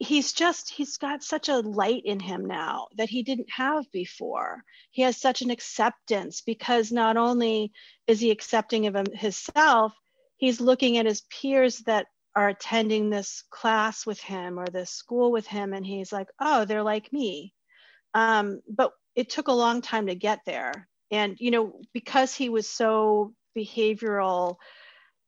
he's 0.00 0.32
just, 0.32 0.70
he's 0.70 0.96
got 0.96 1.22
such 1.22 1.50
a 1.50 1.58
light 1.58 2.02
in 2.06 2.18
him 2.18 2.46
now 2.46 2.88
that 2.96 3.10
he 3.10 3.22
didn't 3.22 3.50
have 3.50 3.84
before. 3.92 4.64
He 4.90 5.02
has 5.02 5.20
such 5.20 5.42
an 5.42 5.50
acceptance 5.50 6.40
because 6.40 6.90
not 6.90 7.18
only 7.18 7.70
is 8.06 8.18
he 8.18 8.30
accepting 8.30 8.86
of 8.86 9.06
himself, 9.12 9.92
he's 10.38 10.60
looking 10.60 10.96
at 10.96 11.04
his 11.04 11.20
peers 11.30 11.78
that 11.80 12.06
are 12.34 12.48
attending 12.48 13.10
this 13.10 13.44
class 13.50 14.06
with 14.06 14.20
him 14.20 14.58
or 14.58 14.66
this 14.66 14.90
school 14.90 15.30
with 15.30 15.46
him, 15.46 15.74
and 15.74 15.84
he's 15.84 16.12
like, 16.12 16.28
oh, 16.40 16.64
they're 16.64 16.82
like 16.82 17.12
me. 17.12 17.52
Um, 18.14 18.62
but 18.68 18.92
it 19.14 19.28
took 19.28 19.48
a 19.48 19.52
long 19.52 19.82
time 19.82 20.06
to 20.06 20.14
get 20.14 20.40
there. 20.46 20.88
And, 21.10 21.36
you 21.38 21.50
know, 21.50 21.80
because 21.92 22.34
he 22.34 22.48
was 22.48 22.68
so 22.68 23.34
behavioral 23.58 24.56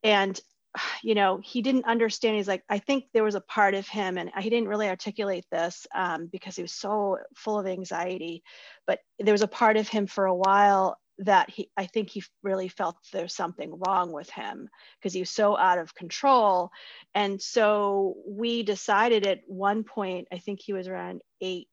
and 0.03 0.41
you 1.03 1.15
know 1.15 1.41
he 1.43 1.63
didn't 1.63 1.85
understand. 1.85 2.37
He's 2.37 2.49
like 2.49 2.63
i 2.69 2.79
think 2.79 3.05
there 3.13 3.25
was 3.25 3.35
a 3.35 3.41
part 3.41 3.75
of 3.75 3.87
him 3.87 4.19
and 4.19 4.31
he 4.39 4.51
didn't 4.51 4.69
really 4.69 4.89
articulate 4.89 5.45
this 5.51 5.87
um, 5.95 6.27
because 6.27 6.57
he 6.57 6.63
was 6.63 6.73
so 6.73 7.19
full 7.35 7.59
of 7.59 7.67
anxiety 7.67 8.43
but 8.87 9.01
there 9.19 9.35
was 9.35 9.43
a 9.43 9.49
part 9.49 9.77
of 9.77 9.89
him 9.89 10.07
for 10.07 10.27
a 10.27 10.35
while 10.35 10.97
that 11.19 11.51
he 11.51 11.71
i 11.77 11.87
think 11.87 12.11
he 12.11 12.23
really 12.43 12.69
felt 12.69 12.97
there's 13.13 13.35
something 13.35 13.79
wrong 13.87 14.13
with 14.13 14.31
him 14.31 14.69
because 14.99 15.13
he 15.13 15.21
was 15.21 15.31
so 15.31 15.57
out 15.57 15.79
of 15.79 15.95
control. 15.95 16.71
And 17.15 17.41
so 17.41 18.17
we 18.27 18.63
decided 18.63 19.27
at 19.27 19.41
one 19.47 19.85
point 19.85 20.29
i 20.33 20.39
think 20.39 20.61
he 20.61 20.73
was 20.73 20.89
around 20.89 21.23
eight 21.41 21.69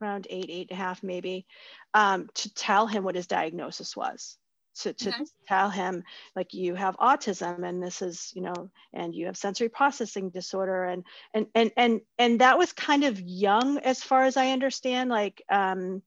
around 0.00 0.26
eight 0.30 0.46
eight 0.48 0.70
and 0.70 0.78
a 0.78 0.82
half 0.82 1.02
maybe 1.02 1.46
um, 1.94 2.28
to 2.34 2.52
tell 2.54 2.86
him 2.86 3.04
what 3.04 3.14
his 3.14 3.26
diagnosis 3.26 3.96
was 3.96 4.38
to, 4.74 4.92
to 4.92 5.10
mm-hmm. 5.10 5.22
tell 5.46 5.70
him 5.70 6.02
like 6.34 6.52
you 6.52 6.74
have 6.74 6.96
autism 6.96 7.66
and 7.66 7.82
this 7.82 8.02
is 8.02 8.32
you 8.34 8.42
know 8.42 8.70
and 8.92 9.14
you 9.14 9.26
have 9.26 9.36
sensory 9.36 9.68
processing 9.68 10.30
disorder 10.30 10.84
and 10.84 11.04
and 11.32 11.46
and 11.54 11.70
and 11.76 12.00
and 12.18 12.40
that 12.40 12.58
was 12.58 12.72
kind 12.72 13.04
of 13.04 13.20
young 13.20 13.78
as 13.78 14.02
far 14.02 14.24
as 14.24 14.36
i 14.36 14.50
understand 14.50 15.10
like 15.10 15.42
um 15.50 16.02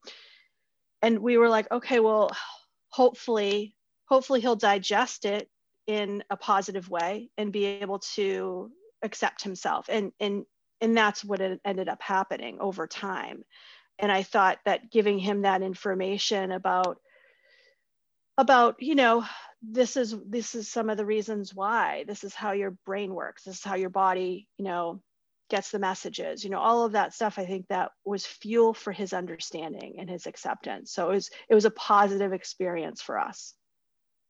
and 1.02 1.20
we 1.20 1.38
were 1.38 1.50
like 1.50 1.70
okay 1.72 2.00
well 2.00 2.30
hopefully 2.90 3.76
hopefully 4.06 4.42
he'll 4.42 4.56
digest 4.56 5.26
it 5.26 5.50
in 5.88 6.24
a 6.30 6.38
positive 6.38 6.90
way 6.90 7.30
and 7.38 7.54
be 7.54 7.66
able 7.66 8.00
to 8.00 8.70
accept 9.04 9.44
himself 9.44 9.86
and 9.90 10.12
and 10.20 10.46
and 10.82 10.96
that's 10.96 11.24
what 11.24 11.42
it 11.42 11.60
ended 11.64 11.88
up 11.88 12.02
happening 12.02 12.58
over 12.60 12.86
time 12.86 13.44
and 14.00 14.12
i 14.12 14.24
thought 14.24 14.60
that 14.66 14.92
giving 14.92 15.20
him 15.20 15.44
that 15.44 15.62
information 15.62 16.52
about 16.52 17.00
about 18.38 18.76
you 18.80 18.96
know 18.96 19.26
this 19.62 19.98
is 19.98 20.16
this 20.28 20.54
is 20.56 20.68
some 20.68 20.90
of 20.90 20.98
the 20.98 21.06
reasons 21.06 21.54
why. 21.54 22.06
This 22.08 22.24
is 22.24 22.34
how 22.34 22.52
your 22.52 22.72
brain 22.86 23.14
works. 23.14 23.44
This 23.44 23.58
is 23.58 23.64
how 23.64 23.76
your 23.76 23.90
body 23.90 24.48
you 24.58 24.66
know 24.66 25.02
gets 25.50 25.72
the 25.72 25.80
messages 25.80 26.44
you 26.44 26.50
know 26.50 26.60
all 26.60 26.84
of 26.84 26.92
that 26.92 27.14
stuff 27.14 27.40
i 27.40 27.46
think 27.46 27.66
that 27.70 27.92
was 28.04 28.26
fuel 28.26 28.74
for 28.74 28.92
his 28.92 29.14
understanding 29.14 29.96
and 29.98 30.10
his 30.10 30.28
acceptance. 30.28 30.92
So 30.92 31.10
it 31.10 31.14
was 31.14 31.30
it 31.50 31.56
was 31.56 31.66
a 31.66 31.72
positive 31.72 32.34
experience 32.34 33.02
for 33.02 33.20
us. 33.20 33.54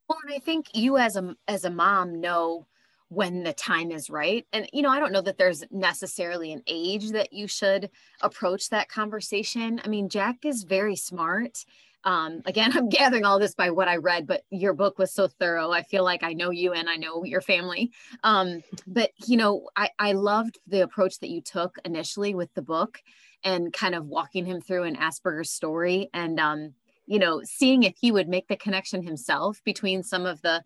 Well 0.08 0.20
and 0.26 0.36
i 0.36 0.40
think 0.40 0.68
you 0.74 0.98
as 0.98 1.16
a 1.16 1.36
as 1.48 1.66
a 1.66 1.70
mom 1.70 2.22
know 2.22 2.68
when 3.10 3.44
the 3.44 3.54
time 3.54 3.90
is 3.90 4.10
right. 4.10 4.46
And 4.54 4.70
you 4.74 4.82
know 4.82 4.90
i 4.90 5.00
don't 5.00 5.12
know 5.12 5.22
that 5.22 5.38
there's 5.38 5.64
necessarily 5.72 6.54
an 6.54 6.62
age 6.68 7.12
that 7.12 7.34
you 7.34 7.48
should 7.48 7.90
approach 8.22 8.70
that 8.70 8.90
conversation. 8.90 9.82
I 9.84 9.88
mean 9.88 10.10
jack 10.10 10.46
is 10.46 10.64
very 10.64 10.96
smart 10.96 11.66
um, 12.08 12.42
again, 12.46 12.72
I'm 12.76 12.90
gathering 12.90 13.26
all 13.26 13.38
this 13.38 13.54
by 13.54 13.70
what 13.70 13.88
I 13.88 13.98
read, 13.98 14.26
but 14.26 14.44
your 14.50 14.74
book 14.74 14.98
was 14.98 15.14
so 15.14 15.28
thorough. 15.28 15.72
I 15.72 15.84
feel 15.84 16.04
like 16.04 16.24
I 16.24 16.34
know 16.34 16.50
you 16.50 16.74
and 16.74 16.90
I 16.90 16.96
know 16.96 17.24
your 17.24 17.42
family. 17.42 17.92
Um, 18.24 18.64
but 18.88 19.12
you 19.28 19.38
know, 19.38 19.70
I, 19.76 19.90
I 20.00 20.14
loved 20.14 20.58
the 20.66 20.82
approach 20.82 21.20
that 21.20 21.30
you 21.30 21.42
took 21.42 21.78
initially 21.86 22.34
with 22.34 22.52
the 22.54 22.62
book 22.62 23.02
and 23.44 23.72
kind 23.74 23.94
of 23.94 24.08
walking 24.08 24.46
him 24.46 24.62
through 24.62 24.84
an 24.84 24.96
Asperger's 24.96 25.52
story 25.52 26.10
and 26.14 26.40
um, 26.40 26.74
you 27.06 27.20
know, 27.20 27.42
seeing 27.44 27.84
if 27.84 27.96
he 28.00 28.12
would 28.12 28.28
make 28.28 28.48
the 28.48 28.56
connection 28.56 29.04
himself 29.04 29.62
between 29.64 30.02
some 30.02 30.26
of 30.26 30.42
the 30.42 30.64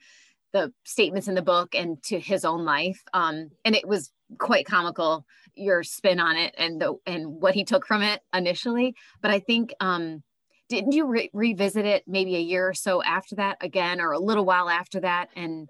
the 0.54 0.72
statements 0.84 1.30
in 1.30 1.36
the 1.36 1.42
book 1.42 1.74
and 1.74 2.04
to 2.04 2.20
his 2.20 2.44
own 2.44 2.66
life. 2.66 3.02
Um, 3.14 3.52
and 3.64 3.74
it 3.74 3.88
was 3.88 4.12
quite 4.38 4.66
comical 4.66 5.26
your 5.56 5.82
spin 5.82 6.20
on 6.20 6.36
it 6.36 6.54
and 6.58 6.82
the 6.82 6.96
and 7.06 7.42
what 7.42 7.54
he 7.56 7.64
took 7.64 7.86
from 7.86 8.02
it 8.02 8.22
initially. 8.34 8.96
But 9.22 9.32
I 9.32 9.40
think 9.40 9.74
um 9.80 10.24
didn't 10.72 10.94
you 10.94 11.06
re- 11.06 11.30
revisit 11.34 11.86
it 11.86 12.04
maybe 12.08 12.38
a 12.38 12.40
year 12.40 12.70
or 12.70 12.74
so 12.74 13.04
after 13.04 13.36
that 13.36 13.58
again 13.60 14.00
or 14.00 14.14
a 14.14 14.20
little 14.20 14.46
while 14.46 14.70
after 14.70 15.02
that 15.02 15.28
and 15.36 15.70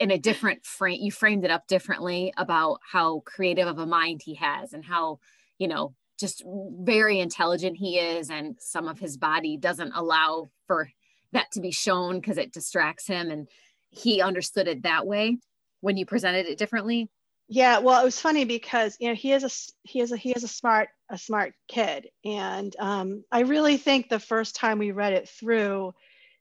in 0.00 0.10
a 0.10 0.18
different 0.18 0.64
frame 0.64 0.98
you 1.02 1.12
framed 1.12 1.44
it 1.44 1.50
up 1.50 1.66
differently 1.66 2.32
about 2.38 2.80
how 2.90 3.20
creative 3.26 3.68
of 3.68 3.78
a 3.78 3.84
mind 3.84 4.22
he 4.24 4.34
has 4.34 4.72
and 4.72 4.86
how 4.86 5.18
you 5.58 5.68
know 5.68 5.94
just 6.18 6.42
very 6.80 7.20
intelligent 7.20 7.76
he 7.76 7.98
is 7.98 8.30
and 8.30 8.56
some 8.58 8.88
of 8.88 8.98
his 8.98 9.18
body 9.18 9.58
doesn't 9.58 9.92
allow 9.94 10.46
for 10.66 10.88
that 11.32 11.50
to 11.52 11.60
be 11.60 11.70
shown 11.70 12.18
because 12.18 12.38
it 12.38 12.50
distracts 12.50 13.06
him 13.06 13.30
and 13.30 13.48
he 13.90 14.22
understood 14.22 14.66
it 14.66 14.82
that 14.82 15.06
way 15.06 15.36
when 15.82 15.98
you 15.98 16.06
presented 16.06 16.46
it 16.46 16.56
differently 16.56 17.10
Yeah, 17.48 17.78
well, 17.78 18.00
it 18.00 18.04
was 18.04 18.20
funny 18.20 18.44
because 18.44 18.96
you 19.00 19.08
know 19.08 19.14
he 19.14 19.32
is 19.32 19.42
a 19.42 19.88
he 19.88 20.00
is 20.00 20.12
a 20.12 20.16
he 20.18 20.32
is 20.32 20.44
a 20.44 20.48
smart 20.48 20.90
a 21.10 21.16
smart 21.16 21.54
kid, 21.66 22.08
and 22.22 22.74
um, 22.78 23.24
I 23.32 23.40
really 23.40 23.78
think 23.78 24.08
the 24.08 24.20
first 24.20 24.54
time 24.54 24.78
we 24.78 24.90
read 24.90 25.14
it 25.14 25.30
through, 25.30 25.94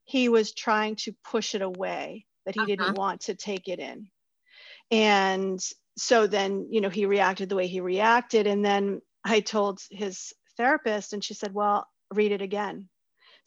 he 0.03 0.27
was 0.27 0.53
trying 0.53 0.97
to 0.97 1.15
push 1.23 1.55
it 1.55 1.61
away 1.61 2.25
that 2.45 2.55
he 2.55 2.59
uh-huh. 2.59 2.67
didn't 2.67 2.97
want 2.97 3.21
to 3.21 3.35
take 3.35 3.69
it 3.69 3.79
in, 3.79 4.09
and 4.91 5.61
so 5.97 6.27
then 6.27 6.67
you 6.71 6.81
know 6.81 6.89
he 6.89 7.05
reacted 7.05 7.47
the 7.47 7.55
way 7.55 7.67
he 7.67 7.79
reacted, 7.79 8.45
and 8.45 8.65
then 8.65 9.01
I 9.23 9.39
told 9.39 9.79
his 9.89 10.33
therapist, 10.57 11.13
and 11.13 11.23
she 11.23 11.35
said, 11.35 11.53
"Well, 11.53 11.87
read 12.13 12.33
it 12.33 12.41
again." 12.41 12.89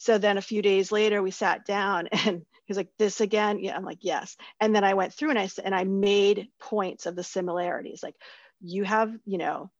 So 0.01 0.16
then 0.16 0.38
a 0.38 0.42
few 0.42 0.62
days 0.62 0.90
later, 0.90 1.22
we 1.22 1.30
sat 1.30 1.66
down 1.66 2.09
and 2.12 2.44
he's 2.64 2.78
like, 2.78 2.88
this 2.98 3.20
again? 3.20 3.59
Yeah, 3.61 3.76
I'm 3.76 3.84
like, 3.84 3.98
yes. 4.01 4.36
And 4.59 4.74
then 4.74 4.82
I 4.82 4.94
went 4.94 5.12
through 5.12 5.30
and 5.30 5.38
I 5.38 5.48
and 5.62 5.74
I 5.74 5.84
made 5.84 6.48
points 6.59 7.05
of 7.07 7.14
the 7.14 7.22
similarities. 7.22 8.03
Like 8.03 8.16
you 8.61 8.84
have, 8.84 9.14
you 9.26 9.36
know, 9.36 9.70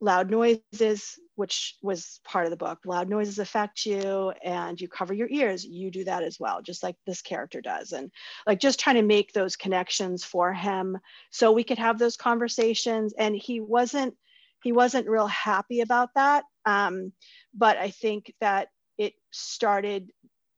loud 0.00 0.28
noises, 0.28 1.18
which 1.36 1.76
was 1.82 2.20
part 2.24 2.46
of 2.46 2.50
the 2.50 2.56
book. 2.56 2.80
Loud 2.84 3.08
noises 3.08 3.38
affect 3.38 3.86
you 3.86 4.32
and 4.42 4.80
you 4.80 4.88
cover 4.88 5.14
your 5.14 5.28
ears. 5.30 5.64
You 5.64 5.92
do 5.92 6.02
that 6.04 6.24
as 6.24 6.40
well, 6.40 6.62
just 6.62 6.82
like 6.82 6.96
this 7.06 7.22
character 7.22 7.60
does. 7.60 7.92
And 7.92 8.10
like 8.48 8.58
just 8.58 8.80
trying 8.80 8.96
to 8.96 9.02
make 9.02 9.32
those 9.32 9.54
connections 9.54 10.24
for 10.24 10.52
him 10.52 10.98
so 11.30 11.52
we 11.52 11.64
could 11.64 11.78
have 11.78 11.98
those 11.98 12.16
conversations. 12.16 13.14
And 13.16 13.36
he 13.36 13.60
wasn't, 13.60 14.16
he 14.64 14.72
wasn't 14.72 15.08
real 15.08 15.28
happy 15.28 15.80
about 15.80 16.08
that. 16.16 16.42
Um, 16.66 17.12
but 17.54 17.76
I 17.76 17.90
think 17.90 18.34
that 18.40 18.68
it 19.00 19.14
started 19.32 20.12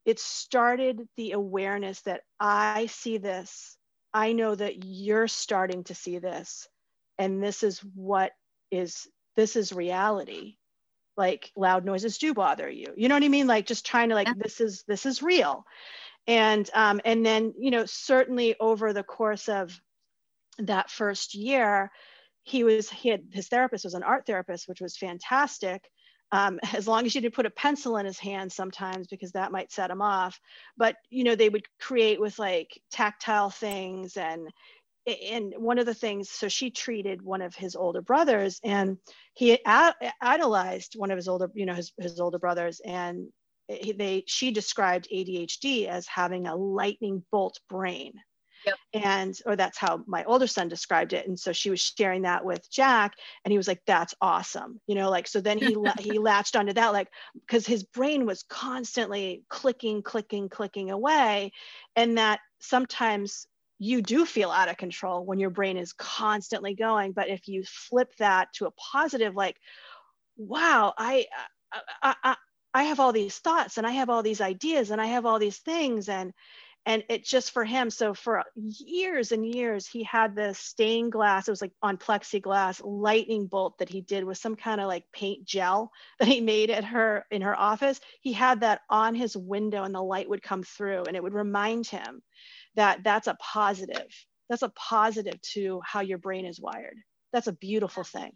it 0.04 0.18
started 0.18 1.08
the 1.16 1.32
awareness 1.32 2.00
that 2.02 2.22
I 2.40 2.86
see 2.86 3.18
this. 3.18 3.76
I 4.12 4.32
know 4.32 4.54
that 4.54 4.84
you're 4.84 5.28
starting 5.28 5.84
to 5.84 5.94
see 5.94 6.18
this. 6.18 6.68
And 7.18 7.42
this 7.42 7.62
is 7.62 7.78
what 7.94 8.32
is, 8.70 9.06
this 9.36 9.54
is 9.54 9.72
reality. 9.72 10.56
Like 11.16 11.52
loud 11.56 11.84
noises 11.84 12.18
do 12.18 12.34
bother 12.34 12.68
you. 12.68 12.86
You 12.96 13.08
know 13.08 13.14
what 13.14 13.22
I 13.22 13.28
mean? 13.28 13.46
Like 13.46 13.66
just 13.66 13.86
trying 13.86 14.08
to 14.08 14.14
like, 14.14 14.26
yeah. 14.26 14.34
this 14.38 14.60
is, 14.60 14.82
this 14.88 15.06
is 15.06 15.22
real. 15.22 15.64
And, 16.26 16.68
um, 16.74 17.00
and 17.04 17.24
then, 17.24 17.54
you 17.58 17.70
know, 17.70 17.84
certainly 17.86 18.56
over 18.58 18.92
the 18.92 19.02
course 19.04 19.48
of 19.48 19.78
that 20.58 20.90
first 20.90 21.34
year, 21.34 21.90
he 22.42 22.64
was, 22.64 22.90
he 22.90 23.08
had, 23.10 23.22
his 23.30 23.48
therapist 23.48 23.84
was 23.84 23.94
an 23.94 24.02
art 24.02 24.26
therapist, 24.26 24.68
which 24.68 24.80
was 24.80 24.96
fantastic 24.96 25.88
um, 26.32 26.58
as 26.74 26.88
long 26.88 27.06
as 27.06 27.14
you 27.14 27.20
didn't 27.20 27.34
put 27.34 27.46
a 27.46 27.50
pencil 27.50 27.98
in 27.98 28.06
his 28.06 28.18
hand 28.18 28.50
sometimes 28.50 29.06
because 29.06 29.32
that 29.32 29.52
might 29.52 29.70
set 29.70 29.90
him 29.90 30.02
off. 30.02 30.40
But 30.76 30.96
you 31.10 31.24
know 31.24 31.34
they 31.36 31.48
would 31.48 31.66
create 31.80 32.20
with 32.20 32.38
like 32.38 32.80
tactile 32.90 33.50
things 33.50 34.16
and 34.16 34.48
and 35.06 35.52
one 35.56 35.78
of 35.78 35.86
the 35.86 35.94
things 35.94 36.30
so 36.30 36.48
she 36.48 36.70
treated 36.70 37.22
one 37.22 37.42
of 37.42 37.54
his 37.54 37.74
older 37.74 38.00
brothers 38.00 38.60
and 38.62 38.98
he 39.34 39.58
idolized 40.20 40.94
one 40.96 41.10
of 41.10 41.16
his 41.16 41.26
older 41.26 41.50
you 41.54 41.66
know 41.66 41.74
his, 41.74 41.92
his 41.98 42.20
older 42.20 42.38
brothers 42.38 42.80
and 42.84 43.26
they 43.68 44.22
she 44.28 44.52
described 44.52 45.08
adhd 45.12 45.88
as 45.88 46.06
having 46.06 46.46
a 46.46 46.54
lightning 46.54 47.24
bolt 47.32 47.58
brain 47.68 48.12
Yep. 48.66 48.74
And, 48.94 49.38
or 49.46 49.56
that's 49.56 49.78
how 49.78 50.02
my 50.06 50.24
older 50.24 50.46
son 50.46 50.68
described 50.68 51.12
it. 51.12 51.26
And 51.26 51.38
so 51.38 51.52
she 51.52 51.70
was 51.70 51.80
sharing 51.80 52.22
that 52.22 52.44
with 52.44 52.70
Jack 52.70 53.14
and 53.44 53.50
he 53.50 53.56
was 53.56 53.66
like, 53.66 53.80
that's 53.86 54.14
awesome. 54.20 54.80
You 54.86 54.94
know, 54.94 55.10
like, 55.10 55.26
so 55.26 55.40
then 55.40 55.58
he, 55.58 55.76
he 55.98 56.18
latched 56.18 56.56
onto 56.56 56.74
that, 56.74 56.92
like, 56.92 57.08
cause 57.48 57.66
his 57.66 57.84
brain 57.84 58.26
was 58.26 58.42
constantly 58.42 59.44
clicking, 59.48 60.02
clicking, 60.02 60.48
clicking 60.48 60.90
away. 60.90 61.52
And 61.96 62.18
that 62.18 62.40
sometimes 62.60 63.46
you 63.78 64.02
do 64.02 64.24
feel 64.24 64.50
out 64.50 64.68
of 64.68 64.76
control 64.76 65.24
when 65.24 65.40
your 65.40 65.50
brain 65.50 65.76
is 65.76 65.92
constantly 65.92 66.74
going. 66.74 67.12
But 67.12 67.28
if 67.28 67.48
you 67.48 67.64
flip 67.64 68.14
that 68.18 68.52
to 68.54 68.66
a 68.66 68.70
positive, 68.70 69.34
like, 69.34 69.56
wow, 70.36 70.94
I, 70.96 71.26
I, 72.02 72.14
I, 72.22 72.36
I 72.74 72.84
have 72.84 73.00
all 73.00 73.12
these 73.12 73.38
thoughts 73.38 73.78
and 73.78 73.86
I 73.86 73.90
have 73.92 74.08
all 74.08 74.22
these 74.22 74.40
ideas 74.40 74.90
and 74.90 75.00
I 75.00 75.06
have 75.06 75.26
all 75.26 75.38
these 75.38 75.58
things 75.58 76.08
and 76.08 76.32
and 76.86 77.04
it 77.08 77.24
just 77.24 77.52
for 77.52 77.64
him 77.64 77.90
so 77.90 78.12
for 78.12 78.42
years 78.56 79.32
and 79.32 79.46
years 79.46 79.86
he 79.86 80.02
had 80.02 80.34
this 80.34 80.58
stained 80.58 81.12
glass 81.12 81.46
it 81.46 81.52
was 81.52 81.62
like 81.62 81.72
on 81.82 81.96
plexiglass 81.96 82.80
lightning 82.84 83.46
bolt 83.46 83.78
that 83.78 83.88
he 83.88 84.00
did 84.00 84.24
with 84.24 84.38
some 84.38 84.56
kind 84.56 84.80
of 84.80 84.88
like 84.88 85.04
paint 85.12 85.44
gel 85.44 85.90
that 86.18 86.28
he 86.28 86.40
made 86.40 86.70
at 86.70 86.84
her 86.84 87.24
in 87.30 87.42
her 87.42 87.58
office. 87.58 88.00
He 88.20 88.32
had 88.32 88.60
that 88.60 88.80
on 88.88 89.14
his 89.14 89.36
window 89.36 89.84
and 89.84 89.94
the 89.94 90.02
light 90.02 90.28
would 90.28 90.42
come 90.42 90.62
through 90.62 91.04
and 91.04 91.16
it 91.16 91.22
would 91.22 91.34
remind 91.34 91.86
him 91.86 92.22
that 92.74 93.04
that's 93.04 93.26
a 93.26 93.36
positive 93.40 94.08
that's 94.48 94.62
a 94.62 94.70
positive 94.70 95.40
to 95.40 95.80
how 95.84 96.00
your 96.00 96.18
brain 96.18 96.44
is 96.44 96.60
wired. 96.60 96.96
That's 97.32 97.46
a 97.46 97.52
beautiful 97.52 98.04
thing. 98.04 98.32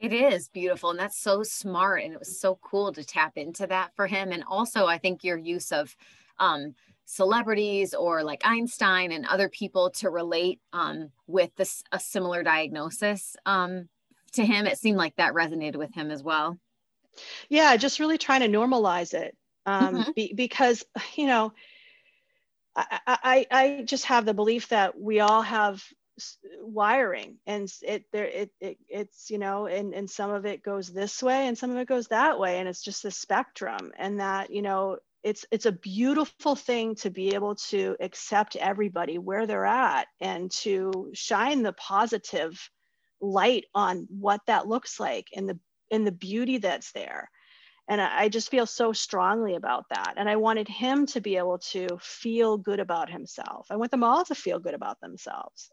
It 0.00 0.12
is 0.12 0.48
beautiful 0.48 0.90
and 0.90 0.98
that's 0.98 1.18
so 1.18 1.42
smart 1.42 2.02
and 2.02 2.12
it 2.12 2.18
was 2.18 2.40
so 2.40 2.58
cool 2.62 2.92
to 2.92 3.04
tap 3.04 3.36
into 3.36 3.66
that 3.68 3.92
for 3.96 4.06
him 4.06 4.30
and 4.30 4.44
also 4.46 4.84
i 4.84 4.98
think 4.98 5.24
your 5.24 5.38
use 5.38 5.72
of 5.72 5.96
um, 6.38 6.74
celebrities 7.06 7.94
or 7.94 8.22
like 8.22 8.42
Einstein 8.44 9.12
and 9.12 9.24
other 9.26 9.48
people 9.48 9.90
to 9.90 10.10
relate 10.10 10.60
um, 10.72 11.10
with 11.26 11.54
this 11.56 11.82
a 11.92 11.98
similar 11.98 12.42
diagnosis 12.42 13.36
um, 13.46 13.88
to 14.32 14.44
him. 14.44 14.66
It 14.66 14.78
seemed 14.78 14.98
like 14.98 15.16
that 15.16 15.32
resonated 15.32 15.76
with 15.76 15.94
him 15.94 16.10
as 16.10 16.22
well. 16.22 16.58
Yeah, 17.48 17.76
just 17.76 18.00
really 18.00 18.18
trying 18.18 18.40
to 18.40 18.58
normalize 18.58 19.14
it 19.14 19.36
um, 19.64 19.96
mm-hmm. 19.96 20.10
be, 20.14 20.32
because 20.34 20.84
you 21.14 21.26
know 21.26 21.52
I, 22.74 22.98
I 23.06 23.46
I 23.50 23.82
just 23.84 24.06
have 24.06 24.26
the 24.26 24.34
belief 24.34 24.68
that 24.68 24.98
we 24.98 25.20
all 25.20 25.42
have 25.42 25.82
wiring 26.60 27.36
and 27.46 27.70
it 27.82 28.04
there 28.10 28.24
it, 28.24 28.50
it 28.58 28.78
it's 28.88 29.30
you 29.30 29.36
know 29.36 29.66
and 29.66 29.92
and 29.92 30.08
some 30.08 30.30
of 30.30 30.46
it 30.46 30.62
goes 30.62 30.90
this 30.90 31.22
way 31.22 31.46
and 31.46 31.58
some 31.58 31.70
of 31.70 31.76
it 31.76 31.86
goes 31.86 32.08
that 32.08 32.38
way 32.38 32.58
and 32.58 32.68
it's 32.68 32.82
just 32.82 33.04
a 33.04 33.10
spectrum 33.10 33.92
and 33.98 34.18
that 34.18 34.50
you 34.50 34.62
know 34.62 34.96
it's 35.26 35.44
it's 35.50 35.66
a 35.66 35.72
beautiful 35.72 36.54
thing 36.54 36.94
to 36.94 37.10
be 37.10 37.34
able 37.34 37.56
to 37.56 37.96
accept 37.98 38.54
everybody 38.54 39.18
where 39.18 39.44
they're 39.44 39.66
at 39.66 40.06
and 40.20 40.52
to 40.52 41.10
shine 41.14 41.64
the 41.64 41.72
positive 41.72 42.70
light 43.20 43.64
on 43.74 44.06
what 44.08 44.40
that 44.46 44.68
looks 44.68 45.00
like 45.00 45.26
and 45.34 45.48
the 45.48 45.58
and 45.90 46.06
the 46.06 46.12
beauty 46.12 46.58
that's 46.58 46.92
there. 46.92 47.28
And 47.88 48.00
I 48.00 48.28
just 48.28 48.50
feel 48.50 48.66
so 48.66 48.92
strongly 48.92 49.54
about 49.54 49.84
that. 49.90 50.14
And 50.16 50.28
i 50.28 50.36
wanted 50.36 50.68
him 50.68 51.06
to 51.06 51.20
be 51.20 51.36
able 51.36 51.58
to 51.70 51.86
feel 52.00 52.56
good 52.56 52.80
about 52.80 53.10
himself. 53.10 53.66
I 53.70 53.76
want 53.76 53.90
them 53.90 54.04
all 54.04 54.24
to 54.24 54.34
feel 54.34 54.60
good 54.60 54.74
about 54.74 55.00
themselves 55.00 55.70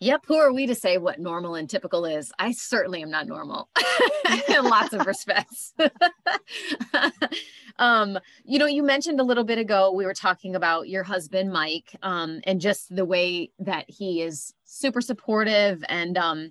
Yep. 0.00 0.24
Who 0.26 0.36
are 0.36 0.52
we 0.52 0.66
to 0.66 0.74
say 0.74 0.98
what 0.98 1.18
normal 1.18 1.54
and 1.54 1.70
typical 1.70 2.04
is? 2.04 2.30
I 2.38 2.52
certainly 2.52 3.02
am 3.02 3.10
not 3.10 3.26
normal 3.26 3.70
in 4.48 4.64
lots 4.64 4.92
of 4.92 5.06
respects. 5.06 5.72
um, 7.78 8.18
you 8.44 8.58
know, 8.58 8.66
you 8.66 8.82
mentioned 8.82 9.20
a 9.20 9.24
little 9.24 9.44
bit 9.44 9.58
ago, 9.58 9.92
we 9.92 10.04
were 10.04 10.12
talking 10.12 10.54
about 10.54 10.90
your 10.90 11.02
husband, 11.02 11.50
Mike, 11.50 11.96
um, 12.02 12.40
and 12.44 12.60
just 12.60 12.94
the 12.94 13.06
way 13.06 13.50
that 13.58 13.86
he 13.88 14.20
is 14.20 14.52
super 14.64 15.00
supportive 15.00 15.82
and, 15.88 16.18
um, 16.18 16.50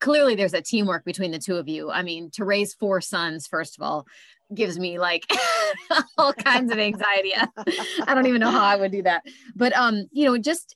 clearly 0.00 0.34
there's 0.34 0.54
a 0.54 0.62
teamwork 0.62 1.04
between 1.04 1.30
the 1.30 1.38
two 1.38 1.56
of 1.56 1.68
you. 1.68 1.90
I 1.90 2.02
mean, 2.02 2.30
to 2.30 2.44
raise 2.44 2.74
four 2.74 3.00
sons, 3.00 3.46
first 3.46 3.78
of 3.78 3.82
all, 3.82 4.06
gives 4.52 4.78
me 4.78 4.98
like 4.98 5.30
all 6.18 6.32
kinds 6.32 6.72
of 6.72 6.78
anxiety. 6.78 7.32
I 7.36 8.14
don't 8.14 8.26
even 8.26 8.40
know 8.40 8.50
how 8.50 8.64
I 8.64 8.76
would 8.76 8.90
do 8.90 9.02
that. 9.02 9.24
But 9.54 9.76
um, 9.76 10.06
you 10.10 10.24
know, 10.24 10.38
just 10.38 10.74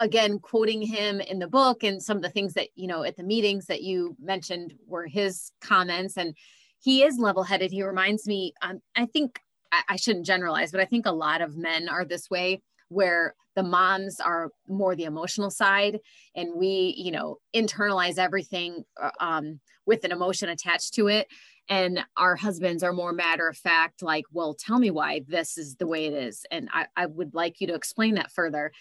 again 0.00 0.38
quoting 0.38 0.82
him 0.82 1.20
in 1.20 1.38
the 1.38 1.46
book 1.46 1.82
and 1.82 2.02
some 2.02 2.16
of 2.16 2.22
the 2.22 2.30
things 2.30 2.54
that 2.54 2.68
you 2.74 2.86
know 2.86 3.02
at 3.02 3.16
the 3.16 3.22
meetings 3.22 3.66
that 3.66 3.82
you 3.82 4.16
mentioned 4.20 4.74
were 4.86 5.06
his 5.06 5.50
comments 5.60 6.16
and 6.16 6.34
he 6.78 7.02
is 7.02 7.18
level-headed. 7.18 7.72
He 7.72 7.82
reminds 7.82 8.26
me 8.26 8.52
um, 8.62 8.80
i 8.94 9.06
think 9.06 9.40
I, 9.72 9.82
I 9.90 9.96
shouldn't 9.96 10.26
generalize 10.26 10.70
but 10.70 10.80
i 10.80 10.84
think 10.84 11.06
a 11.06 11.12
lot 11.12 11.40
of 11.40 11.56
men 11.56 11.88
are 11.88 12.04
this 12.04 12.30
way 12.30 12.62
where 12.88 13.34
the 13.56 13.62
moms 13.62 14.20
are 14.20 14.50
more 14.68 14.94
the 14.94 15.04
emotional 15.04 15.50
side 15.50 15.98
and 16.34 16.54
we 16.54 16.94
you 16.96 17.10
know 17.10 17.38
internalize 17.54 18.18
everything 18.18 18.84
uh, 19.00 19.10
um, 19.20 19.60
with 19.86 20.04
an 20.04 20.12
emotion 20.12 20.48
attached 20.50 20.94
to 20.94 21.08
it 21.08 21.26
and 21.68 22.04
our 22.16 22.36
husbands 22.36 22.84
are 22.84 22.92
more 22.92 23.12
matter 23.12 23.48
of 23.48 23.56
fact 23.56 24.02
like 24.02 24.24
well 24.32 24.54
tell 24.54 24.78
me 24.78 24.90
why 24.90 25.22
this 25.26 25.58
is 25.58 25.76
the 25.76 25.86
way 25.86 26.06
it 26.06 26.12
is 26.12 26.44
and 26.50 26.68
I, 26.72 26.86
I 26.96 27.06
would 27.06 27.34
like 27.34 27.60
you 27.60 27.66
to 27.68 27.74
explain 27.74 28.14
that 28.16 28.30
further 28.30 28.72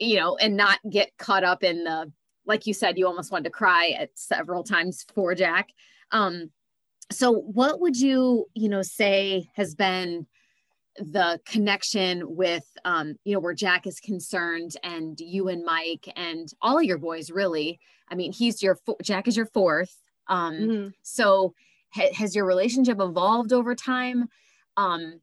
you 0.00 0.16
know, 0.16 0.36
and 0.36 0.56
not 0.56 0.78
get 0.90 1.16
caught 1.18 1.44
up 1.44 1.62
in 1.62 1.84
the, 1.84 2.10
like 2.46 2.66
you 2.66 2.74
said, 2.74 2.98
you 2.98 3.06
almost 3.06 3.30
wanted 3.30 3.44
to 3.44 3.50
cry 3.50 3.94
at 3.98 4.10
several 4.14 4.64
times 4.64 5.04
for 5.14 5.34
Jack. 5.34 5.68
Um, 6.10 6.50
so 7.12 7.32
what 7.32 7.80
would 7.80 7.96
you, 7.96 8.46
you 8.54 8.68
know, 8.68 8.82
say 8.82 9.50
has 9.54 9.74
been 9.74 10.26
the 10.96 11.40
connection 11.46 12.22
with, 12.36 12.64
um, 12.84 13.14
you 13.24 13.34
know, 13.34 13.40
where 13.40 13.54
Jack 13.54 13.86
is 13.86 14.00
concerned 14.00 14.76
and 14.82 15.20
you 15.20 15.48
and 15.48 15.64
Mike 15.64 16.12
and 16.16 16.48
all 16.62 16.78
of 16.78 16.84
your 16.84 16.98
boys 16.98 17.30
really, 17.30 17.78
I 18.08 18.14
mean, 18.14 18.32
he's 18.32 18.62
your, 18.62 18.78
Jack 19.02 19.28
is 19.28 19.36
your 19.36 19.46
fourth. 19.46 19.94
Um, 20.26 20.54
mm-hmm. 20.54 20.88
so 21.02 21.54
ha- 21.92 22.12
has 22.14 22.34
your 22.34 22.46
relationship 22.46 23.00
evolved 23.00 23.52
over 23.52 23.74
time? 23.74 24.28
Um, 24.76 25.20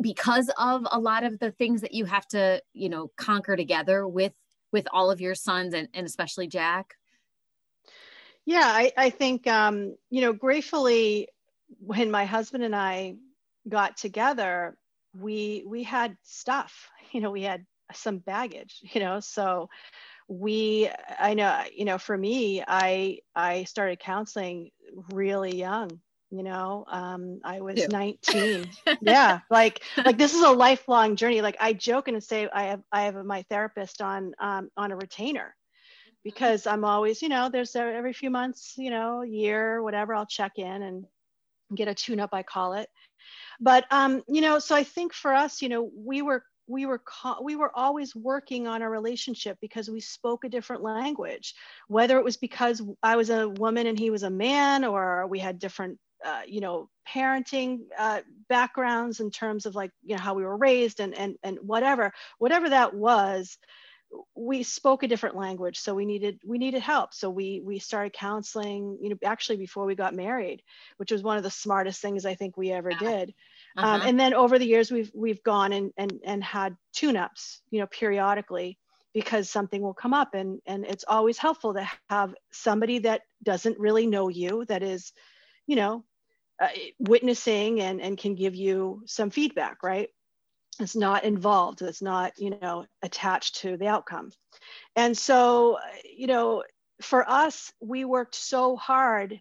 because 0.00 0.50
of 0.58 0.86
a 0.90 0.98
lot 0.98 1.24
of 1.24 1.38
the 1.38 1.50
things 1.50 1.80
that 1.80 1.94
you 1.94 2.04
have 2.04 2.26
to 2.28 2.62
you 2.72 2.88
know 2.88 3.10
conquer 3.16 3.56
together 3.56 4.06
with 4.06 4.32
with 4.72 4.86
all 4.92 5.10
of 5.10 5.20
your 5.20 5.34
sons 5.34 5.74
and, 5.74 5.88
and 5.94 6.06
especially 6.06 6.46
Jack? 6.46 6.94
Yeah, 8.44 8.64
I, 8.64 8.92
I 8.96 9.10
think, 9.10 9.46
um, 9.46 9.96
you 10.10 10.22
know, 10.22 10.32
gratefully, 10.32 11.28
when 11.80 12.10
my 12.10 12.24
husband 12.24 12.64
and 12.64 12.74
I 12.74 13.16
got 13.68 13.96
together, 13.96 14.76
we 15.18 15.64
we 15.66 15.82
had 15.82 16.16
stuff, 16.22 16.88
you 17.12 17.20
know, 17.20 17.30
we 17.30 17.42
had 17.42 17.66
some 17.92 18.18
baggage, 18.18 18.80
you 18.82 19.00
know, 19.00 19.20
so 19.20 19.68
we 20.30 20.90
i 21.18 21.32
know 21.32 21.62
you 21.74 21.86
know 21.86 21.96
for 21.96 22.16
me 22.16 22.62
i 22.68 23.18
i 23.34 23.64
started 23.64 23.98
counseling 23.98 24.70
really 25.10 25.56
young 25.56 25.90
you 26.30 26.42
know 26.42 26.84
um, 26.88 27.40
i 27.44 27.60
was 27.60 27.78
yeah. 27.78 27.86
19 27.86 28.68
yeah 29.00 29.40
like 29.50 29.82
like 30.04 30.18
this 30.18 30.34
is 30.34 30.42
a 30.42 30.50
lifelong 30.50 31.16
journey. 31.16 31.40
Like 31.40 31.56
i 31.60 31.72
joke 31.72 32.08
and 32.08 32.22
say 32.22 32.48
i 32.52 32.64
have 32.64 32.82
i 32.92 33.02
have 33.02 33.24
my 33.24 33.42
therapist 33.50 34.02
on 34.02 34.34
um, 34.38 34.70
on 34.76 34.92
a 34.92 34.96
retainer 34.96 35.54
because 36.24 36.66
i'm 36.66 36.84
always 36.84 37.22
you 37.22 37.28
know 37.28 37.48
there's 37.48 37.74
every 37.74 38.12
few 38.12 38.30
months 38.30 38.74
you 38.76 38.90
know 38.90 39.22
year 39.22 39.82
whatever 39.82 40.14
i'll 40.14 40.26
check 40.26 40.52
in 40.56 40.82
and 40.82 41.04
get 41.74 41.88
a 41.88 41.94
tune 41.94 42.20
up 42.20 42.30
i 42.32 42.42
call 42.42 42.72
it. 42.74 42.88
But 43.60 43.84
um 43.90 44.22
you 44.28 44.40
know 44.40 44.58
so 44.58 44.74
i 44.74 44.84
think 44.84 45.14
for 45.14 45.32
us 45.32 45.62
you 45.62 45.68
know 45.68 45.90
we 45.96 46.22
were 46.22 46.42
we 46.66 46.86
were 46.86 47.02
we 47.42 47.56
were 47.56 47.72
always 47.74 48.14
working 48.14 48.66
on 48.66 48.82
a 48.82 48.90
relationship 48.90 49.56
because 49.60 49.90
we 49.90 50.00
spoke 50.00 50.44
a 50.44 50.48
different 50.48 50.82
language 50.82 51.54
whether 51.88 52.18
it 52.18 52.24
was 52.24 52.36
because 52.36 52.82
i 53.02 53.16
was 53.16 53.30
a 53.30 53.48
woman 53.48 53.86
and 53.86 53.98
he 53.98 54.10
was 54.10 54.22
a 54.22 54.30
man 54.30 54.84
or 54.84 55.26
we 55.26 55.38
had 55.38 55.58
different 55.58 55.98
uh, 56.24 56.42
you 56.46 56.60
know 56.60 56.88
parenting 57.08 57.80
uh, 57.98 58.20
backgrounds 58.48 59.20
in 59.20 59.30
terms 59.30 59.66
of 59.66 59.74
like 59.74 59.90
you 60.02 60.16
know 60.16 60.22
how 60.22 60.34
we 60.34 60.44
were 60.44 60.56
raised 60.56 61.00
and 61.00 61.16
and 61.16 61.36
and 61.42 61.58
whatever 61.62 62.12
whatever 62.38 62.68
that 62.68 62.94
was 62.94 63.58
we 64.34 64.62
spoke 64.62 65.02
a 65.02 65.08
different 65.08 65.36
language. 65.36 65.78
So 65.78 65.94
we 65.94 66.06
needed 66.06 66.40
we 66.44 66.58
needed 66.58 66.82
help. 66.82 67.12
So 67.12 67.28
we 67.30 67.60
we 67.64 67.78
started 67.78 68.12
counseling 68.12 68.98
you 69.00 69.10
know 69.10 69.16
actually 69.24 69.58
before 69.58 69.84
we 69.84 69.94
got 69.94 70.14
married 70.14 70.62
which 70.96 71.12
was 71.12 71.22
one 71.22 71.36
of 71.36 71.42
the 71.42 71.50
smartest 71.50 72.00
things 72.00 72.24
i 72.24 72.34
think 72.34 72.56
we 72.56 72.72
ever 72.72 72.90
did. 72.90 73.34
Um, 73.76 73.84
uh-huh. 73.84 73.94
um, 73.96 74.02
and 74.02 74.20
then 74.20 74.34
over 74.34 74.58
the 74.58 74.66
years 74.66 74.90
we've 74.90 75.10
we've 75.14 75.42
gone 75.42 75.72
and 75.72 75.92
and 75.96 76.20
and 76.24 76.42
had 76.42 76.76
tune-ups 76.92 77.60
you 77.70 77.80
know 77.80 77.86
periodically 77.86 78.78
because 79.14 79.48
something 79.48 79.82
will 79.82 79.94
come 79.94 80.14
up 80.14 80.34
and 80.34 80.60
and 80.66 80.84
it's 80.84 81.04
always 81.06 81.38
helpful 81.38 81.74
to 81.74 81.88
have 82.08 82.34
somebody 82.52 82.98
that 83.00 83.22
doesn't 83.42 83.78
really 83.78 84.06
know 84.06 84.28
you 84.28 84.64
that 84.66 84.82
is 84.82 85.12
you 85.66 85.76
know 85.76 86.04
uh, 86.60 86.68
witnessing 86.98 87.80
and, 87.80 88.00
and 88.00 88.18
can 88.18 88.34
give 88.34 88.54
you 88.54 89.02
some 89.06 89.30
feedback, 89.30 89.82
right? 89.82 90.08
It's 90.80 90.96
not 90.96 91.24
involved, 91.24 91.82
it's 91.82 92.02
not, 92.02 92.32
you 92.38 92.56
know, 92.60 92.86
attached 93.02 93.56
to 93.62 93.76
the 93.76 93.88
outcome. 93.88 94.30
And 94.94 95.16
so, 95.16 95.78
you 96.04 96.26
know, 96.26 96.64
for 97.00 97.28
us, 97.28 97.72
we 97.80 98.04
worked 98.04 98.34
so 98.34 98.76
hard 98.76 99.40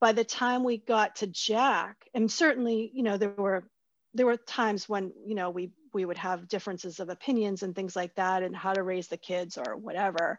by 0.00 0.12
the 0.12 0.24
time 0.24 0.62
we 0.62 0.78
got 0.78 1.16
to 1.16 1.26
Jack, 1.26 1.96
and 2.14 2.30
certainly, 2.30 2.90
you 2.94 3.02
know, 3.02 3.16
there 3.16 3.30
were 3.30 3.68
there 4.14 4.26
were 4.26 4.36
times 4.36 4.88
when, 4.88 5.12
you 5.26 5.34
know, 5.34 5.50
we 5.50 5.72
we 5.92 6.04
would 6.04 6.18
have 6.18 6.48
differences 6.48 7.00
of 7.00 7.08
opinions 7.08 7.62
and 7.62 7.74
things 7.74 7.96
like 7.96 8.14
that 8.14 8.42
and 8.42 8.54
how 8.54 8.72
to 8.72 8.82
raise 8.82 9.08
the 9.08 9.16
kids 9.16 9.58
or 9.58 9.76
whatever. 9.76 10.38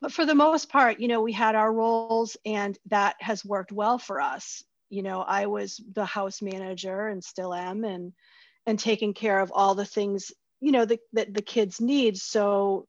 But 0.00 0.12
for 0.12 0.26
the 0.26 0.34
most 0.34 0.68
part, 0.68 1.00
you 1.00 1.08
know, 1.08 1.22
we 1.22 1.32
had 1.32 1.54
our 1.54 1.72
roles 1.72 2.36
and 2.44 2.76
that 2.86 3.16
has 3.20 3.44
worked 3.44 3.72
well 3.72 3.98
for 3.98 4.20
us 4.20 4.64
you 4.92 5.02
know 5.02 5.22
i 5.22 5.46
was 5.46 5.80
the 5.94 6.04
house 6.04 6.42
manager 6.42 7.08
and 7.08 7.24
still 7.24 7.52
am 7.54 7.84
and 7.84 8.12
and 8.66 8.78
taking 8.78 9.12
care 9.14 9.40
of 9.40 9.50
all 9.52 9.74
the 9.74 9.84
things 9.84 10.32
you 10.62 10.70
know 10.70 10.84
that 10.84 11.00
the, 11.12 11.26
the 11.28 11.42
kids 11.42 11.80
need. 11.80 12.16
So 12.16 12.86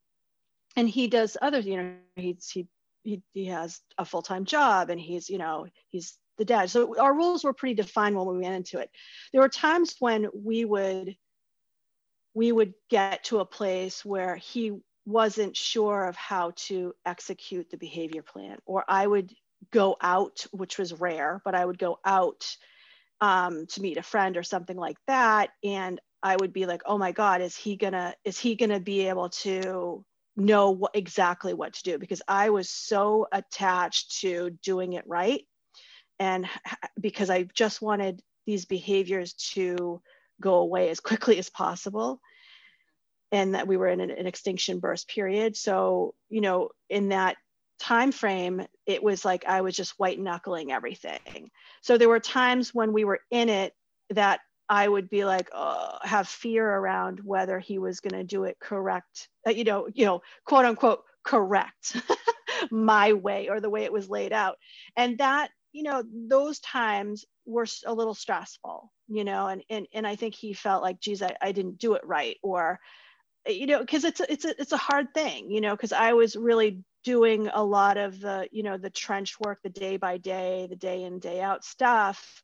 and 0.75 0.87
he 0.87 1.07
does 1.07 1.35
other 1.41 1.59
you 1.59 1.77
know 1.77 1.95
he's 2.15 2.49
he 2.49 2.67
he, 3.03 3.21
he 3.33 3.45
has 3.47 3.81
a 3.97 4.05
full-time 4.05 4.45
job 4.45 4.89
and 4.89 5.01
he's 5.01 5.29
you 5.29 5.39
know 5.39 5.65
he's 5.89 6.17
the 6.37 6.45
dad. 6.45 6.69
So 6.69 6.97
our 6.99 7.13
rules 7.13 7.43
were 7.43 7.53
pretty 7.53 7.75
defined 7.75 8.15
when 8.15 8.27
we 8.27 8.39
went 8.39 8.55
into 8.55 8.79
it. 8.79 8.89
There 9.31 9.41
were 9.41 9.49
times 9.49 9.95
when 9.99 10.27
we 10.33 10.65
would 10.65 11.15
we 12.35 12.51
would 12.51 12.73
get 12.89 13.25
to 13.25 13.39
a 13.39 13.45
place 13.45 14.05
where 14.05 14.35
he 14.35 14.73
wasn't 15.05 15.57
sure 15.57 16.05
of 16.05 16.15
how 16.15 16.53
to 16.55 16.93
execute 17.05 17.69
the 17.69 17.77
behavior 17.77 18.21
plan 18.21 18.57
or 18.65 18.85
i 18.87 19.05
would 19.05 19.29
go 19.71 19.97
out, 20.01 20.45
which 20.51 20.77
was 20.77 20.93
rare, 20.93 21.41
but 21.45 21.55
I 21.55 21.65
would 21.65 21.77
go 21.77 21.99
out 22.05 22.45
um, 23.21 23.65
to 23.67 23.81
meet 23.81 23.97
a 23.97 24.03
friend 24.03 24.37
or 24.37 24.43
something 24.43 24.77
like 24.77 24.97
that. 25.07 25.51
And 25.63 25.99
I 26.21 26.35
would 26.35 26.53
be 26.53 26.65
like, 26.65 26.81
oh 26.85 26.97
my 26.97 27.11
God, 27.11 27.41
is 27.41 27.55
he 27.55 27.75
gonna, 27.75 28.15
is 28.23 28.39
he 28.39 28.55
gonna 28.55 28.79
be 28.79 29.07
able 29.07 29.29
to 29.29 30.03
know 30.35 30.87
exactly 30.93 31.53
what 31.53 31.73
to 31.73 31.83
do? 31.83 31.97
Because 31.97 32.21
I 32.27 32.49
was 32.49 32.69
so 32.69 33.27
attached 33.31 34.21
to 34.21 34.51
doing 34.63 34.93
it 34.93 35.05
right. 35.07 35.41
And 36.19 36.47
because 36.99 37.29
I 37.29 37.43
just 37.43 37.81
wanted 37.81 38.21
these 38.45 38.65
behaviors 38.65 39.33
to 39.53 40.01
go 40.41 40.55
away 40.55 40.89
as 40.89 40.99
quickly 40.99 41.37
as 41.39 41.49
possible 41.49 42.19
and 43.31 43.55
that 43.55 43.67
we 43.67 43.77
were 43.77 43.87
in 43.87 43.99
an, 43.99 44.11
an, 44.11 44.27
extinction 44.27 44.79
burst 44.79 45.07
period 45.07 45.55
so 45.55 46.13
you 46.29 46.41
know 46.41 46.69
in 46.89 47.09
that 47.09 47.35
time 47.83 48.11
frame 48.11 48.65
it 48.85 49.03
was 49.03 49.25
like 49.25 49.45
i 49.45 49.61
was 49.61 49.75
just 49.75 49.93
white 49.97 50.19
knuckling 50.19 50.71
everything. 50.71 51.49
So 51.81 51.97
there 51.97 52.09
were 52.09 52.19
times 52.19 52.73
when 52.73 52.93
we 52.93 53.03
were 53.03 53.19
in 53.29 53.49
it 53.49 53.73
that 54.11 54.39
i 54.69 54.87
would 54.87 55.09
be 55.09 55.25
like 55.25 55.49
oh, 55.53 55.97
have 56.01 56.27
fear 56.27 56.67
around 56.67 57.19
whether 57.23 57.59
he 57.59 57.77
was 57.79 57.99
going 57.99 58.13
to 58.13 58.23
do 58.23 58.45
it 58.45 58.57
correct 58.59 59.27
uh, 59.47 59.51
you 59.51 59.65
know 59.65 59.87
you 59.93 60.05
know 60.05 60.21
quote 60.45 60.65
unquote 60.65 61.03
correct 61.23 61.97
my 62.71 63.13
way 63.13 63.49
or 63.49 63.59
the 63.59 63.69
way 63.69 63.83
it 63.83 63.93
was 63.93 64.09
laid 64.09 64.33
out. 64.33 64.57
And 64.95 65.17
that 65.17 65.49
you 65.71 65.83
know 65.83 66.03
those 66.27 66.59
times 66.59 67.25
were 67.45 67.65
a 67.85 67.93
little 67.93 68.13
stressful 68.13 68.91
you 69.07 69.23
know 69.23 69.47
and 69.47 69.63
and, 69.69 69.87
and 69.91 70.07
i 70.07 70.15
think 70.15 70.35
he 70.35 70.53
felt 70.53 70.83
like 70.83 70.99
geez 70.99 71.21
I, 71.21 71.35
I 71.41 71.51
didn't 71.51 71.79
do 71.79 71.95
it 71.95 72.05
right 72.05 72.37
or 72.43 72.79
you 73.47 73.65
know 73.65 73.79
because 73.79 74.03
it's 74.05 74.21
it's 74.21 74.45
a, 74.45 74.61
it's 74.61 74.71
a 74.71 74.77
hard 74.77 75.07
thing 75.15 75.51
you 75.51 75.59
know 75.59 75.75
because 75.75 75.91
i 75.91 76.13
was 76.13 76.35
really 76.35 76.83
doing 77.03 77.49
a 77.53 77.63
lot 77.63 77.97
of 77.97 78.19
the 78.19 78.47
you 78.51 78.63
know 78.63 78.77
the 78.77 78.89
trench 78.89 79.39
work 79.39 79.59
the 79.63 79.69
day 79.69 79.97
by 79.97 80.17
day 80.17 80.67
the 80.69 80.75
day 80.75 81.03
in 81.03 81.19
day 81.19 81.41
out 81.41 81.63
stuff. 81.63 82.41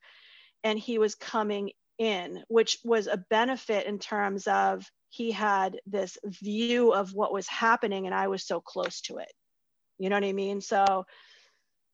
And 0.63 0.77
he 0.77 0.99
was 0.99 1.15
coming 1.15 1.71
in 1.97 2.43
which 2.47 2.77
was 2.83 3.07
a 3.07 3.23
benefit 3.29 3.85
in 3.85 3.99
terms 3.99 4.47
of 4.47 4.89
he 5.09 5.31
had 5.31 5.79
this 5.85 6.17
view 6.23 6.93
of 6.93 7.13
what 7.13 7.33
was 7.33 7.47
happening 7.47 8.05
and 8.05 8.15
i 8.15 8.27
was 8.27 8.45
so 8.45 8.61
close 8.61 9.01
to 9.01 9.17
it. 9.17 9.31
You 9.97 10.09
know 10.09 10.15
what 10.15 10.23
i 10.23 10.33
mean? 10.33 10.61
So 10.61 11.05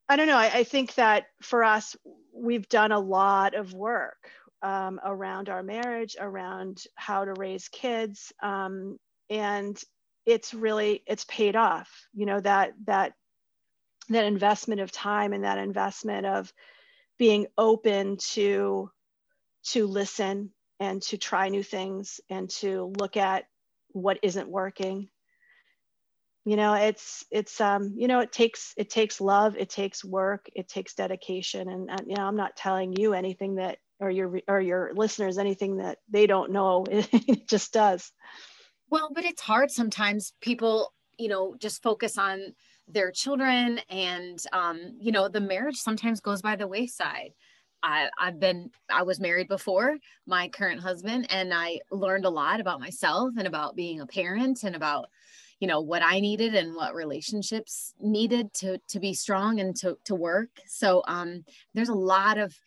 i 0.08 0.16
don't 0.16 0.28
know. 0.28 0.38
I, 0.38 0.60
I 0.60 0.64
think 0.64 0.96
that 0.96 1.26
for 1.42 1.64
us 1.64 1.96
we've 2.34 2.70
done 2.70 2.92
a 2.92 3.00
lot 3.00 3.56
of 3.56 3.74
work 3.74 4.30
um, 4.62 5.00
around 5.04 5.50
our 5.50 5.64
marriage 5.64 6.16
around 6.20 6.84
how 6.96 7.26
to 7.26 7.34
raise 7.34 7.68
kids 7.70 8.32
um, 8.42 8.98
and 9.30 9.82
it's 10.26 10.54
really 10.54 11.04
it's 11.06 11.26
paid 11.26 11.56
off 11.56 12.08
you 12.14 12.26
know 12.26 12.40
that 12.40 12.74
that 12.86 13.14
that 14.10 14.26
investment 14.26 14.82
of 14.82 14.92
time 14.92 15.34
and 15.34 15.44
that 15.44 15.58
investment 15.58 16.26
of 16.26 16.52
being 17.18 17.48
open 17.58 18.18
to 18.18 18.90
to 19.64 19.88
listen 19.88 20.52
and 20.80 21.02
to 21.02 21.18
try 21.18 21.50
new 21.50 21.64
things 21.64 22.20
and 22.30 22.50
to 22.50 22.94
look 23.00 23.18
at 23.18 23.46
what 23.90 24.20
isn't 24.22 24.50
working. 24.50 25.10
You 26.44 26.58
know 26.58 26.76
it's 26.76 27.26
it's 27.32 27.60
um 27.60 27.96
you 27.98 28.08
know 28.08 28.20
it 28.20 28.32
takes 28.32 28.74
it 28.78 28.92
takes 28.92 29.20
love 29.20 29.58
it 29.58 29.70
takes 29.70 30.06
work 30.06 30.48
it 30.54 30.68
takes 30.68 30.94
dedication. 30.94 31.70
And, 31.70 31.90
and 31.90 32.02
you 32.08 32.16
know 32.16 32.26
i'm 32.26 32.36
not 32.36 32.56
telling 32.56 32.94
you 32.96 33.14
anything 33.14 33.56
that 33.56 33.80
or 34.00 34.12
your 34.12 34.40
or 34.48 34.62
your 34.62 34.92
listeners 34.94 35.40
anything 35.40 35.78
that 35.78 35.98
they 36.10 36.28
don't 36.28 36.52
know. 36.52 36.86
It 36.92 37.50
just 37.50 37.74
does 37.74 38.12
well, 38.96 39.10
but 39.14 39.26
it's 39.26 39.42
hard 39.42 39.70
sometimes. 39.70 40.32
People, 40.40 40.94
you 41.18 41.28
know, 41.28 41.54
just 41.60 41.84
focus 41.84 42.18
on 42.18 42.54
their 42.88 43.12
children 43.12 43.82
and, 43.90 44.42
um, 44.54 44.96
you 44.98 45.12
know, 45.12 45.28
the 45.28 45.42
marriage 45.42 45.76
sometimes 45.76 46.22
goes 46.22 46.42
by 46.42 46.56
the 46.56 46.66
wayside. 46.66 47.32
I, 47.84 48.08
I've 48.18 48.40
been, 48.40 48.72
I 48.90 49.04
was 49.04 49.20
married 49.20 49.50
before 49.50 49.98
my 50.26 50.48
current 50.48 50.80
husband, 50.80 51.28
and 51.30 51.54
I 51.54 51.80
learned 51.92 52.24
a 52.24 52.30
lot 52.30 52.62
about 52.62 52.80
myself 52.80 53.34
and 53.38 53.48
about 53.48 53.76
being 53.76 54.00
a 54.00 54.06
parent 54.06 54.64
and 54.64 54.78
about, 54.78 55.10
you 55.60 55.68
know, 55.68 55.82
what 55.82 56.02
I 56.02 56.22
needed 56.22 56.56
and 56.56 56.74
what 56.74 56.96
relationships 56.96 57.94
needed 58.00 58.54
to 58.62 58.78
to 58.88 59.00
be 59.02 59.14
strong 59.14 59.60
and 59.60 59.76
to 59.82 59.98
to 60.06 60.16
work. 60.16 60.52
So 60.68 61.04
um, 61.06 61.44
there's 61.74 61.90
a 61.90 61.94
lot 61.94 62.38
of 62.38 62.58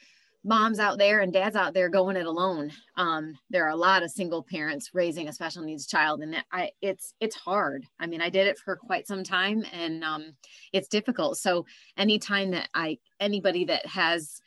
moms 0.45 0.79
out 0.79 0.99
there 0.99 1.21
and 1.21 1.33
dads 1.33 1.57
out 1.57 1.75
there 1.75 1.89
going 1.89 2.17
it 2.17 2.27
alone. 2.27 2.71
Um, 2.97 3.35
there 3.51 3.65
are 3.67 3.71
a 3.71 3.77
lot 3.77 4.03
of 4.03 4.11
single 4.11 4.43
parents 4.43 4.91
raising 4.95 5.29
a 5.29 5.33
special 5.33 5.63
needs 5.63 5.87
child, 5.87 6.21
and 6.21 6.37
I, 6.53 6.71
it's 6.81 7.15
it's 7.21 7.37
hard. 7.37 7.85
I 7.99 8.07
mean, 8.07 8.21
I 8.21 8.31
did 8.31 8.47
it 8.47 8.59
for 8.59 8.77
quite 8.77 9.07
some 9.07 9.25
time, 9.25 9.65
and 9.73 10.05
um, 10.05 10.33
it's 10.73 10.89
difficult. 10.89 11.39
So 11.39 11.67
anytime 11.97 12.53
that 12.53 12.69
I 12.75 12.99
anybody 13.21 13.65
that 13.67 13.87
has 13.87 14.41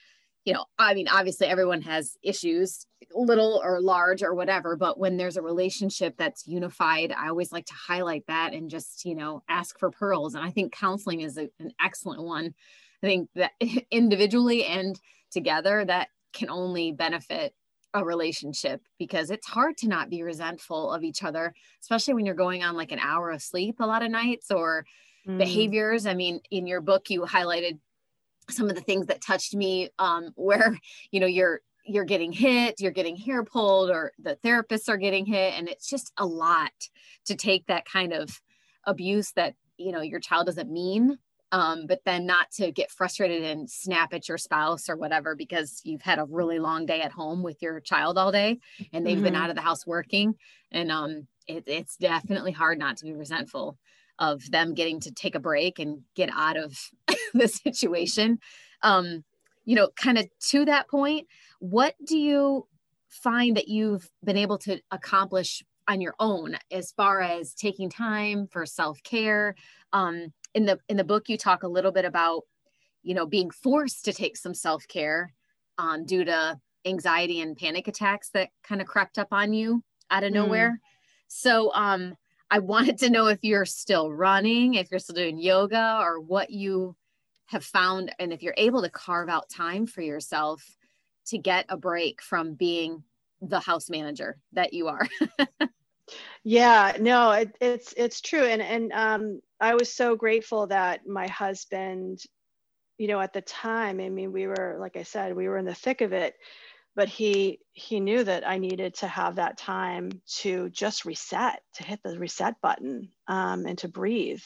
you 0.45 0.53
know, 0.53 0.65
I 0.79 0.93
mean, 0.93 1.07
obviously 1.07 1.47
everyone 1.47 1.81
has 1.83 2.17
issues, 2.23 2.87
little 3.13 3.61
or 3.63 3.79
large 3.79 4.23
or 4.23 4.33
whatever, 4.33 4.75
but 4.75 4.97
when 4.97 5.17
there's 5.17 5.37
a 5.37 5.41
relationship 5.41 6.15
that's 6.17 6.47
unified, 6.47 7.11
I 7.11 7.27
always 7.29 7.51
like 7.51 7.65
to 7.67 7.73
highlight 7.73 8.25
that 8.27 8.53
and 8.53 8.69
just, 8.69 9.05
you 9.05 9.15
know, 9.15 9.43
ask 9.47 9.77
for 9.77 9.91
pearls. 9.91 10.33
And 10.33 10.43
I 10.43 10.49
think 10.49 10.73
counseling 10.73 11.21
is 11.21 11.37
a, 11.37 11.47
an 11.59 11.73
excellent 11.79 12.23
one. 12.23 12.55
I 13.03 13.07
think 13.07 13.29
that 13.35 13.51
individually 13.91 14.65
and 14.65 14.99
together, 15.31 15.83
that 15.85 16.09
can 16.33 16.49
only 16.49 16.91
benefit 16.91 17.53
a 17.93 18.03
relationship 18.05 18.81
because 18.97 19.31
it's 19.31 19.47
hard 19.47 19.77
to 19.77 19.87
not 19.87 20.09
be 20.09 20.23
resentful 20.23 20.91
of 20.91 21.03
each 21.03 21.23
other, 21.23 21.53
especially 21.81 22.13
when 22.13 22.25
you're 22.25 22.35
going 22.35 22.63
on 22.63 22.75
like 22.75 22.91
an 22.91 22.99
hour 22.99 23.31
of 23.31 23.41
sleep 23.41 23.75
a 23.79 23.85
lot 23.85 24.03
of 24.03 24.11
nights 24.11 24.49
or 24.49 24.85
mm. 25.27 25.37
behaviors. 25.37 26.05
I 26.05 26.13
mean, 26.13 26.39
in 26.51 26.67
your 26.67 26.81
book, 26.81 27.09
you 27.09 27.21
highlighted 27.21 27.79
some 28.49 28.69
of 28.69 28.75
the 28.75 28.81
things 28.81 29.07
that 29.07 29.21
touched 29.21 29.53
me 29.55 29.89
um, 29.99 30.31
where 30.35 30.77
you 31.11 31.19
know 31.19 31.27
you're 31.27 31.61
you're 31.83 32.05
getting 32.05 32.31
hit 32.31 32.79
you're 32.79 32.91
getting 32.91 33.15
hair 33.15 33.43
pulled 33.43 33.89
or 33.89 34.11
the 34.19 34.37
therapists 34.45 34.87
are 34.87 34.97
getting 34.97 35.25
hit 35.25 35.53
and 35.57 35.67
it's 35.67 35.89
just 35.89 36.11
a 36.17 36.25
lot 36.25 36.71
to 37.25 37.35
take 37.35 37.65
that 37.65 37.85
kind 37.85 38.13
of 38.13 38.39
abuse 38.85 39.31
that 39.31 39.55
you 39.77 39.91
know 39.91 40.01
your 40.01 40.19
child 40.19 40.45
doesn't 40.45 40.71
mean 40.71 41.17
um, 41.51 41.85
but 41.87 42.01
then 42.05 42.25
not 42.25 42.49
to 42.51 42.71
get 42.71 42.91
frustrated 42.91 43.43
and 43.43 43.69
snap 43.69 44.13
at 44.13 44.29
your 44.29 44.37
spouse 44.37 44.89
or 44.89 44.95
whatever 44.95 45.35
because 45.35 45.81
you've 45.83 46.01
had 46.01 46.19
a 46.19 46.25
really 46.25 46.59
long 46.59 46.85
day 46.85 47.01
at 47.01 47.11
home 47.11 47.43
with 47.43 47.61
your 47.61 47.79
child 47.79 48.17
all 48.17 48.31
day 48.31 48.59
and 48.93 49.05
they've 49.05 49.15
mm-hmm. 49.15 49.25
been 49.25 49.35
out 49.35 49.49
of 49.49 49.55
the 49.55 49.61
house 49.61 49.85
working 49.85 50.35
and 50.71 50.91
um, 50.91 51.27
it, 51.47 51.63
it's 51.67 51.97
definitely 51.97 52.51
hard 52.51 52.79
not 52.79 52.97
to 52.97 53.05
be 53.05 53.13
resentful 53.13 53.77
of 54.19 54.49
them 54.51 54.73
getting 54.73 54.99
to 55.01 55.11
take 55.11 55.35
a 55.35 55.39
break 55.39 55.79
and 55.79 56.01
get 56.15 56.29
out 56.33 56.55
of 56.55 56.77
the 57.33 57.47
situation. 57.47 58.39
Um, 58.83 59.23
you 59.65 59.75
know, 59.75 59.89
kind 59.95 60.17
of 60.17 60.27
to 60.49 60.65
that 60.65 60.89
point, 60.89 61.27
what 61.59 61.95
do 62.05 62.17
you 62.17 62.67
find 63.09 63.57
that 63.57 63.67
you've 63.67 64.09
been 64.23 64.37
able 64.37 64.57
to 64.59 64.79
accomplish 64.91 65.63
on 65.87 66.01
your 66.01 66.15
own 66.19 66.55
as 66.71 66.91
far 66.91 67.21
as 67.21 67.53
taking 67.53 67.89
time 67.89 68.47
for 68.47 68.65
self-care? 68.65 69.55
Um, 69.91 70.33
in 70.53 70.65
the 70.65 70.79
in 70.89 70.97
the 70.97 71.03
book, 71.03 71.29
you 71.29 71.37
talk 71.37 71.63
a 71.63 71.67
little 71.67 71.91
bit 71.91 72.05
about, 72.05 72.43
you 73.03 73.13
know, 73.13 73.25
being 73.25 73.49
forced 73.49 74.05
to 74.05 74.13
take 74.13 74.37
some 74.37 74.53
self-care 74.53 75.33
um, 75.77 76.05
due 76.05 76.23
to 76.25 76.59
anxiety 76.85 77.41
and 77.41 77.57
panic 77.57 77.87
attacks 77.87 78.29
that 78.29 78.49
kind 78.63 78.81
of 78.81 78.87
crept 78.87 79.17
up 79.17 79.29
on 79.31 79.53
you 79.53 79.83
out 80.09 80.23
of 80.23 80.29
hmm. 80.29 80.35
nowhere. 80.35 80.71
Mm. 80.71 80.77
So, 81.27 81.73
um, 81.73 82.15
I 82.49 82.59
wanted 82.59 82.97
to 82.99 83.09
know 83.09 83.27
if 83.27 83.39
you're 83.43 83.65
still 83.65 84.11
running, 84.11 84.73
if 84.73 84.91
you're 84.91 84.99
still 84.99 85.15
doing 85.15 85.37
yoga, 85.37 85.99
or 86.01 86.19
what 86.19 86.49
you 86.49 86.97
have 87.45 87.63
found, 87.63 88.13
and 88.19 88.33
if 88.33 88.43
you're 88.43 88.53
able 88.57 88.81
to 88.81 88.89
carve 88.89 89.29
out 89.29 89.49
time 89.49 89.87
for 89.87 90.01
yourself 90.01 90.61
to 91.27 91.37
get 91.37 91.65
a 91.69 91.77
break 91.77 92.21
from 92.21 92.53
being 92.55 93.03
the 93.41 93.59
house 93.59 93.89
manager 93.89 94.37
that 94.51 94.73
you 94.73 94.87
are. 94.87 95.07
yeah, 96.43 96.97
no, 96.99 97.31
it, 97.31 97.55
it's 97.61 97.93
it's 97.97 98.21
true, 98.21 98.43
and 98.43 98.61
and 98.61 98.91
um, 98.93 99.41
I 99.59 99.75
was 99.75 99.93
so 99.93 100.15
grateful 100.15 100.67
that 100.67 101.07
my 101.07 101.27
husband, 101.27 102.19
you 102.97 103.07
know, 103.07 103.19
at 103.21 103.33
the 103.33 103.41
time, 103.41 103.99
I 103.99 104.09
mean, 104.09 104.31
we 104.31 104.47
were 104.47 104.77
like 104.79 104.97
I 104.97 105.03
said, 105.03 105.35
we 105.35 105.47
were 105.47 105.57
in 105.57 105.65
the 105.65 105.75
thick 105.75 106.01
of 106.01 106.13
it 106.13 106.35
but 106.95 107.07
he 107.07 107.59
he 107.73 107.99
knew 107.99 108.23
that 108.23 108.47
I 108.47 108.57
needed 108.57 108.95
to 108.95 109.07
have 109.07 109.35
that 109.35 109.57
time 109.57 110.11
to 110.39 110.69
just 110.69 111.05
reset, 111.05 111.61
to 111.75 111.83
hit 111.83 111.99
the 112.03 112.19
reset 112.19 112.55
button, 112.61 113.09
um, 113.27 113.65
and 113.65 113.77
to 113.79 113.87
breathe. 113.87 114.41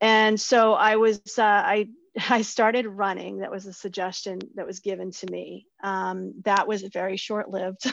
And 0.00 0.40
so 0.40 0.74
I 0.74 0.96
was 0.96 1.20
uh, 1.38 1.42
I 1.42 1.88
I 2.30 2.42
started 2.42 2.86
running. 2.86 3.38
That 3.38 3.50
was 3.50 3.66
a 3.66 3.72
suggestion 3.72 4.38
that 4.54 4.66
was 4.66 4.80
given 4.80 5.10
to 5.12 5.30
me. 5.30 5.66
Um, 5.82 6.34
that 6.44 6.66
was 6.66 6.82
very 6.82 7.16
short 7.16 7.50
lived. 7.50 7.90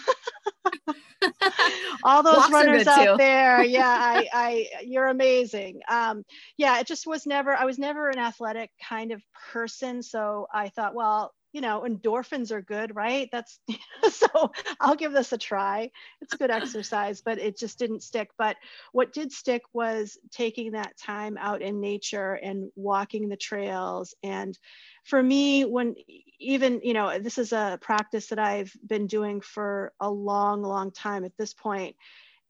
All 2.04 2.22
those 2.22 2.36
Walks 2.36 2.52
runners 2.52 2.88
out 2.88 3.18
there, 3.18 3.64
yeah, 3.66 3.88
I, 3.88 4.28
I, 4.34 4.68
you're 4.84 5.08
amazing. 5.08 5.80
Um, 5.90 6.24
yeah, 6.58 6.80
it 6.80 6.88
just 6.88 7.08
was 7.08 7.26
never. 7.26 7.54
I 7.54 7.64
was 7.64 7.80
never 7.80 8.10
an 8.10 8.20
athletic 8.20 8.72
kind 8.82 9.12
of 9.14 9.22
person, 9.52 10.04
so 10.04 10.48
I 10.54 10.70
thought, 10.70 10.96
well, 10.96 11.34
you 11.54 11.62
know, 11.62 11.86
endorphins 11.88 12.52
are 12.52 12.62
good, 12.62 12.96
right? 12.96 13.30
That's 13.32 13.60
so 14.10 14.52
I'll 14.82 14.96
give 14.96 15.14
this 15.14 15.32
a 15.32 15.38
try. 15.38 15.92
It's 16.20 16.34
a 16.34 16.38
good 16.38 16.50
exercise, 16.52 17.22
but 17.22 17.38
it 17.38 17.58
just 17.58 17.78
didn't 17.78 18.02
stick. 18.02 18.32
But 18.40 18.58
what 18.92 19.14
did 19.14 19.32
stick 19.32 19.62
was 19.72 20.18
taking 20.32 20.72
that 20.72 20.98
time 20.98 21.38
out 21.40 21.62
in 21.62 21.80
nature 21.80 22.34
and 22.34 22.72
walking 22.76 23.30
the 23.30 23.38
trails. 23.38 24.16
And 24.24 24.58
for 25.06 25.22
me, 25.22 25.64
when 25.64 25.96
even, 26.40 26.82
you 26.84 26.94
know, 26.94 27.20
this 27.20 27.38
is 27.38 27.54
a 27.54 27.78
practice 27.80 28.28
that 28.28 28.40
I've 28.40 28.74
been 28.86 29.06
doing 29.06 29.40
for 29.40 29.94
a 30.00 30.10
long, 30.10 30.64
long 30.64 30.92
time 30.92 31.24
at 31.24 31.38
this 31.38 31.54
point, 31.54 31.96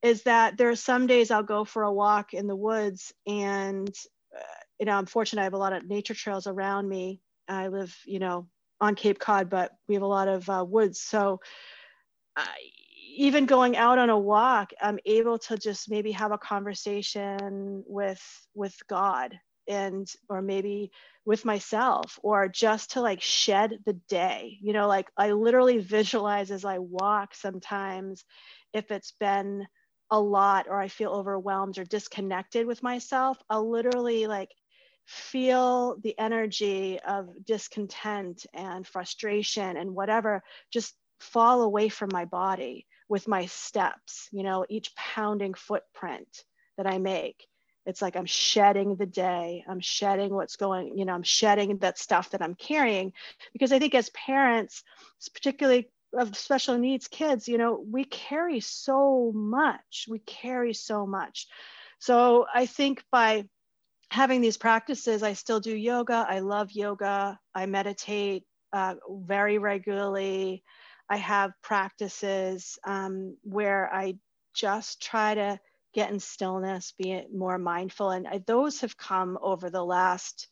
is 0.01 0.24
that 0.24 0.58
there 0.58 0.70
are 0.70 0.76
some 0.78 1.08
days 1.08 1.30
I'll 1.30 1.43
go 1.43 1.66
for 1.66 1.84
a 1.84 1.93
walk 1.93 2.34
in 2.34 2.47
the 2.47 2.56
woods 2.56 3.14
and, 3.28 3.93
uh, 4.36 4.43
you 4.80 4.86
know, 4.86 4.93
I'm 4.93 5.06
fortunate 5.06 5.41
I 5.41 5.45
have 5.45 5.54
a 5.54 5.58
lot 5.58 5.74
of 5.74 5.86
nature 5.88 6.14
trails 6.14 6.47
around 6.47 6.88
me. 6.88 7.22
I 7.49 7.68
live, 7.68 7.95
you 8.06 8.20
know, 8.20 8.47
on 8.82 8.95
Cape 8.95 9.19
Cod, 9.19 9.49
but 9.49 9.71
we 9.88 9.95
have 9.95 10.03
a 10.03 10.07
lot 10.07 10.28
of 10.28 10.49
uh, 10.49 10.65
woods. 10.67 10.99
So 11.01 11.39
uh, 12.36 12.45
even 13.15 13.45
going 13.45 13.78
out 13.78 13.99
on 13.99 14.09
a 14.09 14.17
walk, 14.17 14.71
I'm 14.82 14.99
able 15.05 15.39
to 15.39 15.57
just 15.57 15.89
maybe 15.89 16.11
have 16.11 16.32
a 16.32 16.38
conversation 16.38 17.84
with 17.88 18.21
with 18.55 18.76
God 18.88 19.39
and 19.67 20.07
or 20.30 20.41
maybe 20.41 20.91
with 21.26 21.45
myself 21.45 22.19
or 22.21 22.47
just 22.47 22.91
to 22.91 23.01
like 23.01 23.21
shed 23.21 23.78
the 23.86 23.93
day 24.09 24.57
you 24.61 24.74
know 24.74 24.88
like 24.88 25.07
i 25.17 25.32
literally 25.32 25.78
visualize 25.78 26.51
as 26.51 26.65
i 26.65 26.80
walk 26.80 27.34
sometimes 27.34 28.26
if 28.74 28.91
it's 28.91 29.13
been 29.19 29.65
a 30.11 30.19
lot 30.19 30.67
or 30.67 30.80
i 30.80 30.88
feel 30.88 31.11
overwhelmed 31.11 31.78
or 31.78 31.86
disconnected 31.86 32.67
with 32.67 32.84
myself 32.84 33.38
i'll 33.49 33.69
literally 33.69 34.28
like 34.28 34.49
feel 35.06 35.97
the 36.01 36.18
energy 36.18 36.99
of 36.99 37.30
discontent 37.45 38.45
and 38.54 38.88
frustration 38.88 39.78
and 39.78 39.93
whatever 39.95 40.43
just 40.72 40.93
fall 41.20 41.62
away 41.62 41.89
from 41.89 42.10
my 42.12 42.26
body 42.26 42.86
with 43.10 43.28
my 43.28 43.45
steps, 43.45 44.30
you 44.32 44.43
know, 44.43 44.66
each 44.70 44.95
pounding 44.95 45.54
footprint 45.54 46.28
that 46.78 46.88
I 46.88 46.97
make. 46.97 47.45
It's 47.86 48.01
like 48.01 48.16
I'm 48.16 48.26
shedding 48.26 48.95
the 48.95 49.06
day. 49.06 49.66
I'm 49.68 49.82
shedding 49.82 50.34
what's 50.34 50.56
going, 50.56 50.97
you 50.97 51.06
know, 51.06 51.14
I'm 51.14 51.24
shedding 51.24 51.78
that 51.80 51.97
stuff 51.97 52.30
that 52.30 52.41
I'm 52.41 52.56
carrying. 52.56 53.12
Because 53.51 53.74
I 53.74 53.80
think 53.80 53.93
as 53.93 54.10
parents, 54.12 54.84
particularly 55.34 55.89
of 56.18 56.36
special 56.38 56.78
needs 56.78 57.08
kids, 57.08 57.47
you 57.47 57.58
know, 57.58 57.84
we 57.91 58.06
carry 58.06 58.62
so 58.62 59.32
much. 59.34 60.06
We 60.08 60.20
carry 60.20 60.74
so 60.74 61.06
much. 61.06 61.47
So 61.99 62.45
I 62.54 62.68
think 62.68 63.04
by 63.12 63.45
having 64.14 64.41
these 64.41 64.57
practices, 64.57 65.24
I 65.24 65.34
still 65.34 65.59
do 65.59 65.76
yoga. 65.76 66.24
I 66.30 66.39
love 66.39 66.72
yoga. 66.72 67.39
I 67.55 67.66
meditate 67.66 68.43
uh, 68.72 68.93
very 69.09 69.57
regularly. 69.57 70.64
I 71.09 71.18
have 71.18 71.51
practices 71.64 72.78
um, 72.86 73.38
where 73.41 73.91
I 73.91 74.16
just 74.53 75.01
try 75.01 75.34
to 75.34 75.59
get 75.95 76.11
in 76.11 76.20
stillness, 76.20 76.93
be 76.95 77.24
more 77.34 77.57
mindful. 77.57 78.11
And 78.11 78.28
I, 78.28 78.43
those 78.45 78.82
have 78.82 78.97
come 78.97 79.39
over 79.41 79.72
the 79.72 79.84
last, 79.84 80.47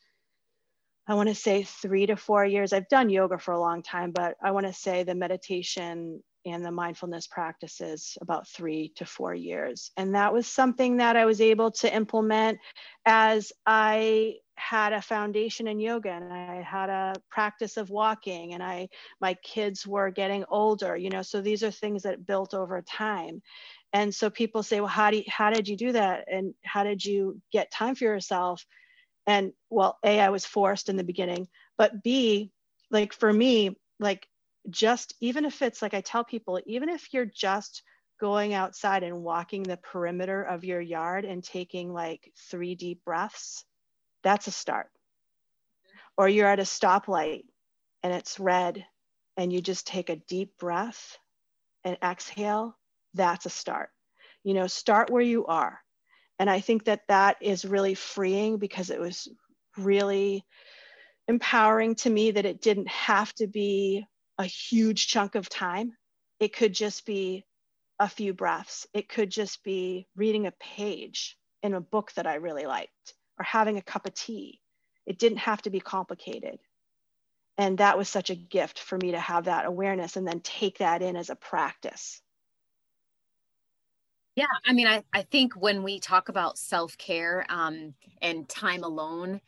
I 1.08 1.14
want 1.14 1.30
to 1.30 1.36
say 1.36 1.62
three 1.62 2.08
to 2.08 2.16
four 2.16 2.44
years. 2.44 2.74
I've 2.74 2.90
done 2.90 3.12
yoga 3.12 3.38
for 3.38 3.54
a 3.54 3.60
long 3.60 3.84
time, 3.84 4.12
but 4.12 4.38
I 4.44 4.52
want 4.52 4.66
to 4.66 4.74
say 4.74 5.04
the 5.04 5.14
meditation 5.14 6.24
and 6.46 6.66
the 6.66 6.72
mindfulness 6.72 7.28
practices 7.28 8.18
about 8.22 8.48
three 8.48 8.92
to 8.96 9.06
four 9.06 9.34
years. 9.34 9.92
And 9.98 10.16
that 10.16 10.34
was 10.34 10.48
something 10.48 10.98
that 10.98 11.16
I 11.16 11.26
was 11.26 11.42
able 11.42 11.72
to 11.72 11.94
implement 11.94 12.58
as 13.06 13.52
I 13.66 14.36
had 14.56 14.94
a 14.94 15.02
foundation 15.02 15.68
in 15.68 15.80
yoga 15.80 16.12
and 16.12 16.32
I 16.32 16.62
had 16.62 16.90
a 16.90 17.16
practice 17.30 17.78
of 17.78 17.90
walking 17.90 18.54
and 18.54 18.62
I 18.62 18.90
my 19.20 19.34
kids 19.44 19.88
were 19.88 20.12
getting 20.12 20.46
older, 20.50 20.96
you 20.96 21.10
know, 21.10 21.24
so 21.24 21.42
these 21.42 21.64
are 21.64 21.72
things 21.72 22.04
that 22.04 22.28
built 22.28 22.54
over 22.54 22.82
time. 22.82 23.42
And 23.94 24.14
so 24.14 24.30
people 24.30 24.64
say, 24.64 24.80
well, 24.80 24.88
how 24.88 25.12
do 25.12 25.18
you, 25.18 25.24
how 25.28 25.50
did 25.50 25.68
you 25.68 25.76
do 25.76 25.92
that? 25.94 26.26
And 26.32 26.54
how 26.64 26.84
did 26.84 27.04
you 27.04 27.42
get 27.52 27.72
time 27.72 27.96
for 27.96 28.06
yourself? 28.06 28.66
And 29.28 29.52
well, 29.70 29.98
A, 30.06 30.20
I 30.20 30.30
was 30.30 30.46
forced 30.46 30.90
in 30.90 30.96
the 30.96 31.04
beginning, 31.04 31.48
but 31.78 32.04
B, 32.04 32.52
like 32.92 33.14
for 33.14 33.32
me, 33.32 33.78
like 34.00 34.28
just 34.70 35.16
even 35.20 35.46
if 35.46 35.62
it's 35.62 35.82
like 35.82 35.94
I 35.94 36.02
tell 36.02 36.24
people, 36.24 36.60
even 36.66 36.90
if 36.90 37.14
you're 37.14 37.26
just 37.26 37.84
going 38.20 38.54
outside 38.54 39.04
and 39.04 39.24
walking 39.24 39.64
the 39.64 39.78
perimeter 39.78 40.44
of 40.44 40.64
your 40.64 40.80
yard 40.80 41.26
and 41.26 41.44
taking 41.44 41.92
like 41.92 42.32
three 42.50 42.76
deep 42.76 43.04
breaths, 43.04 43.66
that's 44.24 44.48
a 44.48 44.52
start. 44.52 44.90
Or 46.18 46.30
you're 46.30 46.48
at 46.48 46.60
a 46.60 46.64
stoplight 46.64 47.46
and 48.04 48.14
it's 48.14 48.40
red 48.40 48.86
and 49.38 49.52
you 49.52 49.62
just 49.62 49.88
take 49.88 50.10
a 50.10 50.18
deep 50.28 50.58
breath 50.60 51.18
and 51.84 51.98
exhale, 52.04 52.78
that's 53.16 53.48
a 53.48 53.50
start. 53.50 53.90
You 54.44 54.54
know, 54.54 54.68
start 54.68 55.10
where 55.10 55.22
you 55.22 55.46
are. 55.48 55.80
And 56.38 56.50
I 56.50 56.60
think 56.60 56.86
that 56.86 57.02
that 57.08 57.38
is 57.42 57.66
really 57.66 57.96
freeing 57.96 58.58
because 58.58 58.90
it 58.90 59.00
was 59.00 59.28
really 59.78 60.46
empowering 61.28 61.96
to 61.96 62.10
me 62.10 62.32
that 62.32 62.46
it 62.46 62.62
didn't 62.62 62.90
have 62.90 63.34
to 63.36 63.48
be 63.48 64.06
a 64.42 64.46
huge 64.46 65.08
chunk 65.08 65.36
of 65.36 65.48
time. 65.48 65.94
It 66.40 66.56
could 66.56 66.74
just 66.74 67.06
be 67.06 67.46
a 68.00 68.10
few 68.10 68.34
breaths. 68.34 68.88
It 68.94 69.08
could 69.08 69.30
just 69.30 69.64
be 69.64 70.08
reading 70.16 70.48
a 70.48 70.54
page 70.54 71.38
in 71.64 71.74
a 71.76 71.82
book 71.82 72.12
that 72.16 72.28
I 72.28 72.36
really 72.36 72.66
liked 72.66 73.14
or 73.38 73.44
having 73.44 73.78
a 73.78 73.82
cup 73.82 74.08
of 74.08 74.14
tea. 74.14 74.60
It 75.06 75.20
didn't 75.20 75.40
have 75.40 75.62
to 75.64 75.70
be 75.70 75.80
complicated. 75.80 76.60
And 77.58 77.78
that 77.78 77.98
was 77.98 78.10
such 78.10 78.32
a 78.32 78.36
gift 78.36 78.80
for 78.80 78.98
me 78.98 79.12
to 79.12 79.20
have 79.20 79.46
that 79.46 79.66
awareness 79.66 80.16
and 80.18 80.28
then 80.28 80.40
take 80.40 80.80
that 80.80 81.02
in 81.04 81.16
as 81.16 81.30
a 81.30 81.36
practice. 81.36 82.22
Yeah, 84.36 84.46
I 84.66 84.74
mean, 84.74 84.88
I, 84.88 85.04
I 85.14 85.24
think 85.24 85.54
when 85.54 85.84
we 85.84 86.00
talk 86.00 86.30
about 86.30 86.58
self 86.58 86.98
care 86.98 87.46
um, 87.50 87.94
and 88.22 88.48
time 88.48 88.84
alone, 88.84 89.42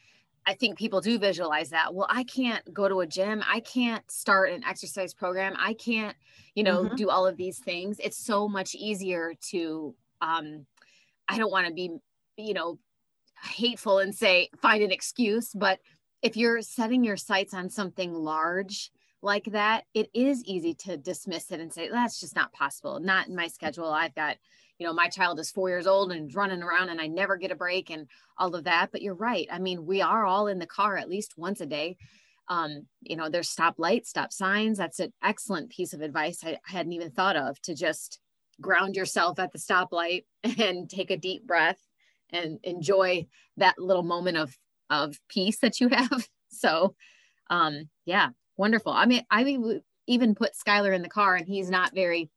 I 0.46 0.54
think 0.54 0.78
people 0.78 1.02
do 1.02 1.18
visualize 1.18 1.70
that. 1.70 1.94
Well, 1.94 2.08
I 2.10 2.24
can't 2.24 2.74
go 2.74 2.90
to 2.90 3.00
a 3.00 3.08
gym. 3.08 3.42
I 3.48 3.62
can't 3.62 4.10
start 4.12 4.52
an 4.52 4.64
exercise 4.64 5.14
program. 5.14 5.56
I 5.58 5.74
can't, 5.74 6.16
you 6.54 6.64
know, 6.64 6.84
mm-hmm. 6.84 6.96
do 6.96 7.10
all 7.10 7.26
of 7.26 7.38
these 7.38 7.60
things. 7.60 8.00
It's 8.00 8.18
so 8.18 8.48
much 8.48 8.76
easier 8.76 9.34
to, 9.52 9.96
um, 10.22 10.66
I 11.30 11.38
don't 11.38 11.52
want 11.52 11.68
to 11.68 11.74
be, 11.74 11.98
you 12.38 12.54
know, 12.54 12.78
hateful 13.42 14.00
and 14.00 14.14
say, 14.14 14.50
find 14.62 14.84
an 14.84 14.92
excuse. 14.92 15.52
But 15.54 15.80
if 16.22 16.36
you're 16.36 16.62
setting 16.62 17.04
your 17.04 17.18
sights 17.18 17.54
on 17.54 17.70
something 17.70 18.14
large 18.14 18.92
like 19.22 19.46
that, 19.46 19.86
it 19.94 20.10
is 20.14 20.44
easy 20.44 20.74
to 20.74 20.98
dismiss 20.98 21.52
it 21.52 21.62
and 21.62 21.72
say, 21.72 21.90
that's 21.90 22.20
just 22.20 22.36
not 22.36 22.52
possible. 22.52 23.00
Not 23.00 23.28
in 23.28 23.36
my 23.36 23.48
schedule. 23.48 23.88
I've 23.88 24.16
got, 24.16 24.38
you 24.84 24.90
know, 24.90 24.94
my 24.94 25.08
child 25.08 25.40
is 25.40 25.50
four 25.50 25.70
years 25.70 25.88
old 25.88 26.12
and 26.12 26.36
running 26.36 26.62
around 26.62 26.90
and 26.90 27.00
I 27.00 27.08
never 27.08 27.38
get 27.38 27.52
a 27.52 27.56
break 27.56 27.90
and 27.90 28.06
all 28.38 28.54
of 28.54 28.66
that. 28.66 28.90
But 28.92 29.02
you're 29.02 29.16
right. 29.16 29.48
I 29.50 29.58
mean, 29.58 29.86
we 29.86 30.02
are 30.02 30.26
all 30.26 30.48
in 30.48 30.60
the 30.60 30.68
car 30.68 30.98
at 30.98 31.08
least 31.08 31.38
once 31.38 31.62
a 31.62 31.66
day. 31.66 31.96
Um, 32.50 32.88
you 33.00 33.16
know, 33.16 33.30
there's 33.30 33.48
stop 33.48 33.76
lights, 33.78 34.10
stop 34.10 34.34
signs. 34.34 34.78
That's 34.78 35.00
an 35.00 35.14
excellent 35.24 35.70
piece 35.70 35.94
of 35.94 36.02
advice 36.02 36.44
I, 36.44 36.60
I 36.68 36.72
hadn't 36.74 36.92
even 36.92 37.12
thought 37.12 37.38
of 37.38 37.62
to 37.62 37.74
just 37.74 38.20
ground 38.60 38.98
yourself 38.98 39.40
at 39.40 39.54
the 39.54 39.58
stoplight 39.58 40.26
and 40.60 40.90
take 40.90 41.12
a 41.12 41.16
deep 41.16 41.48
breath 41.48 41.80
and 42.30 42.60
enjoy 42.64 43.26
that 43.56 43.80
little 43.80 44.04
moment 44.04 44.36
of 44.36 44.58
of 44.90 45.18
peace 45.30 45.60
that 45.60 45.80
you 45.80 45.88
have. 45.88 46.28
So, 46.56 46.94
um, 47.50 47.90
yeah, 48.06 48.30
wonderful. 48.58 48.94
I 48.94 49.08
mean, 49.08 49.24
I 49.32 49.58
even 50.06 50.36
put 50.36 50.52
Skylar 50.54 50.94
in 50.94 51.02
the 51.02 51.10
car, 51.10 51.36
and 51.36 51.48
he's 51.48 51.68
not 51.68 51.96
very 51.96 52.30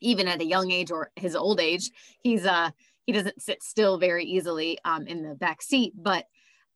even 0.00 0.28
at 0.28 0.40
a 0.40 0.46
young 0.46 0.70
age 0.70 0.90
or 0.90 1.10
his 1.16 1.34
old 1.34 1.60
age, 1.60 1.90
he's 2.20 2.44
uh 2.44 2.70
he 3.06 3.12
doesn't 3.12 3.42
sit 3.42 3.62
still 3.62 3.98
very 3.98 4.24
easily 4.24 4.78
um, 4.84 5.06
in 5.06 5.22
the 5.22 5.34
back 5.34 5.60
seat. 5.60 5.92
But 5.94 6.26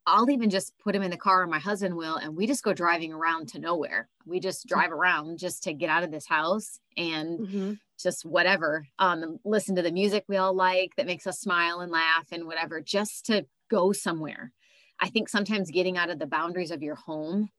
I'll 0.06 0.30
even 0.30 0.50
just 0.50 0.72
put 0.78 0.94
him 0.94 1.02
in 1.02 1.10
the 1.10 1.16
car, 1.16 1.42
or 1.42 1.46
my 1.46 1.58
husband 1.58 1.96
will, 1.96 2.16
and 2.16 2.36
we 2.36 2.46
just 2.46 2.62
go 2.62 2.72
driving 2.72 3.12
around 3.12 3.48
to 3.50 3.58
nowhere. 3.58 4.08
We 4.26 4.40
just 4.40 4.66
drive 4.66 4.92
around 4.92 5.38
just 5.38 5.62
to 5.64 5.74
get 5.74 5.90
out 5.90 6.02
of 6.02 6.10
this 6.10 6.26
house 6.26 6.80
and 6.96 7.40
mm-hmm. 7.40 7.72
just 8.00 8.24
whatever. 8.24 8.86
Um, 8.98 9.38
listen 9.44 9.76
to 9.76 9.82
the 9.82 9.92
music 9.92 10.24
we 10.28 10.36
all 10.36 10.54
like 10.54 10.96
that 10.96 11.06
makes 11.06 11.26
us 11.26 11.40
smile 11.40 11.80
and 11.80 11.92
laugh 11.92 12.26
and 12.32 12.46
whatever, 12.46 12.80
just 12.80 13.26
to 13.26 13.46
go 13.70 13.92
somewhere. 13.92 14.52
I 15.00 15.08
think 15.08 15.28
sometimes 15.28 15.70
getting 15.70 15.96
out 15.96 16.10
of 16.10 16.18
the 16.18 16.26
boundaries 16.26 16.70
of 16.70 16.82
your 16.82 16.96
home 16.96 17.50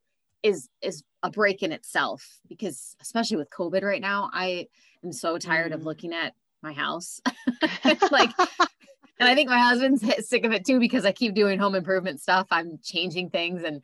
is 0.43 0.70
is 0.82 1.03
a 1.24 1.30
break 1.30 1.62
in 1.64 1.72
itself 1.72 2.39
because 2.47 2.95
especially 3.01 3.38
with 3.38 3.49
covid 3.49 3.84
right 3.84 4.01
now 4.01 4.30
i 4.34 4.66
am 5.04 5.12
so 5.12 5.38
tired 5.38 5.72
mm. 5.72 5.76
of 5.76 5.86
looking 5.86 6.14
at 6.14 6.34
my 6.62 6.74
house. 6.74 7.22
Like 8.12 8.32
and 9.20 9.28
i 9.28 9.36
think 9.36 9.50
my 9.50 9.60
husband's 9.60 10.04
sick 10.28 10.45
of 10.45 10.54
it 10.54 10.66
too 10.66 10.80
because 10.80 11.06
i 11.06 11.12
keep 11.12 11.34
doing 11.34 11.60
home 11.60 11.76
improvement 11.76 12.22
stuff. 12.22 12.47
I'm 12.52 12.80
changing 12.84 13.30
things 13.30 13.64
and 13.64 13.82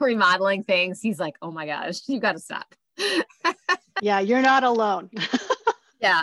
remodeling 0.00 0.64
things. 0.64 1.00
He's 1.00 1.18
like 1.18 1.36
oh 1.42 1.50
my 1.50 1.66
gosh 1.66 2.00
you 2.06 2.20
got 2.20 2.32
to 2.32 2.38
stop. 2.38 2.74
Yeah 4.00 4.20
you're 4.20 4.42
not 4.42 4.64
alone. 4.64 5.10
Yeah. 6.00 6.22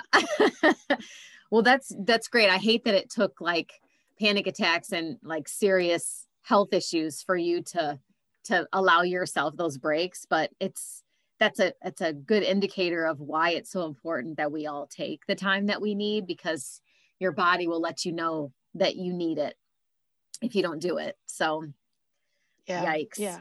Well 1.51 1.61
that's 1.61 1.91
that's 1.99 2.27
great. 2.27 2.49
I 2.49 2.57
hate 2.57 2.85
that 2.85 2.95
it 2.95 3.09
took 3.09 3.41
like 3.41 3.73
panic 4.19 4.47
attacks 4.47 4.91
and 4.91 5.17
like 5.23 5.47
serious 5.47 6.27
health 6.41 6.73
issues 6.73 7.21
for 7.21 7.35
you 7.35 7.61
to 7.63 7.99
to 8.45 8.67
allow 8.71 9.01
yourself 9.01 9.57
those 9.57 9.77
breaks 9.77 10.25
but 10.29 10.51
it's 10.59 11.01
that's 11.39 11.59
a 11.59 11.73
it's 11.83 12.01
a 12.01 12.13
good 12.13 12.43
indicator 12.43 13.05
of 13.05 13.19
why 13.19 13.51
it's 13.51 13.71
so 13.71 13.85
important 13.85 14.37
that 14.37 14.51
we 14.51 14.67
all 14.67 14.87
take 14.87 15.25
the 15.27 15.35
time 15.35 15.67
that 15.67 15.81
we 15.81 15.95
need 15.95 16.27
because 16.27 16.81
your 17.19 17.31
body 17.31 17.67
will 17.67 17.81
let 17.81 18.05
you 18.05 18.11
know 18.11 18.51
that 18.75 18.95
you 18.95 19.13
need 19.13 19.37
it 19.37 19.55
if 20.41 20.55
you 20.55 20.61
don't 20.61 20.81
do 20.81 20.97
it. 20.97 21.17
So 21.25 21.65
yeah 22.67 22.85
yikes. 22.85 23.17
yeah. 23.17 23.39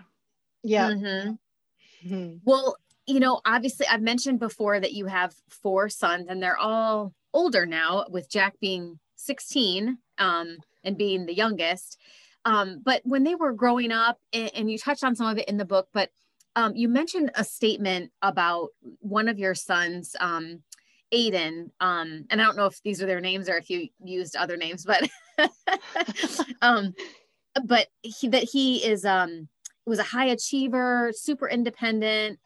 Yeah. 0.63 0.91
Mm-hmm. 0.91 2.09
Mm-hmm. 2.09 2.37
well 2.45 2.77
you 3.07 3.19
know 3.19 3.41
obviously 3.47 3.87
i've 3.87 4.03
mentioned 4.03 4.39
before 4.39 4.79
that 4.79 4.93
you 4.93 5.07
have 5.07 5.35
four 5.49 5.89
sons 5.89 6.27
and 6.29 6.43
they're 6.43 6.59
all 6.59 7.15
older 7.33 7.65
now 7.65 8.05
with 8.11 8.29
jack 8.29 8.61
being 8.61 8.99
16 9.25 9.99
um, 10.19 10.59
and 10.83 10.97
being 10.97 11.27
the 11.27 11.35
youngest. 11.35 11.99
Um, 12.45 12.81
but 12.85 13.01
when 13.05 13.25
they 13.25 13.35
were 13.35 13.53
growing 13.53 13.91
up, 13.91 14.19
and, 14.33 14.51
and, 14.55 14.71
you 14.71 14.79
touched 14.79 15.03
on 15.03 15.17
some 15.17 15.29
of 15.29 15.39
it 15.39 15.49
in 15.49 15.57
the 15.57 15.65
book, 15.65 15.89
but 15.95 16.11
um, 16.57 16.75
you 16.75 16.89
mentioned 16.89 17.31
a 17.35 17.45
statement 17.45 18.13
about 18.23 18.69
one 19.01 19.29
of 19.29 19.39
your 19.39 19.55
sons, 19.55 20.15
um, 20.21 20.63
Aiden. 21.13 21.71
Um, 21.81 22.25
and 22.31 22.41
I 22.41 22.45
don't 22.45 22.57
know 22.57 22.67
if 22.67 22.83
these 22.83 23.03
are 23.03 23.07
their 23.07 23.21
names 23.21 23.49
or 23.49 23.57
if 23.57 23.71
you 23.71 23.89
used 24.03 24.37
other 24.37 24.57
names, 24.57 24.85
but 24.85 25.09
um, 26.63 26.95
but 27.65 27.89
he, 28.03 28.29
that 28.29 28.45
he 28.45 28.85
is 28.85 29.05
um, 29.05 29.49
was 29.87 29.99
a 29.99 30.05
high 30.05 30.27
achiever, 30.27 31.13
super 31.15 31.49
independent. 31.49 32.39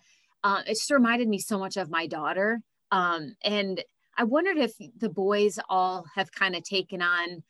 Uh, 0.45 0.63
it 0.67 0.75
just 0.75 0.91
reminded 0.91 1.29
me 1.29 1.39
so 1.39 1.59
much 1.59 1.77
of 1.77 1.91
my 1.91 2.07
daughter. 2.07 2.61
Um, 2.91 3.35
and 3.43 3.83
I 4.17 4.25
wondered 4.25 4.59
if 4.59 4.73
the 4.99 5.09
boys 5.09 5.59
all 5.69 6.05
have 6.15 6.33
kind 6.33 6.57
of 6.57 6.65
taken 6.65 7.03
on 7.03 7.43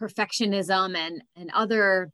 perfectionism 0.00 0.96
and 0.96 1.22
and 1.36 1.50
other 1.54 2.10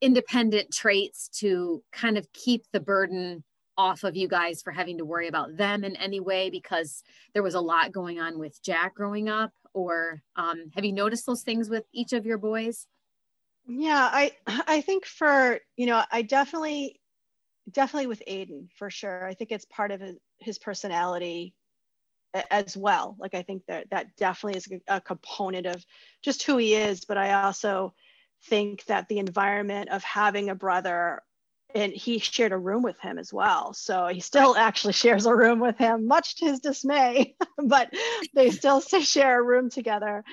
independent 0.00 0.72
traits 0.72 1.28
to 1.28 1.82
kind 1.92 2.16
of 2.16 2.32
keep 2.32 2.64
the 2.72 2.80
burden 2.80 3.44
off 3.76 4.04
of 4.04 4.16
you 4.16 4.28
guys 4.28 4.60
for 4.62 4.72
having 4.72 4.98
to 4.98 5.04
worry 5.04 5.28
about 5.28 5.56
them 5.56 5.84
in 5.84 5.96
any 5.96 6.20
way 6.20 6.50
because 6.50 7.02
there 7.32 7.42
was 7.42 7.54
a 7.54 7.60
lot 7.60 7.92
going 7.92 8.20
on 8.20 8.38
with 8.38 8.62
Jack 8.62 8.94
growing 8.94 9.28
up 9.28 9.52
or 9.72 10.22
um, 10.36 10.70
have 10.74 10.84
you 10.84 10.92
noticed 10.92 11.26
those 11.26 11.42
things 11.42 11.70
with 11.70 11.84
each 11.92 12.12
of 12.12 12.26
your 12.26 12.38
boys? 12.38 12.86
Yeah, 13.66 14.08
I 14.12 14.32
I 14.46 14.80
think 14.80 15.06
for 15.06 15.60
you 15.76 15.86
know 15.86 16.02
I 16.10 16.22
definitely 16.22 17.00
definitely 17.70 18.08
with 18.08 18.22
Aiden 18.28 18.68
for 18.76 18.90
sure. 18.90 19.26
I 19.26 19.34
think 19.34 19.52
it's 19.52 19.66
part 19.66 19.92
of 19.92 20.00
his, 20.00 20.16
his 20.38 20.58
personality 20.58 21.54
as 22.50 22.76
well. 22.76 23.16
Like 23.18 23.34
I 23.34 23.42
think 23.42 23.62
that 23.66 23.90
that 23.90 24.16
definitely 24.16 24.58
is 24.58 24.68
a 24.88 25.00
component 25.00 25.66
of 25.66 25.84
just 26.22 26.42
who 26.42 26.56
he 26.56 26.74
is. 26.74 27.04
But 27.04 27.18
I 27.18 27.42
also 27.44 27.94
think 28.44 28.84
that 28.86 29.08
the 29.08 29.18
environment 29.18 29.90
of 29.90 30.02
having 30.02 30.50
a 30.50 30.54
brother 30.54 31.22
and 31.74 31.92
he 31.92 32.18
shared 32.18 32.52
a 32.52 32.58
room 32.58 32.82
with 32.82 32.98
him 32.98 33.18
as 33.18 33.32
well. 33.32 33.72
So 33.74 34.08
he 34.08 34.20
still 34.20 34.56
actually 34.56 34.92
shares 34.92 35.26
a 35.26 35.34
room 35.34 35.60
with 35.60 35.78
him, 35.78 36.06
much 36.06 36.36
to 36.36 36.46
his 36.46 36.60
dismay, 36.60 37.36
but 37.58 37.92
they 38.34 38.50
still 38.50 38.80
share 38.80 39.40
a 39.40 39.42
room 39.42 39.70
together. 39.70 40.24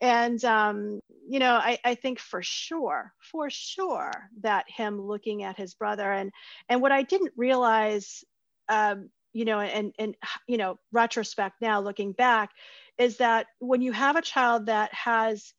And, 0.00 0.42
um, 0.44 1.00
you 1.28 1.38
know, 1.38 1.54
I, 1.54 1.78
I 1.84 1.94
think 1.94 2.20
for 2.20 2.42
sure, 2.42 3.12
for 3.18 3.50
sure 3.50 4.12
that 4.42 4.66
him 4.68 5.00
looking 5.00 5.42
at 5.42 5.56
his 5.56 5.74
brother 5.74 6.10
and, 6.12 6.30
and 6.68 6.80
what 6.80 6.92
I 6.92 7.02
didn't 7.02 7.32
realize 7.36 8.22
um, 8.68 9.10
you 9.34 9.44
know, 9.44 9.60
and, 9.60 9.92
and, 9.98 10.16
you 10.46 10.56
know, 10.56 10.78
retrospect 10.92 11.60
now 11.60 11.80
looking 11.80 12.12
back 12.12 12.50
is 12.96 13.16
that 13.16 13.46
when 13.58 13.82
you 13.82 13.90
have 13.92 14.14
a 14.16 14.22
child 14.22 14.66
that 14.66 14.94
has 14.94 15.52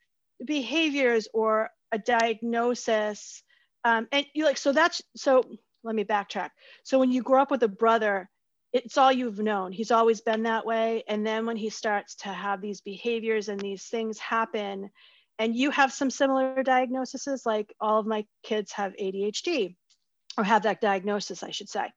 behaviors 0.44 1.28
or 1.34 1.70
a 1.92 1.98
diagnosis, 1.98 3.44
um, 3.84 4.08
and 4.12 4.26
you 4.34 4.46
like, 4.46 4.58
so 4.58 4.72
that's, 4.72 5.02
so 5.16 5.44
let 5.84 5.96
me 5.96 6.04
backtrack. 6.04 6.50
So 6.84 7.00
when 7.00 7.12
you 7.12 7.22
grow 7.22 7.42
up 7.42 7.52
with 7.52 7.64
a 7.64 7.68
brother, 7.68 8.30
it's 8.74 8.98
all 8.98 9.12
you've 9.12 9.40
known. 9.40 9.72
He's 9.72 9.92
always 9.92 10.22
been 10.22 10.44
that 10.44 10.66
way. 10.66 11.04
And 11.08 11.26
then 11.26 11.46
when 11.46 11.56
he 11.56 11.70
starts 11.70 12.16
to 12.18 12.30
have 12.30 12.62
these 12.62 12.82
behaviors 12.82 13.48
and 13.48 13.60
these 13.60 13.86
things 13.86 14.20
happen, 14.20 14.90
and 15.38 15.56
you 15.56 15.70
have 15.72 15.94
some 15.94 16.10
similar 16.10 16.64
diagnoses, 16.64 17.46
like 17.46 17.74
all 17.80 18.00
of 18.00 18.06
my 18.06 18.26
kids 18.44 18.72
have 18.74 18.94
ADHD 18.94 19.76
or 20.38 20.44
have 20.44 20.64
that 20.64 20.82
diagnosis, 20.82 21.44
I 21.44 21.52
should 21.52 21.70
say. 21.70 21.88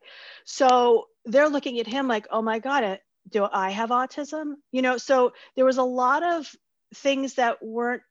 So 0.44 1.06
they're 1.24 1.48
looking 1.48 1.80
at 1.80 1.86
him 1.86 2.08
like, 2.08 2.26
oh 2.30 2.42
my 2.42 2.58
God, 2.58 2.84
uh, 2.84 2.96
do 3.30 3.46
I 3.50 3.70
have 3.70 3.90
autism? 3.90 4.54
You 4.72 4.82
know, 4.82 4.96
so 4.98 5.32
there 5.56 5.64
was 5.64 5.78
a 5.78 5.82
lot 5.82 6.22
of 6.22 6.50
things 6.94 7.34
that 7.34 7.62
weren't 7.62 8.02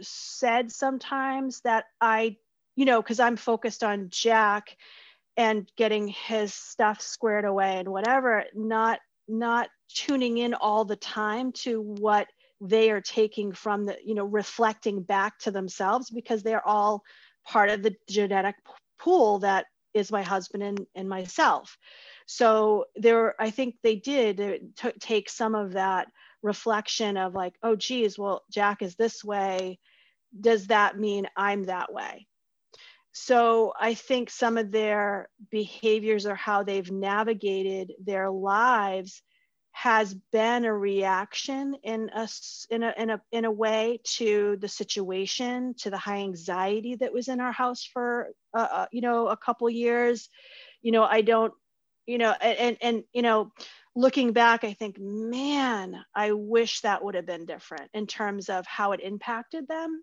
said 0.00 0.70
sometimes 0.70 1.60
that 1.62 1.86
I, 2.00 2.36
you 2.76 2.84
know, 2.84 3.02
because 3.02 3.20
I'm 3.20 3.36
focused 3.36 3.84
on 3.84 4.08
Jack 4.10 4.76
and 5.36 5.70
getting 5.76 6.08
his 6.08 6.54
stuff 6.54 7.00
squared 7.00 7.44
away 7.44 7.78
and 7.78 7.88
whatever, 7.88 8.44
not 8.54 9.00
not 9.26 9.68
tuning 9.88 10.38
in 10.38 10.54
all 10.54 10.84
the 10.84 10.96
time 10.96 11.50
to 11.52 11.80
what 11.80 12.28
they 12.60 12.90
are 12.90 13.00
taking 13.00 13.52
from 13.52 13.84
the, 13.84 13.96
you 14.04 14.14
know, 14.14 14.24
reflecting 14.24 15.02
back 15.02 15.38
to 15.38 15.50
themselves 15.50 16.10
because 16.10 16.42
they're 16.42 16.66
all 16.66 17.02
part 17.44 17.70
of 17.70 17.82
the 17.82 17.94
genetic 18.08 18.54
pool 18.98 19.38
that 19.38 19.66
is 19.92 20.10
my 20.10 20.22
husband 20.22 20.62
and, 20.62 20.86
and 20.94 21.08
myself. 21.08 21.78
So 22.26 22.86
there, 22.96 23.40
I 23.40 23.50
think 23.50 23.76
they 23.82 23.96
did 23.96 24.40
uh, 24.40 24.52
t- 24.76 24.98
take 24.98 25.28
some 25.28 25.54
of 25.54 25.72
that 25.72 26.08
reflection 26.44 27.16
of 27.16 27.34
like, 27.34 27.54
oh, 27.62 27.74
geez, 27.74 28.16
well, 28.16 28.44
Jack 28.52 28.82
is 28.82 28.94
this 28.94 29.24
way. 29.24 29.80
Does 30.38 30.68
that 30.68 30.98
mean 30.98 31.26
I'm 31.36 31.64
that 31.64 31.92
way? 31.92 32.28
So 33.12 33.72
I 33.80 33.94
think 33.94 34.28
some 34.28 34.58
of 34.58 34.70
their 34.70 35.28
behaviors 35.50 36.26
or 36.26 36.34
how 36.34 36.62
they've 36.62 36.90
navigated 36.90 37.92
their 38.04 38.30
lives 38.30 39.22
has 39.70 40.14
been 40.32 40.64
a 40.64 40.72
reaction 40.72 41.76
in 41.82 42.10
a, 42.14 42.28
in 42.70 42.82
a, 42.82 42.94
in 42.96 43.10
a, 43.10 43.20
in 43.32 43.44
a 43.44 43.50
way 43.50 44.00
to 44.04 44.56
the 44.60 44.68
situation, 44.68 45.74
to 45.78 45.90
the 45.90 45.98
high 45.98 46.18
anxiety 46.18 46.94
that 46.96 47.12
was 47.12 47.28
in 47.28 47.40
our 47.40 47.52
house 47.52 47.84
for, 47.84 48.28
uh, 48.56 48.68
uh, 48.70 48.86
you 48.92 49.00
know, 49.00 49.28
a 49.28 49.36
couple 49.36 49.68
years. 49.70 50.28
You 50.82 50.92
know, 50.92 51.04
I 51.04 51.22
don't, 51.22 51.52
you 52.06 52.18
know, 52.18 52.34
and, 52.40 52.76
and, 52.80 53.04
you 53.12 53.22
know, 53.22 53.50
looking 53.96 54.32
back, 54.32 54.64
I 54.64 54.72
think, 54.72 54.98
man, 54.98 55.96
I 56.14 56.32
wish 56.32 56.80
that 56.80 57.04
would 57.04 57.14
have 57.14 57.26
been 57.26 57.46
different 57.46 57.90
in 57.94 58.06
terms 58.06 58.48
of 58.48 58.66
how 58.66 58.92
it 58.92 59.00
impacted 59.00 59.68
them. 59.68 60.02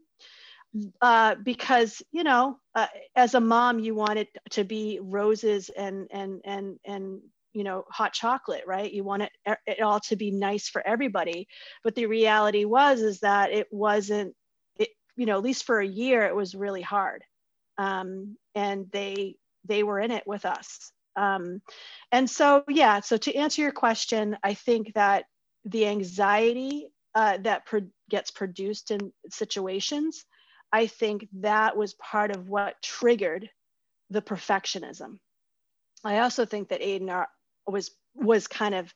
Uh, 1.01 1.35
because 1.43 2.01
you 2.13 2.23
know, 2.23 2.57
uh, 2.75 2.87
as 3.13 3.33
a 3.33 3.41
mom, 3.41 3.79
you 3.79 3.93
want 3.93 4.17
it 4.17 4.29
to 4.51 4.63
be 4.63 4.99
roses 5.01 5.69
and 5.69 6.07
and 6.11 6.39
and 6.45 6.79
and 6.85 7.19
you 7.51 7.65
know 7.65 7.83
hot 7.89 8.13
chocolate 8.13 8.63
right? 8.65 8.93
You 8.93 9.03
want 9.03 9.23
it, 9.23 9.31
it 9.67 9.81
all 9.81 9.99
to 9.99 10.15
be 10.15 10.31
nice 10.31 10.69
for 10.69 10.81
everybody. 10.87 11.49
But 11.83 11.95
the 11.95 12.05
reality 12.05 12.63
was 12.63 13.01
is 13.01 13.19
that 13.19 13.51
it 13.51 13.67
wasn't 13.69 14.33
it 14.77 14.91
you 15.17 15.25
know 15.25 15.35
at 15.35 15.43
least 15.43 15.65
for 15.65 15.81
a 15.81 15.85
year 15.85 16.23
it 16.23 16.35
was 16.35 16.55
really 16.55 16.81
hard. 16.81 17.25
Um, 17.77 18.37
and 18.55 18.89
they 18.91 19.35
they 19.65 19.83
were 19.83 19.99
in 19.99 20.11
it 20.11 20.25
with 20.25 20.45
us 20.45 20.93
um, 21.15 21.61
and 22.11 22.29
so 22.29 22.63
yeah 22.69 22.99
so 22.99 23.17
to 23.17 23.33
answer 23.35 23.61
your 23.61 23.71
question 23.71 24.37
i 24.43 24.53
think 24.53 24.93
that 24.93 25.25
the 25.65 25.85
anxiety 25.85 26.87
uh, 27.13 27.37
that 27.37 27.65
pro- 27.65 27.87
gets 28.09 28.31
produced 28.31 28.91
in 28.91 29.11
situations 29.29 30.25
i 30.71 30.87
think 30.87 31.27
that 31.33 31.75
was 31.75 31.93
part 31.95 32.31
of 32.31 32.47
what 32.47 32.81
triggered 32.81 33.49
the 34.11 34.21
perfectionism. 34.21 35.17
I 36.03 36.19
also 36.19 36.45
think 36.45 36.69
that 36.69 36.81
Aiden 36.81 37.25
was 37.65 37.91
was 38.13 38.47
kind 38.47 38.75
of 38.75 38.93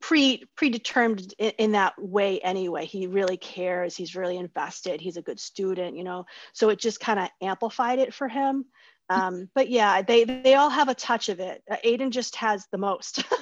pre 0.00 0.44
predetermined 0.54 1.34
in, 1.38 1.52
in, 1.58 1.72
that 1.72 1.94
way 1.98 2.40
anyway. 2.40 2.84
He 2.84 3.06
really 3.06 3.38
cares. 3.38 3.96
He's 3.96 4.14
really 4.14 4.36
invested. 4.36 5.00
He's 5.00 5.16
a 5.16 5.22
good 5.22 5.40
student 5.40 5.96
you 5.96 6.04
know? 6.04 6.26
So 6.52 6.68
it 6.68 6.78
just 6.78 7.00
kind 7.00 7.18
of 7.18 7.28
amplified 7.40 7.98
it 7.98 8.12
for 8.12 8.28
him 8.28 8.66
um, 9.10 9.48
but 9.54 9.70
yeah 9.70 10.02
they 10.02 10.24
they 10.24 10.54
all 10.54 10.70
have 10.70 10.88
a 10.88 10.94
touch 10.94 11.28
of 11.28 11.40
it. 11.40 11.62
Uh, 11.70 11.76
aiden 11.84 12.10
just 12.10 12.36
has 12.36 12.66
the 12.70 12.78
most. 12.78 13.22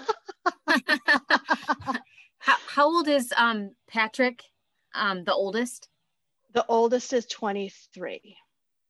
How, 2.39 2.57
how 2.69 2.85
old 2.85 3.09
is 3.09 3.33
um 3.37 3.71
patrick 3.89 4.43
um 4.95 5.25
the 5.25 5.33
oldest? 5.33 5.89
The 6.55 6.65
oldest 6.69 7.13
is 7.13 7.27
23 7.27 8.37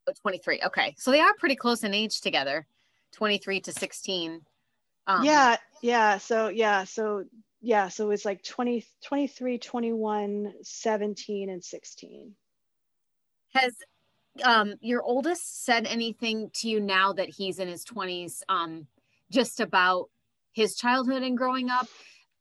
oh, 0.09 0.12
23 0.20 0.61
okay. 0.66 0.95
So 0.99 1.11
they 1.11 1.20
are 1.20 1.33
pretty 1.39 1.57
close 1.57 1.83
in 1.83 1.95
age 1.95 2.20
together 2.20 2.66
23 3.12 3.61
to 3.62 3.72
16 3.72 4.43
um, 5.07 5.24
yeah, 5.24 5.57
yeah. 5.83 6.18
So 6.18 6.49
yeah, 6.49 6.85
so 6.85 7.24
yeah, 7.61 7.89
so 7.89 8.11
it's 8.11 8.24
like 8.24 8.43
20, 8.43 8.85
23, 9.05 9.59
21, 9.59 10.53
17, 10.62 11.51
and 11.51 11.64
16. 11.64 12.33
Has 13.55 13.74
um, 14.45 14.74
your 14.80 15.03
oldest 15.03 15.64
said 15.64 15.87
anything 15.87 16.51
to 16.55 16.68
you 16.68 16.80
now 16.80 17.12
that 17.12 17.28
he's 17.28 17.59
in 17.59 17.68
his 17.68 17.84
20s 17.84 18.43
um, 18.49 18.87
just 19.30 19.61
about 19.61 20.11
his 20.53 20.76
childhood 20.76 21.22
and 21.22 21.37
growing 21.37 21.70
up? 21.70 21.89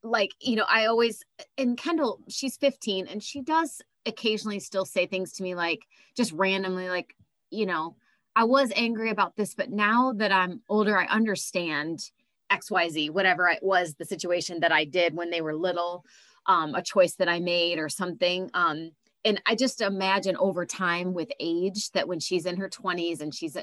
Like, 0.04 0.32
you 0.40 0.56
know, 0.56 0.66
I 0.70 0.86
always, 0.86 1.24
and 1.58 1.78
Kendall, 1.78 2.20
she's 2.30 2.58
15 2.58 3.08
and 3.08 3.24
she 3.24 3.42
does 3.42 3.82
occasionally 4.06 4.60
still 4.60 4.86
say 4.86 5.08
things 5.08 5.34
to 5.34 5.44
me 5.44 5.56
like 5.56 5.82
just 6.16 6.32
randomly, 6.32 6.90
like, 6.90 7.16
you 7.50 7.66
know, 7.66 7.96
I 8.36 8.44
was 8.44 8.72
angry 8.76 9.10
about 9.10 9.36
this, 9.36 9.56
but 9.56 9.72
now 9.72 10.14
that 10.18 10.32
I'm 10.32 10.62
older, 10.70 10.98
I 10.98 11.06
understand 11.06 12.12
xyz 12.52 13.10
whatever 13.10 13.48
it 13.48 13.64
was 13.64 13.96
the 13.96 14.06
situation 14.06 14.60
that 14.60 14.72
i 14.72 14.86
did 14.86 15.16
when 15.16 15.30
they 15.30 15.42
were 15.42 15.56
little 15.56 16.06
um, 16.48 16.76
a 16.76 16.82
choice 16.82 17.16
that 17.16 17.28
i 17.28 17.40
made 17.40 17.80
or 17.80 17.90
something 17.90 18.50
um, 18.54 18.92
and 19.26 19.42
i 19.46 19.56
just 19.56 19.82
imagine 19.82 20.38
over 20.38 20.66
time 20.66 21.14
with 21.14 21.30
age 21.40 21.92
that 21.92 22.08
when 22.08 22.20
she's 22.20 22.46
in 22.46 22.56
her 22.56 22.70
20s 22.70 23.20
and 23.20 23.34
she's 23.34 23.58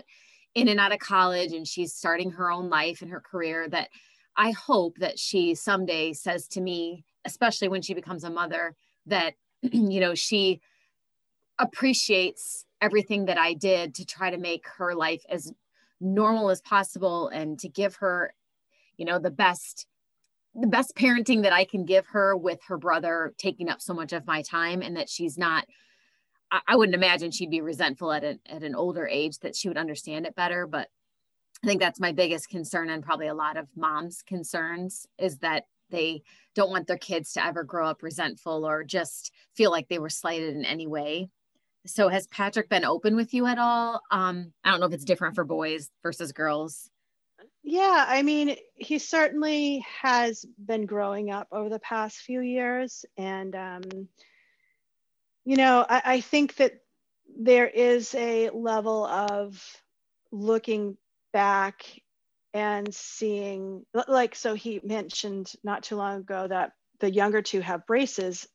in 0.55 0.69
and 0.69 0.81
out 0.81 0.93
of 0.93 0.99
college 0.99 1.53
and 1.53 1.67
she's 1.67 1.95
starting 1.95 2.31
her 2.31 2.51
own 2.51 2.69
life 2.69 3.01
and 3.01 3.11
her 3.11 3.21
career 3.21 3.69
that 3.69 3.89
i 4.37 4.51
hope 4.51 4.99
that 4.99 5.19
she 5.19 5.55
someday 5.55 6.13
says 6.13 6.47
to 6.49 6.61
me 6.61 7.05
especially 7.25 7.69
when 7.69 7.81
she 7.81 7.95
becomes 7.95 8.25
a 8.25 8.31
mother 8.31 8.75
that 9.07 9.35
you 9.63 10.01
know 10.01 10.15
she 10.15 10.61
appreciates 11.59 12.67
everything 12.81 13.27
that 13.27 13.39
i 13.39 13.55
did 13.55 13.95
to 13.95 14.05
try 14.05 14.31
to 14.31 14.39
make 14.39 14.67
her 14.67 14.95
life 14.95 15.25
as 15.29 15.53
normal 16.01 16.51
as 16.51 16.61
possible 16.61 17.29
and 17.29 17.59
to 17.61 17.69
give 17.69 17.95
her 17.97 18.35
you 18.97 19.05
know 19.05 19.19
the 19.19 19.31
best 19.31 19.87
the 20.55 20.67
best 20.67 20.95
parenting 20.95 21.43
that 21.43 21.53
I 21.53 21.65
can 21.65 21.85
give 21.85 22.07
her 22.09 22.37
with 22.37 22.61
her 22.69 22.77
brother 22.77 23.35
taking 23.39 23.69
up 23.69 23.81
so 23.81 23.95
much 23.95 24.13
of 24.13 24.27
my 24.27 24.43
time 24.43 24.83
and 24.83 24.97
that 24.97 25.09
she's 25.09 25.39
not 25.39 25.67
I, 26.51 26.61
I 26.69 26.77
wouldn't 26.77 26.95
imagine 26.95 27.31
she'd 27.31 27.51
be 27.51 27.61
resentful 27.61 28.13
at 28.13 28.25
an 28.25 28.41
at 28.47 28.63
an 28.63 28.75
older 28.75 29.07
age 29.07 29.39
that 29.39 29.57
she 29.57 29.69
would 29.69 29.79
understand 29.79 30.27
it 30.27 30.37
better 30.37 30.67
but 30.67 30.89
I 31.65 31.67
think 31.69 31.81
that's 31.81 32.01
my 32.01 32.13
biggest 32.13 32.49
concern 32.49 32.91
and 32.91 33.05
probably 33.05 33.29
a 33.29 33.35
lot 33.35 33.57
of 33.57 33.69
moms 33.77 34.23
concerns 34.27 35.07
is 35.19 35.39
that 35.39 35.65
they 35.91 36.23
don't 36.55 36.71
want 36.71 36.89
their 36.89 36.99
kids 36.99 37.33
to 37.35 37.45
ever 37.45 37.63
grow 37.63 37.87
up 37.87 38.03
resentful 38.03 38.67
or 38.67 38.83
just 38.83 39.33
feel 39.55 39.71
like 39.71 39.89
they 39.89 40.01
were 40.01 40.11
slighted 40.11 40.57
in 40.57 40.65
any 40.65 40.89
way. 40.89 41.29
So 41.87 42.09
has 42.09 42.27
Patrick 42.27 42.69
been 42.69 42.85
open 42.85 43.15
with 43.15 43.35
you 43.35 43.47
at 43.47 43.59
all? 43.59 44.01
Um, 44.11 44.53
I 44.65 44.71
don't 44.71 44.81
know 44.81 44.87
if 44.87 44.93
it's 44.93 45.05
different 45.05 45.35
for 45.35 45.45
boys 45.45 45.91
versus 46.03 46.33
girls. 46.33 46.91
Yeah, 47.65 48.05
I 48.09 48.23
mean, 48.23 48.57
he 48.77 48.99
certainly 48.99 49.85
has 50.03 50.45
been 50.59 50.87
growing 50.87 51.31
up 51.31 51.49
over 51.53 51.69
the 51.69 51.79
past 51.79 52.19
few 52.19 52.41
years. 52.41 53.05
And, 53.17 53.55
um, 53.55 53.83
you 55.45 55.57
know, 55.57 55.85
I, 55.89 56.03
I 56.05 56.21
think 56.21 56.57
that 56.57 56.73
there 57.39 57.69
is 57.69 58.15
a 58.15 58.51
level 58.51 59.07
of 59.07 59.63
looking 60.33 60.97
back 61.33 61.85
and 62.53 62.93
seeing, 62.95 63.87
like, 64.09 64.35
so 64.35 64.55
he 64.55 64.81
mentioned 64.83 65.53
not 65.63 65.85
too 65.85 65.97
long 65.97 66.19
ago 66.21 66.47
that 66.49 66.73
the 67.01 67.11
younger 67.11 67.43
two 67.43 67.61
have 67.61 67.87
braces 67.87 68.47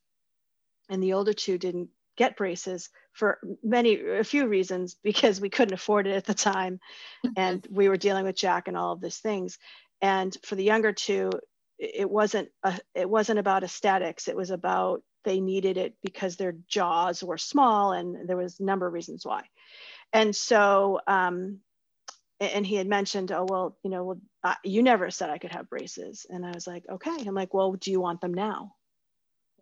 and 0.89 1.01
the 1.01 1.13
older 1.13 1.33
two 1.33 1.57
didn't 1.57 1.89
get 2.17 2.37
braces 2.37 2.89
for 3.17 3.39
many 3.63 3.99
a 3.99 4.23
few 4.23 4.47
reasons 4.47 4.95
because 5.03 5.41
we 5.41 5.49
couldn't 5.49 5.73
afford 5.73 6.05
it 6.05 6.15
at 6.15 6.25
the 6.25 6.35
time. 6.35 6.79
And 7.35 7.65
we 7.69 7.89
were 7.89 7.97
dealing 7.97 8.25
with 8.25 8.35
jack 8.35 8.67
and 8.67 8.77
all 8.77 8.93
of 8.93 9.01
these 9.01 9.17
things. 9.17 9.57
And 10.01 10.37
for 10.43 10.55
the 10.55 10.63
younger 10.63 10.93
two 10.93 11.31
it 11.79 12.09
wasn't 12.09 12.49
a, 12.63 12.79
it 12.95 13.09
wasn't 13.09 13.39
about 13.39 13.63
aesthetics. 13.63 14.27
It 14.27 14.35
was 14.35 14.51
about 14.51 15.01
they 15.23 15.39
needed 15.39 15.77
it 15.77 15.95
because 16.03 16.35
their 16.35 16.55
jaws 16.67 17.23
were 17.23 17.37
small 17.37 17.91
and 17.91 18.27
there 18.27 18.37
was 18.37 18.59
a 18.59 18.63
number 18.63 18.87
of 18.87 18.93
reasons 18.93 19.25
why. 19.25 19.43
And 20.13 20.35
so 20.35 20.99
um, 21.07 21.59
and 22.39 22.65
he 22.65 22.75
had 22.75 22.87
mentioned 22.87 23.31
oh 23.31 23.45
well 23.49 23.77
you 23.83 23.89
know 23.89 24.03
well, 24.03 24.21
uh, 24.43 24.55
you 24.63 24.83
never 24.83 25.09
said 25.09 25.31
i 25.31 25.39
could 25.39 25.51
have 25.51 25.69
braces. 25.69 26.27
And 26.29 26.45
i 26.45 26.51
was 26.51 26.67
like 26.67 26.83
okay. 26.87 27.17
I'm 27.25 27.33
like 27.33 27.53
well 27.53 27.73
do 27.73 27.91
you 27.91 27.99
want 27.99 28.21
them 28.21 28.33
now? 28.33 28.75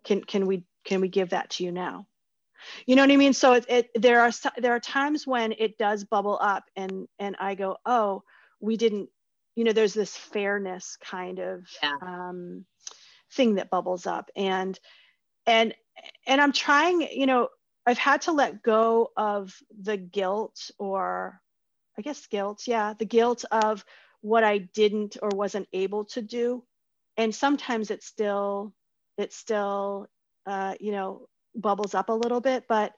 Can 0.04 0.22
can 0.22 0.46
we 0.46 0.64
can 0.84 1.00
we 1.00 1.08
give 1.08 1.30
that 1.30 1.50
to 1.50 1.64
you 1.64 1.72
now 1.72 2.06
you 2.86 2.96
know 2.96 3.02
what 3.02 3.10
i 3.10 3.16
mean? 3.16 3.32
So 3.32 3.54
it, 3.54 3.66
it, 3.68 3.90
there 3.94 4.20
are 4.20 4.30
there 4.58 4.74
are 4.74 4.80
times 4.80 5.26
when 5.26 5.52
it 5.52 5.78
does 5.78 6.04
bubble 6.04 6.38
up 6.40 6.64
and 6.76 7.08
and 7.18 7.36
i 7.38 7.54
go 7.54 7.76
oh 7.84 8.22
we 8.60 8.76
didn't 8.76 9.08
you 9.54 9.64
know 9.64 9.72
there's 9.72 9.94
this 9.94 10.16
fairness 10.16 10.96
kind 11.02 11.38
of 11.38 11.66
yeah. 11.82 11.96
um, 12.02 12.64
thing 13.32 13.56
that 13.56 13.70
bubbles 13.70 14.06
up. 14.06 14.30
And 14.36 14.78
and 15.46 15.74
and 16.26 16.40
i'm 16.40 16.52
trying 16.52 17.00
you 17.00 17.26
know 17.26 17.48
i've 17.86 17.98
had 17.98 18.22
to 18.22 18.32
let 18.32 18.62
go 18.62 19.10
of 19.16 19.54
the 19.80 19.96
guilt 19.96 20.70
or 20.78 21.40
i 21.96 22.02
guess 22.02 22.26
guilt 22.26 22.64
yeah 22.66 22.92
the 22.98 23.06
guilt 23.06 23.44
of 23.50 23.84
what 24.20 24.42
i 24.42 24.58
didn't 24.58 25.16
or 25.22 25.28
wasn't 25.32 25.68
able 25.72 26.04
to 26.04 26.20
do. 26.20 26.64
And 27.16 27.34
sometimes 27.34 27.90
it's 27.90 28.06
still 28.06 28.74
it's 29.16 29.36
still 29.36 30.08
uh, 30.46 30.74
you 30.80 30.92
know 30.92 31.28
bubbles 31.56 31.94
up 31.94 32.08
a 32.08 32.12
little 32.12 32.40
bit, 32.40 32.64
but 32.68 32.92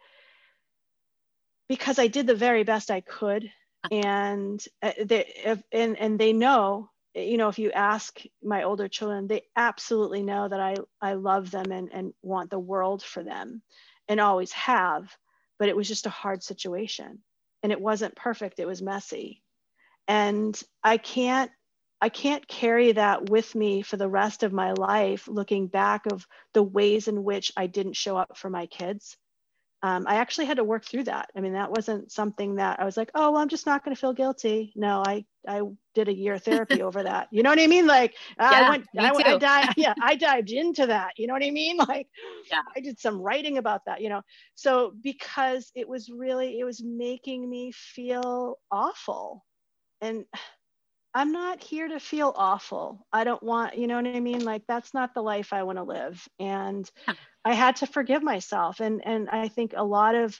because 1.68 1.98
I 1.98 2.06
did 2.06 2.26
the 2.26 2.34
very 2.34 2.64
best 2.64 2.90
I 2.90 3.00
could, 3.00 3.50
and 3.90 4.62
uh, 4.82 4.92
they 5.04 5.32
if, 5.44 5.62
and 5.72 5.98
and 5.98 6.18
they 6.18 6.32
know, 6.32 6.90
you 7.14 7.36
know, 7.36 7.48
if 7.48 7.58
you 7.58 7.70
ask 7.72 8.20
my 8.42 8.64
older 8.64 8.88
children, 8.88 9.26
they 9.26 9.42
absolutely 9.56 10.22
know 10.22 10.48
that 10.48 10.60
I 10.60 10.76
I 11.00 11.14
love 11.14 11.50
them 11.50 11.70
and 11.70 11.90
and 11.92 12.12
want 12.22 12.50
the 12.50 12.58
world 12.58 13.02
for 13.02 13.22
them, 13.22 13.62
and 14.08 14.20
always 14.20 14.52
have. 14.52 15.14
But 15.58 15.68
it 15.68 15.76
was 15.76 15.88
just 15.88 16.06
a 16.06 16.10
hard 16.10 16.42
situation, 16.42 17.18
and 17.62 17.72
it 17.72 17.80
wasn't 17.80 18.16
perfect. 18.16 18.60
It 18.60 18.66
was 18.66 18.82
messy, 18.82 19.42
and 20.06 20.60
I 20.82 20.96
can't 20.96 21.50
I 22.00 22.08
can't 22.08 22.46
carry 22.46 22.92
that 22.92 23.28
with 23.28 23.54
me 23.54 23.82
for 23.82 23.96
the 23.96 24.08
rest 24.08 24.42
of 24.42 24.52
my 24.52 24.72
life, 24.72 25.26
looking 25.26 25.66
back 25.66 26.06
of 26.06 26.26
the 26.54 26.62
ways 26.62 27.08
in 27.08 27.24
which 27.24 27.52
I 27.56 27.66
didn't 27.66 27.96
show 27.96 28.16
up 28.16 28.36
for 28.36 28.50
my 28.50 28.66
kids. 28.66 29.16
Um, 29.82 30.06
I 30.08 30.16
actually 30.16 30.46
had 30.46 30.56
to 30.56 30.64
work 30.64 30.84
through 30.84 31.04
that. 31.04 31.30
I 31.36 31.40
mean, 31.40 31.52
that 31.52 31.70
wasn't 31.70 32.10
something 32.10 32.56
that 32.56 32.80
I 32.80 32.84
was 32.84 32.96
like, 32.96 33.12
oh, 33.14 33.30
well, 33.30 33.40
I'm 33.40 33.48
just 33.48 33.64
not 33.64 33.84
going 33.84 33.94
to 33.94 34.00
feel 34.00 34.12
guilty. 34.12 34.72
No, 34.74 35.04
I 35.06 35.24
I 35.46 35.62
did 35.94 36.08
a 36.08 36.14
year 36.14 36.34
of 36.34 36.42
therapy 36.42 36.82
over 36.82 37.04
that. 37.04 37.28
You 37.30 37.44
know 37.44 37.50
what 37.50 37.60
I 37.60 37.68
mean? 37.68 37.86
Like 37.86 38.14
yeah, 38.38 38.50
I 38.50 38.70
went, 38.70 38.86
I, 38.98 39.12
went, 39.12 39.26
I 39.26 39.38
dived, 39.38 39.74
yeah, 39.76 39.94
I 40.02 40.16
dived 40.16 40.50
into 40.50 40.86
that. 40.86 41.12
You 41.16 41.28
know 41.28 41.32
what 41.32 41.44
I 41.44 41.50
mean? 41.50 41.78
Like 41.88 42.08
yeah. 42.50 42.62
I 42.76 42.80
did 42.80 42.98
some 42.98 43.20
writing 43.20 43.58
about 43.58 43.84
that. 43.86 44.00
You 44.00 44.08
know, 44.08 44.22
so 44.56 44.92
because 45.00 45.70
it 45.76 45.88
was 45.88 46.10
really, 46.10 46.58
it 46.58 46.64
was 46.64 46.82
making 46.82 47.48
me 47.48 47.70
feel 47.72 48.58
awful, 48.72 49.44
and 50.00 50.24
I'm 51.14 51.32
not 51.32 51.62
here 51.62 51.88
to 51.88 51.98
feel 51.98 52.32
awful. 52.36 53.06
I 53.12 53.24
don't 53.24 53.42
want, 53.42 53.78
you 53.78 53.86
know 53.86 53.96
what 53.96 54.06
I 54.06 54.20
mean? 54.20 54.44
Like 54.44 54.62
that's 54.68 54.92
not 54.92 55.14
the 55.14 55.22
life 55.22 55.52
I 55.52 55.62
want 55.62 55.78
to 55.78 55.84
live. 55.84 56.26
And 56.38 56.88
I 57.44 57.54
had 57.54 57.76
to 57.76 57.86
forgive 57.86 58.22
myself. 58.22 58.80
And 58.80 59.00
and 59.04 59.28
I 59.30 59.48
think 59.48 59.72
a 59.74 59.84
lot 59.84 60.14
of 60.14 60.38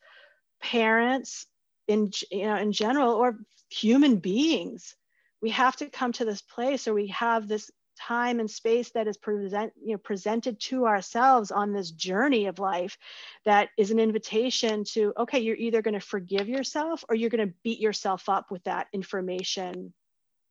parents 0.61 1.47
in 1.87 2.11
you 2.31 2.45
know 2.45 2.57
in 2.57 2.73
general 2.73 3.15
or 3.15 3.39
human 3.71 4.17
beings, 4.17 4.95
we 5.41 5.51
have 5.51 5.77
to 5.77 5.87
come 5.87 6.13
to 6.13 6.25
this 6.25 6.43
place 6.43 6.87
or 6.87 6.95
we 6.95 7.09
have 7.09 7.49
this 7.49 7.71
time 7.99 8.39
and 8.39 8.51
space 8.51 8.91
that 8.91 9.09
is 9.09 9.17
present 9.17 9.73
you 9.83 9.93
know 9.93 9.99
presented 9.99 10.61
to 10.61 10.87
ourselves 10.87 11.51
on 11.51 11.73
this 11.73 11.91
journey 11.91 12.47
of 12.47 12.61
life 12.61 12.97
that 13.45 13.71
is 13.77 13.91
an 13.91 13.99
invitation 13.99 14.85
to 14.85 15.13
okay 15.19 15.41
you're 15.41 15.57
either 15.57 15.83
going 15.83 15.95
to 15.95 16.01
forgive 16.01 16.49
yourself 16.49 17.05
or 17.09 17.17
you're 17.17 17.29
going 17.31 17.45
to 17.45 17.55
beat 17.65 17.81
yourself 17.81 18.29
up 18.29 18.53
with 18.53 18.63
that 18.63 18.87
information 18.93 19.93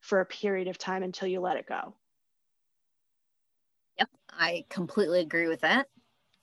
for 0.08 0.22
a 0.22 0.26
period 0.26 0.70
of 0.70 0.78
time 0.78 1.04
until 1.04 1.28
you 1.28 1.42
let 1.42 1.58
it 1.58 1.68
go. 1.68 1.94
Yep, 4.00 4.10
I 4.32 4.64
completely 4.70 5.20
agree 5.20 5.48
with 5.48 5.62
that. 5.62 5.88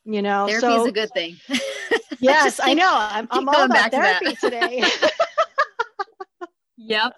You 0.05 0.21
know, 0.21 0.47
therapy 0.47 0.61
so, 0.61 0.83
is 0.83 0.89
a 0.89 0.93
good 0.93 1.11
thing. 1.15 1.37
yes, 2.21 2.61
I 2.63 2.75
know. 2.75 2.91
I'm, 2.93 3.27
I'm 3.31 3.49
all 3.49 3.63
about 3.63 3.91
therapy 3.91 4.37
today. 4.37 4.85
yep. 6.77 7.15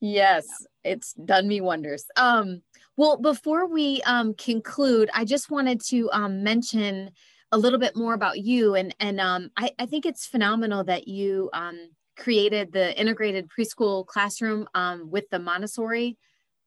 Yes, 0.00 0.46
it's 0.84 1.14
done 1.14 1.48
me 1.48 1.62
wonders. 1.62 2.04
Um, 2.16 2.60
well, 2.98 3.16
before 3.16 3.66
we 3.66 4.02
um, 4.02 4.34
conclude, 4.34 5.08
I 5.14 5.24
just 5.24 5.50
wanted 5.50 5.80
to 5.86 6.10
um, 6.12 6.42
mention 6.42 7.12
a 7.50 7.56
little 7.56 7.78
bit 7.78 7.96
more 7.96 8.12
about 8.12 8.40
you, 8.40 8.74
and 8.74 8.94
and 9.00 9.20
um, 9.20 9.50
I, 9.56 9.70
I 9.78 9.86
think 9.86 10.04
it's 10.04 10.26
phenomenal 10.26 10.84
that 10.84 11.08
you 11.08 11.48
um, 11.54 11.90
created 12.18 12.72
the 12.72 12.98
integrated 12.98 13.48
preschool 13.48 14.04
classroom 14.06 14.68
um, 14.74 15.10
with 15.10 15.28
the 15.30 15.38
Montessori 15.38 16.18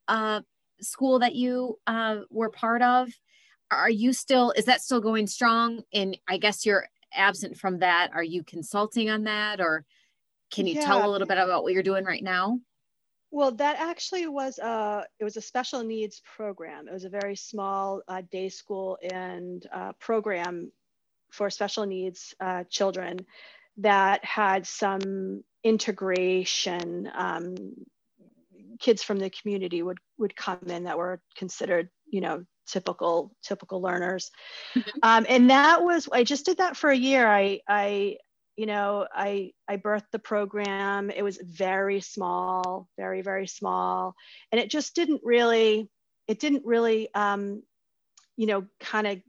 uh, 0.08 0.42
school 0.82 1.20
that 1.20 1.36
you 1.36 1.78
uh, 1.86 2.18
were 2.30 2.50
part 2.50 2.82
of. 2.82 3.10
Are 3.70 3.90
you 3.90 4.14
still, 4.14 4.52
is 4.52 4.66
that 4.66 4.82
still 4.82 5.02
going 5.02 5.28
strong? 5.28 5.82
And 5.94 6.18
I 6.28 6.38
guess 6.38 6.66
you're 6.66 6.88
absent 7.14 7.58
from 7.58 7.80
that. 7.80 8.10
Are 8.14 8.24
you 8.24 8.44
consulting 8.44 9.10
on 9.10 9.24
that 9.26 9.62
or 9.62 9.86
can 10.52 10.68
you 10.68 10.76
yeah. 10.76 10.86
tell 10.86 11.08
a 11.08 11.10
little 11.10 11.28
bit 11.28 11.38
about 11.38 11.64
what 11.64 11.74
you're 11.74 11.84
doing 11.84 12.04
right 12.04 12.24
now? 12.24 12.60
Well, 13.34 13.52
that 13.54 13.78
actually 13.80 14.28
was 14.28 14.60
a 14.60 15.06
it 15.18 15.24
was 15.24 15.38
a 15.38 15.42
special 15.42 15.84
needs 15.84 16.22
program. 16.36 16.90
It 16.90 16.94
was 16.94 17.06
a 17.06 17.10
very 17.10 17.38
small 17.38 18.02
uh, 18.10 18.24
day 18.30 18.50
school 18.50 18.98
and 19.02 19.66
uh, 19.72 19.94
program 20.00 20.70
for 21.32 21.50
special 21.50 21.86
needs 21.86 22.36
uh, 22.42 22.66
children 22.70 23.20
that 23.82 24.24
had 24.24 24.66
some 24.66 25.44
integration. 25.64 27.10
Um, 27.14 27.56
kids 28.80 29.04
from 29.04 29.20
the 29.20 29.30
community 29.30 29.84
would 29.84 30.00
would 30.18 30.36
come 30.36 30.60
in 30.68 30.86
that 30.86 30.98
were 30.98 31.22
considered, 31.36 31.90
you 32.08 32.22
know, 32.22 32.44
typical 32.68 33.36
typical 33.44 33.82
learners, 33.82 34.32
mm-hmm. 34.76 34.90
um, 35.04 35.26
and 35.30 35.50
that 35.50 35.84
was 35.84 36.08
I 36.12 36.24
just 36.24 36.46
did 36.46 36.58
that 36.58 36.78
for 36.78 36.90
a 36.90 36.98
year. 36.98 37.28
I 37.28 37.60
I 37.68 38.18
you 38.56 38.66
know 38.66 39.08
I 39.14 39.52
I 39.68 39.78
birthed 39.78 40.12
the 40.12 40.20
program. 40.20 41.10
It 41.10 41.24
was 41.24 41.38
very 41.38 42.02
small, 42.02 42.88
very 42.98 43.22
very 43.22 43.48
small, 43.48 44.16
and 44.52 44.60
it 44.60 44.70
just 44.70 44.96
didn't 44.96 45.22
really 45.24 45.90
it 46.28 46.40
didn't 46.40 46.66
really 46.66 47.14
um, 47.14 47.64
you 48.38 48.48
know 48.48 48.66
kind 48.80 49.08
of 49.08 49.22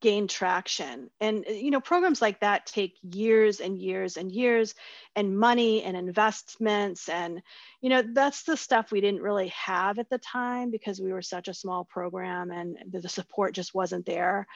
gain 0.00 0.28
traction. 0.28 1.10
And 1.20 1.44
uh, 1.48 1.52
you 1.52 1.70
know 1.70 1.80
programs 1.80 2.20
like 2.20 2.40
that 2.40 2.66
take 2.66 2.98
years 3.02 3.60
and 3.60 3.78
years 3.78 4.16
and 4.16 4.30
years 4.30 4.74
and 5.16 5.38
money 5.38 5.82
and 5.82 5.96
investments. 5.96 7.08
And 7.08 7.42
you 7.80 7.88
know 7.88 8.02
that's 8.12 8.42
the 8.42 8.56
stuff 8.56 8.92
we 8.92 9.00
didn't 9.00 9.22
really 9.22 9.48
have 9.48 9.98
at 9.98 10.10
the 10.10 10.18
time 10.18 10.70
because 10.70 11.00
we 11.00 11.12
were 11.12 11.22
such 11.22 11.48
a 11.48 11.54
small 11.54 11.84
program 11.84 12.50
and 12.50 12.76
the 12.90 13.08
support 13.08 13.54
just 13.54 13.74
wasn't 13.74 14.06
there. 14.06 14.46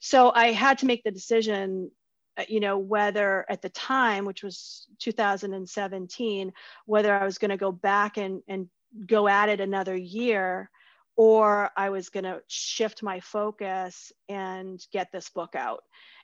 So 0.00 0.30
i 0.34 0.52
had 0.52 0.78
to 0.78 0.86
make 0.86 1.02
the 1.02 1.10
decision 1.10 1.90
uh, 2.36 2.44
you 2.48 2.60
know 2.60 2.78
whether 2.78 3.44
at 3.48 3.62
the 3.62 3.68
time 3.68 4.24
which 4.24 4.42
was 4.42 4.86
2017 4.98 6.52
whether 6.86 7.14
i 7.14 7.24
was 7.24 7.38
going 7.38 7.50
to 7.50 7.56
go 7.56 7.72
back 7.72 8.16
and 8.16 8.42
and 8.48 8.68
go 9.06 9.28
at 9.28 9.48
it 9.48 9.60
another 9.60 9.96
year 9.96 10.70
or 11.16 11.70
I 11.76 11.90
was 11.90 12.08
going 12.08 12.24
to 12.24 12.40
shift 12.48 13.02
my 13.02 13.20
focus 13.20 14.12
and 14.28 14.80
get 14.92 15.12
this 15.12 15.30
book 15.30 15.54
out. 15.54 15.82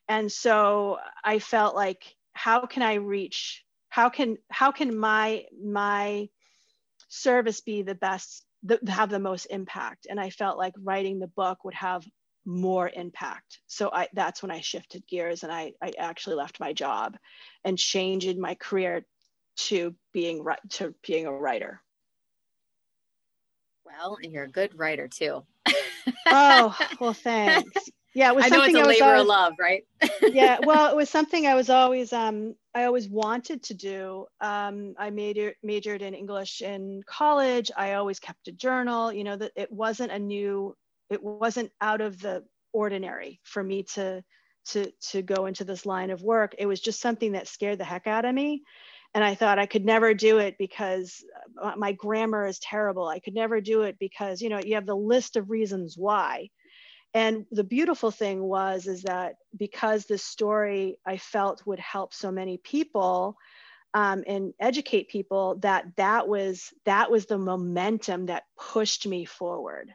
And 0.08 0.30
so 0.30 0.98
I 1.24 1.38
felt 1.38 1.74
like 1.74 2.02
how 2.32 2.66
can 2.66 2.82
I 2.82 2.94
reach 2.94 3.64
how 3.90 4.08
can 4.08 4.38
how 4.50 4.70
can 4.70 4.96
my 4.96 5.44
my 5.62 6.28
service 7.08 7.60
be 7.60 7.82
the 7.82 7.94
best 7.94 8.44
the, 8.62 8.78
have 8.88 9.10
the 9.10 9.18
most 9.18 9.46
impact 9.46 10.06
and 10.08 10.18
I 10.18 10.30
felt 10.30 10.58
like 10.58 10.74
writing 10.78 11.18
the 11.18 11.26
book 11.26 11.64
would 11.64 11.74
have 11.74 12.04
more 12.46 12.90
impact. 12.94 13.60
So 13.66 13.90
I 13.92 14.08
that's 14.14 14.42
when 14.42 14.50
I 14.50 14.60
shifted 14.60 15.06
gears 15.06 15.42
and 15.42 15.52
I 15.52 15.72
I 15.82 15.92
actually 15.98 16.36
left 16.36 16.60
my 16.60 16.72
job 16.72 17.16
and 17.64 17.76
changed 17.76 18.38
my 18.38 18.54
career 18.54 19.04
to 19.56 19.94
being 20.12 20.44
to 20.70 20.94
being 21.06 21.26
a 21.26 21.32
writer 21.32 21.82
well, 23.98 24.18
and 24.22 24.32
you're 24.32 24.44
a 24.44 24.48
good 24.48 24.78
writer 24.78 25.08
too. 25.08 25.44
oh, 26.26 26.76
well, 27.00 27.12
thanks. 27.12 27.90
Yeah, 28.14 28.30
it 28.30 28.36
was 28.36 28.44
I 28.44 28.48
know 28.48 28.64
it's 28.64 28.74
a 28.74 28.78
labor 28.78 29.04
always, 29.04 29.20
of 29.20 29.26
love, 29.26 29.52
right? 29.60 29.84
yeah, 30.32 30.58
well, 30.64 30.90
it 30.90 30.96
was 30.96 31.08
something 31.08 31.46
I 31.46 31.54
was 31.54 31.70
always 31.70 32.12
um 32.12 32.54
I 32.74 32.84
always 32.84 33.08
wanted 33.08 33.62
to 33.64 33.74
do. 33.74 34.26
Um, 34.40 34.94
I 34.98 35.10
majored 35.10 35.54
majored 35.62 36.02
in 36.02 36.14
English 36.14 36.60
in 36.60 37.02
college. 37.06 37.70
I 37.76 37.94
always 37.94 38.18
kept 38.18 38.48
a 38.48 38.52
journal. 38.52 39.12
You 39.12 39.24
know 39.24 39.36
that 39.36 39.52
it 39.54 39.70
wasn't 39.70 40.12
a 40.12 40.18
new, 40.18 40.76
it 41.08 41.22
wasn't 41.22 41.70
out 41.80 42.00
of 42.00 42.20
the 42.20 42.44
ordinary 42.72 43.40
for 43.44 43.62
me 43.62 43.84
to 43.94 44.24
to 44.66 44.90
to 45.10 45.22
go 45.22 45.46
into 45.46 45.64
this 45.64 45.86
line 45.86 46.10
of 46.10 46.22
work. 46.22 46.54
It 46.58 46.66
was 46.66 46.80
just 46.80 47.00
something 47.00 47.32
that 47.32 47.48
scared 47.48 47.78
the 47.78 47.84
heck 47.84 48.08
out 48.08 48.24
of 48.24 48.34
me 48.34 48.62
and 49.14 49.24
I 49.24 49.34
thought 49.34 49.58
I 49.58 49.66
could 49.66 49.84
never 49.84 50.14
do 50.14 50.38
it 50.38 50.56
because 50.58 51.24
uh, 51.60 51.72
my 51.76 51.92
grammar 51.92 52.46
is 52.46 52.58
terrible. 52.60 53.08
I 53.08 53.18
could 53.18 53.34
never 53.34 53.60
do 53.60 53.82
it 53.82 53.98
because, 53.98 54.40
you 54.40 54.48
know, 54.48 54.60
you 54.64 54.76
have 54.76 54.86
the 54.86 54.94
list 54.94 55.36
of 55.36 55.50
reasons 55.50 55.96
why. 55.96 56.50
And 57.12 57.44
the 57.50 57.64
beautiful 57.64 58.12
thing 58.12 58.40
was 58.40 58.86
is 58.86 59.02
that 59.02 59.34
because 59.56 60.06
this 60.06 60.22
story 60.22 60.98
I 61.04 61.16
felt 61.16 61.66
would 61.66 61.80
help 61.80 62.14
so 62.14 62.30
many 62.30 62.58
people 62.58 63.36
um, 63.94 64.22
and 64.28 64.54
educate 64.60 65.08
people, 65.08 65.56
that 65.62 65.96
that 65.96 66.28
was 66.28 66.72
that 66.84 67.10
was 67.10 67.26
the 67.26 67.38
momentum 67.38 68.26
that 68.26 68.44
pushed 68.56 69.08
me 69.08 69.24
forward. 69.24 69.92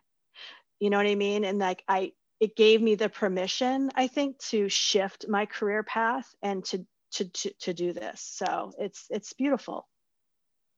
You 0.81 0.89
know 0.89 0.97
what 0.97 1.07
I 1.07 1.15
mean? 1.15 1.45
And 1.45 1.59
like 1.59 1.81
I, 1.87 2.11
it 2.41 2.57
gave 2.57 2.81
me 2.81 2.95
the 2.95 3.07
permission, 3.07 3.91
I 3.95 4.07
think, 4.07 4.37
to 4.49 4.67
shift 4.67 5.29
my 5.29 5.45
career 5.45 5.83
path 5.83 6.35
and 6.43 6.65
to 6.65 6.85
to, 7.15 7.25
to, 7.25 7.53
to 7.59 7.73
do 7.73 7.93
this. 7.93 8.21
So 8.21 8.71
it's, 8.77 9.07
it's 9.09 9.33
beautiful. 9.33 9.87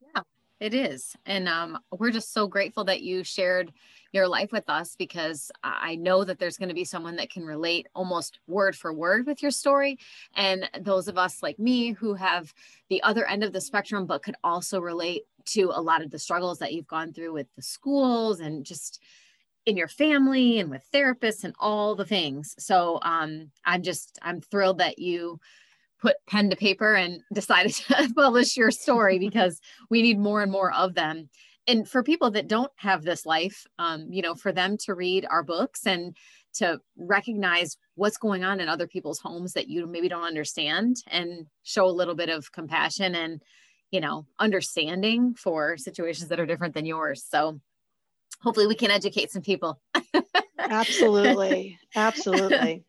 Yeah, 0.01 0.23
it 0.59 0.73
is. 0.73 1.15
And 1.25 1.47
um, 1.47 1.77
we're 1.91 2.11
just 2.11 2.33
so 2.33 2.47
grateful 2.47 2.85
that 2.85 3.01
you 3.01 3.23
shared 3.23 3.71
your 4.13 4.27
life 4.27 4.51
with 4.51 4.69
us 4.69 4.95
because 4.95 5.51
I 5.63 5.95
know 5.95 6.23
that 6.23 6.39
there's 6.39 6.57
going 6.57 6.69
to 6.69 6.75
be 6.75 6.85
someone 6.85 7.17
that 7.17 7.29
can 7.29 7.43
relate 7.43 7.87
almost 7.93 8.39
word 8.47 8.75
for 8.75 8.93
word 8.93 9.27
with 9.27 9.41
your 9.41 9.51
story. 9.51 9.97
And 10.35 10.69
those 10.79 11.07
of 11.07 11.17
us 11.17 11.43
like 11.43 11.59
me 11.59 11.91
who 11.91 12.13
have 12.13 12.53
the 12.89 13.03
other 13.03 13.25
end 13.25 13.43
of 13.43 13.53
the 13.53 13.61
spectrum, 13.61 14.05
but 14.05 14.23
could 14.23 14.37
also 14.43 14.79
relate 14.79 15.23
to 15.45 15.71
a 15.73 15.81
lot 15.81 16.01
of 16.01 16.11
the 16.11 16.19
struggles 16.19 16.59
that 16.59 16.73
you've 16.73 16.87
gone 16.87 17.13
through 17.13 17.33
with 17.33 17.47
the 17.55 17.61
schools 17.61 18.39
and 18.39 18.65
just 18.65 19.01
in 19.65 19.75
your 19.75 19.89
family 19.89 20.59
and 20.59 20.69
with 20.69 20.85
therapists 20.93 21.43
and 21.43 21.53
all 21.59 21.93
the 21.93 22.05
things. 22.05 22.55
So 22.57 22.99
um, 23.01 23.51
I'm 23.65 23.83
just, 23.83 24.17
I'm 24.21 24.39
thrilled 24.39 24.77
that 24.77 24.97
you 24.97 25.39
put 26.01 26.15
pen 26.27 26.49
to 26.49 26.55
paper 26.55 26.93
and 26.95 27.21
decided 27.33 27.73
to 27.73 28.11
publish 28.15 28.57
your 28.57 28.71
story 28.71 29.19
because 29.27 29.59
we 29.89 30.01
need 30.01 30.19
more 30.19 30.41
and 30.41 30.51
more 30.51 30.73
of 30.73 30.93
them 30.93 31.29
and 31.67 31.87
for 31.89 32.01
people 32.01 32.31
that 32.31 32.47
don't 32.47 32.71
have 32.77 33.03
this 33.03 33.25
life 33.25 33.65
um, 33.79 34.07
you 34.09 34.21
know 34.21 34.35
for 34.35 34.51
them 34.51 34.77
to 34.77 34.93
read 34.93 35.25
our 35.29 35.43
books 35.43 35.85
and 35.85 36.15
to 36.53 36.79
recognize 36.97 37.77
what's 37.95 38.17
going 38.17 38.43
on 38.43 38.59
in 38.59 38.67
other 38.67 38.87
people's 38.87 39.19
homes 39.19 39.53
that 39.53 39.67
you 39.67 39.85
maybe 39.85 40.09
don't 40.09 40.23
understand 40.23 40.97
and 41.07 41.45
show 41.63 41.85
a 41.85 41.91
little 41.91 42.15
bit 42.15 42.29
of 42.29 42.51
compassion 42.51 43.15
and 43.15 43.41
you 43.91 43.99
know 43.99 44.25
understanding 44.39 45.33
for 45.35 45.77
situations 45.77 46.29
that 46.29 46.39
are 46.39 46.45
different 46.45 46.73
than 46.73 46.85
yours 46.85 47.23
so 47.29 47.59
hopefully 48.41 48.67
we 48.67 48.75
can 48.75 48.91
educate 48.91 49.31
some 49.31 49.41
people. 49.41 49.79
absolutely. 50.59 51.77
Absolutely. 51.95 52.83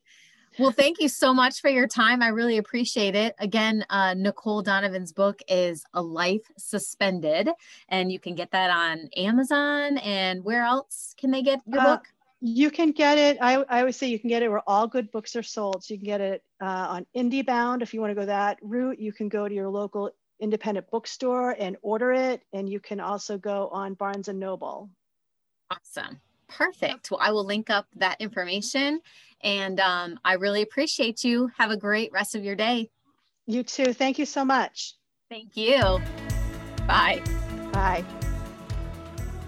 Well, 0.59 0.73
thank 0.73 1.01
you 1.01 1.09
so 1.09 1.33
much 1.33 1.61
for 1.61 1.71
your 1.71 1.87
time. 1.87 2.21
I 2.21 2.29
really 2.29 2.59
appreciate 2.59 3.15
it. 3.15 3.37
Again, 3.39 3.85
uh, 3.91 4.15
Nicole 4.15 4.61
Donovan's 4.61 5.13
book 5.13 5.41
is 5.47 5.85
A 5.95 6.03
Life 6.03 6.51
Suspended, 6.57 7.49
and 7.89 8.11
you 8.11 8.19
can 8.19 8.35
get 8.35 8.51
that 8.51 8.71
on 8.71 9.09
Amazon. 9.17 9.99
And 9.99 10.43
where 10.43 10.65
else 10.65 11.15
can 11.17 11.31
they 11.31 11.43
get 11.43 11.61
your 11.65 11.81
uh, 11.81 11.97
book? 11.97 12.07
You 12.41 12.73
can 12.73 12.91
get 12.91 13.19
it. 13.19 13.39
I, 13.41 13.63
I 13.69 13.81
always 13.81 13.97
say 13.97 14.09
you 14.09 14.19
can 14.19 14.29
get 14.29 14.43
it 14.43 14.49
where 14.49 14.69
all 14.69 14.89
good 14.89 15.13
books 15.13 15.37
are 15.37 15.45
sold. 15.45 15.85
So 15.85 15.95
you 15.95 15.99
can 15.99 16.07
get 16.07 16.21
it 16.21 16.43
uh, 16.61 16.87
on 16.91 17.07
IndieBound 17.17 17.83
if 17.83 17.95
you 17.95 18.01
want 18.01 18.11
to 18.11 18.17
go 18.17 18.27
that 18.27 18.59
route. 18.61 18.99
You 18.99 19.13
can 19.13 19.29
go 19.29 19.47
to 19.49 19.55
your 19.55 19.69
local 19.69 20.11
independent 20.41 20.91
bookstore 20.91 21.57
and 21.59 21.77
order 21.83 22.13
it. 22.13 22.43
And 22.53 22.69
you 22.69 22.81
can 22.81 22.99
also 22.99 23.39
go 23.39 23.69
on 23.69 23.95
Barnes 23.95 24.27
and 24.27 24.41
Noble. 24.41 24.91
Awesome. 25.71 26.21
Perfect. 26.49 27.11
Well, 27.11 27.21
I 27.23 27.31
will 27.31 27.45
link 27.45 27.71
up 27.71 27.87
that 27.97 28.21
information. 28.21 29.01
And 29.43 29.79
um, 29.81 30.19
I 30.25 30.35
really 30.35 30.63
appreciate 30.63 31.25
you. 31.25 31.51
Have 31.59 31.71
a 31.71 31.77
great 31.77 32.11
rest 32.13 32.35
of 32.35 32.45
your 32.45 32.57
day. 32.57 32.91
You 33.47 33.63
too. 33.63 33.93
Thank 33.93 34.19
you 34.19 34.27
so 34.27 34.45
much. 34.45 34.95
Thank 35.31 35.57
you. 35.57 35.81
Bye. 36.87 37.23
Bye. 37.73 38.05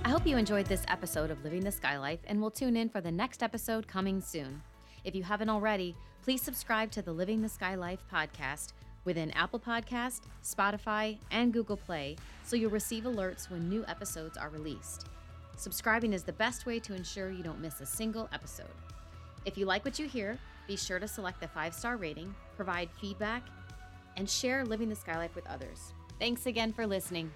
I 0.05 0.09
hope 0.09 0.27
you 0.27 0.37
enjoyed 0.37 0.67
this 0.67 0.85
episode 0.89 1.31
of 1.31 1.43
Living 1.45 1.61
the 1.61 1.71
Sky 1.71 1.99
Life 1.99 2.21
and 2.27 2.41
will 2.41 2.51
tune 2.51 2.77
in 2.77 2.89
for 2.89 3.01
the 3.01 3.13
next 3.13 3.43
episode 3.43 3.87
coming 3.87 4.21
soon. 4.21 4.63
If 5.05 5.15
you 5.15 5.23
haven't 5.23 5.51
already, 5.51 5.95
please 6.23 6.43
subscribe 6.43 6.91
to 6.93 7.03
the 7.03 7.13
Living 7.13 7.43
the 7.43 7.49
Sky 7.49 7.75
Life 7.75 8.01
podcast 8.13 8.73
within 9.05 9.31
Apple 9.33 9.61
Podcast, 9.61 10.23
Spotify, 10.43 11.19
and 11.31 11.53
Google 11.53 11.77
Play 11.77 12.17
so 12.45 12.57
you'll 12.57 12.71
receive 12.71 13.05
alerts 13.05 13.51
when 13.51 13.69
new 13.69 13.85
episodes 13.87 14.37
are 14.37 14.49
released. 14.51 15.07
Subscribing 15.57 16.13
is 16.13 16.23
the 16.23 16.33
best 16.33 16.67
way 16.67 16.79
to 16.81 16.95
ensure 16.95 17.31
you 17.31 17.43
don't 17.43 17.61
miss 17.61 17.81
a 17.81 17.87
single 17.87 18.29
episode. 18.33 18.67
If 19.45 19.57
you 19.57 19.65
like 19.67 19.85
what 19.85 19.99
you 19.99 20.07
hear, 20.07 20.39
be 20.67 20.77
sure 20.77 20.99
to 20.99 21.09
select 21.09 21.41
the 21.41 21.49
five 21.49 21.75
star 21.75 21.97
rating, 21.97 22.35
provide 22.57 22.91
feedback, 23.01 23.43
and 24.17 24.29
share 24.29 24.65
Living 24.65 24.89
the 24.89 24.97
Sky 24.97 25.17
Life 25.17 25.35
with 25.35 25.47
others. 25.47 25.95
Thanks 26.19 26.47
again 26.47 26.73
for 26.73 26.87
listening. 26.87 27.31